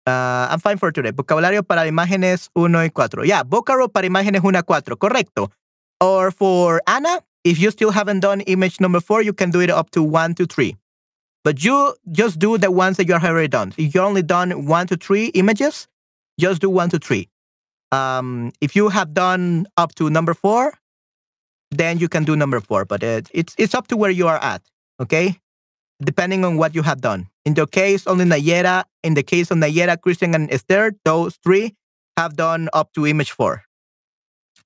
uh, 0.07 0.49
I'm 0.51 0.61
fine 0.61 0.79
for 0.79 0.93
today. 0.93 1.13
Vocabulario 1.13 1.63
para 1.67 1.87
imágenes 1.87 2.51
1 2.55 2.85
y 2.85 2.91
4. 2.91 3.25
Yeah, 3.25 3.43
vocabulario 3.45 3.93
para 3.93 4.07
imágenes 4.07 4.43
1 4.45 4.59
y 4.59 4.63
4. 4.63 4.97
Correcto. 4.99 5.51
Or 6.01 6.31
for 6.31 6.83
Anna, 6.87 7.23
if 7.45 7.59
you 7.59 7.71
still 7.71 7.91
haven't 7.91 8.21
done 8.21 8.41
image 8.43 8.81
number 8.81 9.01
4, 9.01 9.23
you 9.23 9.33
can 9.33 9.51
do 9.51 9.61
it 9.61 9.71
up 9.71 9.91
to 9.91 10.03
1 10.03 10.35
to 10.37 10.47
3. 10.47 10.77
But 11.45 11.63
you 11.63 11.95
just 12.11 12.39
do 12.39 12.57
the 12.59 12.71
ones 12.71 12.97
that 12.97 13.07
you 13.07 13.15
have 13.15 13.25
already 13.25 13.49
done. 13.49 13.75
If 13.77 13.95
you 13.95 14.01
only 14.01 14.23
done 14.23 14.67
1 14.67 14.87
to 14.89 14.97
3 14.97 15.27
images, 15.29 15.89
just 16.39 16.61
do 16.61 16.71
1 16.71 16.91
to 16.91 16.99
3. 16.99 17.29
Um, 17.93 18.53
if 18.61 18.75
you 18.75 18.89
have 18.89 19.15
done 19.15 19.67
up 19.77 19.95
to 19.97 20.11
number 20.11 20.35
4, 20.35 20.73
then 21.71 21.99
you 21.99 22.09
can 22.09 22.25
do 22.25 22.35
number 22.35 22.61
4. 22.61 22.85
But 22.87 23.03
it, 23.03 23.29
it's, 23.33 23.55
it's 23.59 23.75
up 23.75 23.89
to 23.89 23.97
where 23.97 24.11
you 24.11 24.27
are 24.27 24.39
at. 24.39 24.63
Okay? 25.01 25.39
depending 26.03 26.45
on 26.45 26.57
what 26.57 26.75
you 26.75 26.83
have 26.83 27.01
done. 27.01 27.29
In 27.45 27.55
the 27.55 27.67
case 27.67 28.07
only 28.07 28.25
Nayera, 28.25 28.85
in 29.03 29.15
the 29.15 29.23
case 29.23 29.51
of 29.51 29.59
Nayera, 29.59 30.01
Christian, 30.01 30.35
and 30.35 30.51
Esther, 30.53 30.93
those 31.05 31.37
three 31.37 31.75
have 32.17 32.37
done 32.37 32.69
up 32.73 32.93
to 32.95 33.07
image 33.07 33.31
four. 33.31 33.65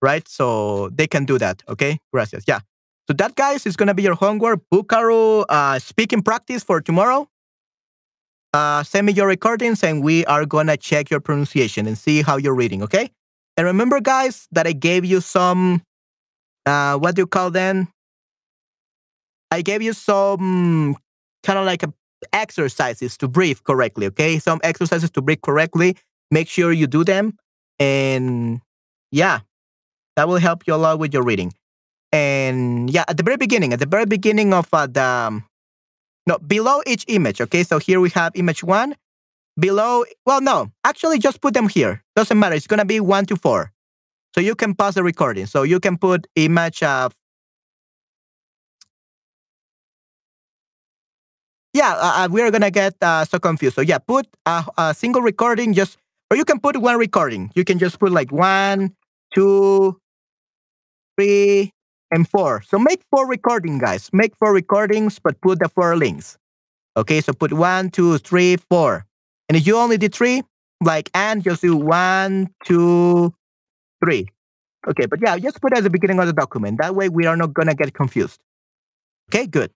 Right? 0.00 0.26
So 0.28 0.90
they 0.90 1.06
can 1.06 1.24
do 1.24 1.38
that. 1.38 1.62
Okay. 1.68 1.98
Gracias. 2.12 2.44
Yeah. 2.46 2.60
So 3.08 3.14
that, 3.14 3.34
guys, 3.36 3.66
is 3.66 3.76
going 3.76 3.88
to 3.88 3.94
be 3.94 4.02
your 4.02 4.14
homework. 4.14 4.60
Vocaroo 4.72 5.44
uh, 5.48 5.78
speaking 5.78 6.22
practice 6.22 6.62
for 6.62 6.80
tomorrow. 6.80 7.28
Uh, 8.52 8.82
send 8.82 9.06
me 9.06 9.12
your 9.12 9.26
recordings 9.26 9.82
and 9.82 10.02
we 10.02 10.24
are 10.26 10.46
going 10.46 10.66
to 10.68 10.76
check 10.76 11.10
your 11.10 11.20
pronunciation 11.20 11.86
and 11.86 11.98
see 11.98 12.22
how 12.22 12.36
you're 12.36 12.54
reading. 12.54 12.82
Okay. 12.82 13.10
And 13.56 13.66
remember, 13.66 14.00
guys, 14.00 14.46
that 14.52 14.66
I 14.66 14.72
gave 14.72 15.04
you 15.04 15.20
some, 15.20 15.82
uh, 16.64 16.96
what 16.96 17.16
do 17.16 17.22
you 17.22 17.26
call 17.26 17.50
them? 17.50 17.88
I 19.50 19.62
gave 19.62 19.82
you 19.82 19.92
some 19.92 20.96
kind 21.42 21.58
of 21.58 21.64
like 21.64 21.82
a 21.82 21.92
exercises 22.32 23.16
to 23.18 23.28
breathe 23.28 23.58
correctly. 23.64 24.06
Okay, 24.06 24.38
some 24.38 24.60
exercises 24.62 25.10
to 25.12 25.22
breathe 25.22 25.42
correctly. 25.42 25.96
Make 26.30 26.48
sure 26.48 26.72
you 26.72 26.86
do 26.86 27.04
them, 27.04 27.36
and 27.78 28.60
yeah, 29.10 29.40
that 30.18 30.26
will 30.26 30.42
help 30.42 30.66
you 30.66 30.74
a 30.74 30.80
lot 30.82 30.98
with 30.98 31.14
your 31.14 31.22
reading. 31.22 31.54
And 32.10 32.90
yeah, 32.90 33.04
at 33.06 33.16
the 33.16 33.22
very 33.22 33.36
beginning, 33.36 33.72
at 33.72 33.78
the 33.78 33.86
very 33.86 34.04
beginning 34.04 34.52
of 34.52 34.66
uh, 34.72 34.88
the 34.88 35.04
um, 35.04 35.44
no 36.26 36.38
below 36.38 36.82
each 36.88 37.04
image. 37.06 37.40
Okay, 37.40 37.62
so 37.62 37.78
here 37.78 38.00
we 38.00 38.10
have 38.10 38.32
image 38.34 38.64
one. 38.64 38.96
Below, 39.60 40.04
well, 40.26 40.40
no, 40.40 40.72
actually, 40.82 41.20
just 41.20 41.40
put 41.40 41.54
them 41.54 41.68
here. 41.68 42.02
Doesn't 42.16 42.36
matter. 42.36 42.56
It's 42.56 42.66
gonna 42.66 42.84
be 42.84 42.98
one 42.98 43.26
to 43.26 43.36
four. 43.36 43.70
So 44.34 44.40
you 44.40 44.56
can 44.56 44.74
pause 44.74 44.94
the 44.94 45.04
recording. 45.04 45.46
So 45.46 45.62
you 45.62 45.78
can 45.78 45.96
put 45.96 46.26
image 46.34 46.82
uh, 46.82 47.10
yeah, 51.72 51.94
uh, 51.94 52.24
uh, 52.24 52.28
we're 52.28 52.50
gonna 52.50 52.72
get 52.72 52.94
uh, 53.00 53.24
so 53.24 53.38
confused. 53.38 53.76
So 53.76 53.82
yeah, 53.82 53.98
put 53.98 54.26
a, 54.46 54.64
a, 54.76 54.94
single 54.94 55.22
recording, 55.22 55.74
just 55.74 55.96
or 56.28 56.36
you 56.36 56.44
can 56.44 56.58
put 56.58 56.76
one 56.76 56.98
recording. 56.98 57.52
You 57.54 57.62
can 57.62 57.78
just 57.78 58.00
put 58.00 58.10
like 58.10 58.32
one, 58.32 58.96
two, 59.32 60.00
three, 61.18 61.72
and 62.10 62.28
four. 62.28 62.62
So 62.62 62.78
make 62.78 63.02
four 63.10 63.26
recording, 63.28 63.78
guys. 63.78 64.10
Make 64.12 64.36
four 64.36 64.52
recordings, 64.52 65.18
but 65.18 65.40
put 65.40 65.58
the 65.58 65.68
four 65.68 65.96
links. 65.96 66.38
Okay, 66.96 67.20
so 67.20 67.32
put 67.32 67.52
one, 67.52 67.90
two, 67.90 68.18
three, 68.18 68.56
four. 68.56 69.04
And 69.48 69.56
if 69.56 69.66
you 69.66 69.76
only 69.76 69.98
did 69.98 70.14
three, 70.14 70.42
like 70.80 71.10
and 71.14 71.42
just 71.42 71.62
do 71.62 71.76
one, 71.76 72.48
two, 72.64 73.34
three. 74.02 74.26
Okay, 74.86 75.06
but 75.06 75.20
yeah, 75.20 75.36
just 75.38 75.60
put 75.60 75.76
at 75.76 75.82
the 75.82 75.90
beginning 75.90 76.18
of 76.20 76.26
the 76.26 76.32
document. 76.32 76.78
That 76.80 76.94
way 76.94 77.08
we 77.08 77.26
are 77.26 77.36
not 77.36 77.52
gonna 77.52 77.74
get 77.74 77.94
confused. 77.94 78.40
Okay, 79.30 79.46
good. 79.46 79.70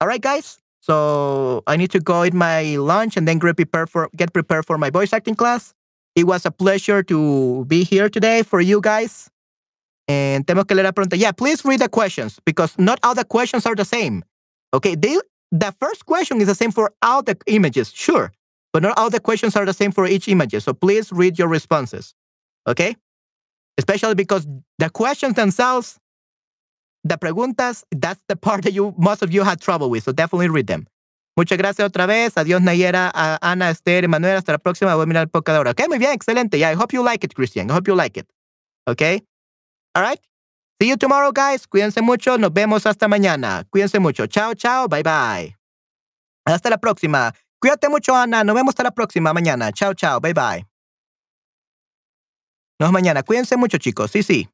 All 0.00 0.08
right, 0.08 0.20
guys. 0.20 0.58
So 0.80 1.62
I 1.66 1.76
need 1.76 1.90
to 1.90 2.00
go 2.00 2.24
eat 2.24 2.32
my 2.32 2.76
lunch 2.76 3.16
and 3.16 3.28
then 3.28 3.38
get 3.38 3.56
prepared 3.56 3.90
for 3.90 4.08
get 4.16 4.32
prepared 4.32 4.66
for 4.66 4.78
my 4.78 4.88
voice 4.88 5.12
acting 5.12 5.34
class. 5.34 5.74
It 6.16 6.24
was 6.24 6.46
a 6.46 6.50
pleasure 6.50 7.02
to 7.04 7.64
be 7.66 7.84
here 7.84 8.08
today 8.08 8.42
for 8.42 8.60
you 8.60 8.80
guys. 8.80 9.30
And 10.10 10.46
tenemos 10.46 10.66
que 10.66 10.74
leer 10.74 10.84
la 10.84 10.92
pregunta. 10.92 11.16
Yeah, 11.16 11.32
please 11.32 11.64
read 11.64 11.80
the 11.80 11.88
questions 11.88 12.40
because 12.44 12.74
not 12.78 12.98
all 13.02 13.14
the 13.14 13.24
questions 13.24 13.66
are 13.66 13.74
the 13.74 13.84
same. 13.84 14.24
Okay, 14.72 14.94
they, 14.94 15.16
the 15.50 15.72
first 15.78 16.06
question 16.06 16.40
is 16.40 16.46
the 16.46 16.54
same 16.54 16.72
for 16.72 16.92
all 17.02 17.22
the 17.22 17.36
images, 17.46 17.92
sure, 17.92 18.32
but 18.72 18.82
not 18.82 18.98
all 18.98 19.10
the 19.10 19.20
questions 19.20 19.56
are 19.56 19.66
the 19.66 19.72
same 19.72 19.92
for 19.92 20.06
each 20.06 20.28
image. 20.28 20.54
So 20.62 20.72
please 20.72 21.12
read 21.12 21.38
your 21.38 21.48
responses. 21.48 22.14
Okay, 22.66 22.96
especially 23.78 24.14
because 24.14 24.46
the 24.78 24.90
questions 24.90 25.34
themselves 25.34 25.98
the 27.02 27.16
preguntas, 27.16 27.84
that's 27.90 28.20
the 28.28 28.36
part 28.36 28.62
that 28.64 28.72
you 28.72 28.94
most 28.98 29.22
of 29.22 29.32
you 29.32 29.42
had 29.42 29.60
trouble 29.60 29.88
with, 29.90 30.04
so 30.04 30.12
definitely 30.12 30.48
read 30.48 30.66
them. 30.66 30.86
Muchas 31.36 31.56
gracias 31.56 31.88
otra 31.88 32.06
vez. 32.06 32.34
Adiós, 32.34 32.60
Nayera, 32.60 33.10
Ana, 33.40 33.70
Esther, 33.70 34.04
Emanuel. 34.04 34.36
Hasta 34.36 34.52
la 34.52 34.58
próxima. 34.58 34.94
Voy 34.94 35.04
a 35.04 35.06
mirar 35.06 35.22
el 35.22 35.28
podcast 35.28 35.56
ahora. 35.56 35.70
Ok, 35.70 35.88
muy 35.88 35.98
bien, 35.98 36.12
excelente. 36.12 36.58
Yeah, 36.58 36.70
I 36.70 36.74
hope 36.74 36.92
you 36.92 37.02
like 37.02 37.24
it, 37.24 37.34
Christian. 37.34 37.70
I 37.70 37.74
hope 37.74 37.88
you 37.88 37.94
like 37.94 38.18
it. 38.18 38.26
Okay? 38.86 39.22
All 39.94 40.02
right? 40.02 40.20
See 40.80 40.88
you 40.88 40.96
tomorrow, 40.96 41.32
guys. 41.32 41.66
Cuídense 41.66 42.00
mucho. 42.00 42.38
Nos 42.38 42.52
vemos 42.52 42.86
hasta 42.86 43.08
mañana. 43.08 43.64
Cuídense 43.70 44.00
mucho. 44.00 44.26
Chao, 44.26 44.54
chao. 44.54 44.88
Bye, 44.88 45.02
bye. 45.02 45.56
Hasta 46.46 46.70
la 46.70 46.78
próxima. 46.78 47.34
Cuídate 47.60 47.88
mucho, 47.88 48.14
Ana. 48.14 48.42
Nos 48.44 48.54
vemos 48.54 48.72
hasta 48.72 48.84
la 48.84 48.90
próxima 48.90 49.32
mañana. 49.32 49.72
Chao, 49.72 49.92
chao. 49.94 50.20
Bye, 50.20 50.32
bye. 50.32 50.66
Nos 52.80 52.90
mañana. 52.92 53.22
Cuídense 53.22 53.56
mucho, 53.56 53.78
chicos. 53.78 54.10
Sí, 54.10 54.22
sí. 54.22 54.48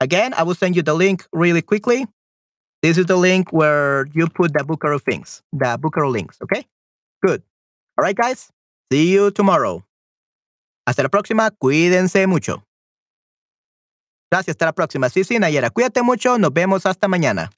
Again, 0.00 0.34
I 0.36 0.42
will 0.42 0.54
send 0.54 0.76
you 0.76 0.82
the 0.82 0.94
link 0.94 1.26
really 1.32 1.62
quickly. 1.62 2.06
This 2.82 2.98
is 2.98 3.06
the 3.06 3.16
link 3.16 3.52
where 3.52 4.06
you 4.14 4.28
put 4.28 4.52
the 4.52 4.64
Bucaro 4.64 5.00
things, 5.02 5.42
the 5.52 5.76
Bucaro 5.78 6.10
links, 6.10 6.38
okay? 6.42 6.64
Good. 7.24 7.42
All 7.96 8.04
right, 8.04 8.14
guys. 8.16 8.52
See 8.92 9.12
you 9.12 9.32
tomorrow. 9.32 9.84
Hasta 10.86 11.02
la 11.02 11.08
próxima. 11.08 11.50
Cuídense 11.50 12.26
mucho. 12.28 12.67
Gracias. 14.30 14.54
Hasta 14.54 14.66
la 14.66 14.72
próxima. 14.72 15.08
Sí, 15.08 15.24
sí, 15.24 15.38
Nayera. 15.38 15.70
Cuídate 15.70 16.02
mucho. 16.02 16.38
Nos 16.38 16.52
vemos 16.52 16.86
hasta 16.86 17.08
mañana. 17.08 17.50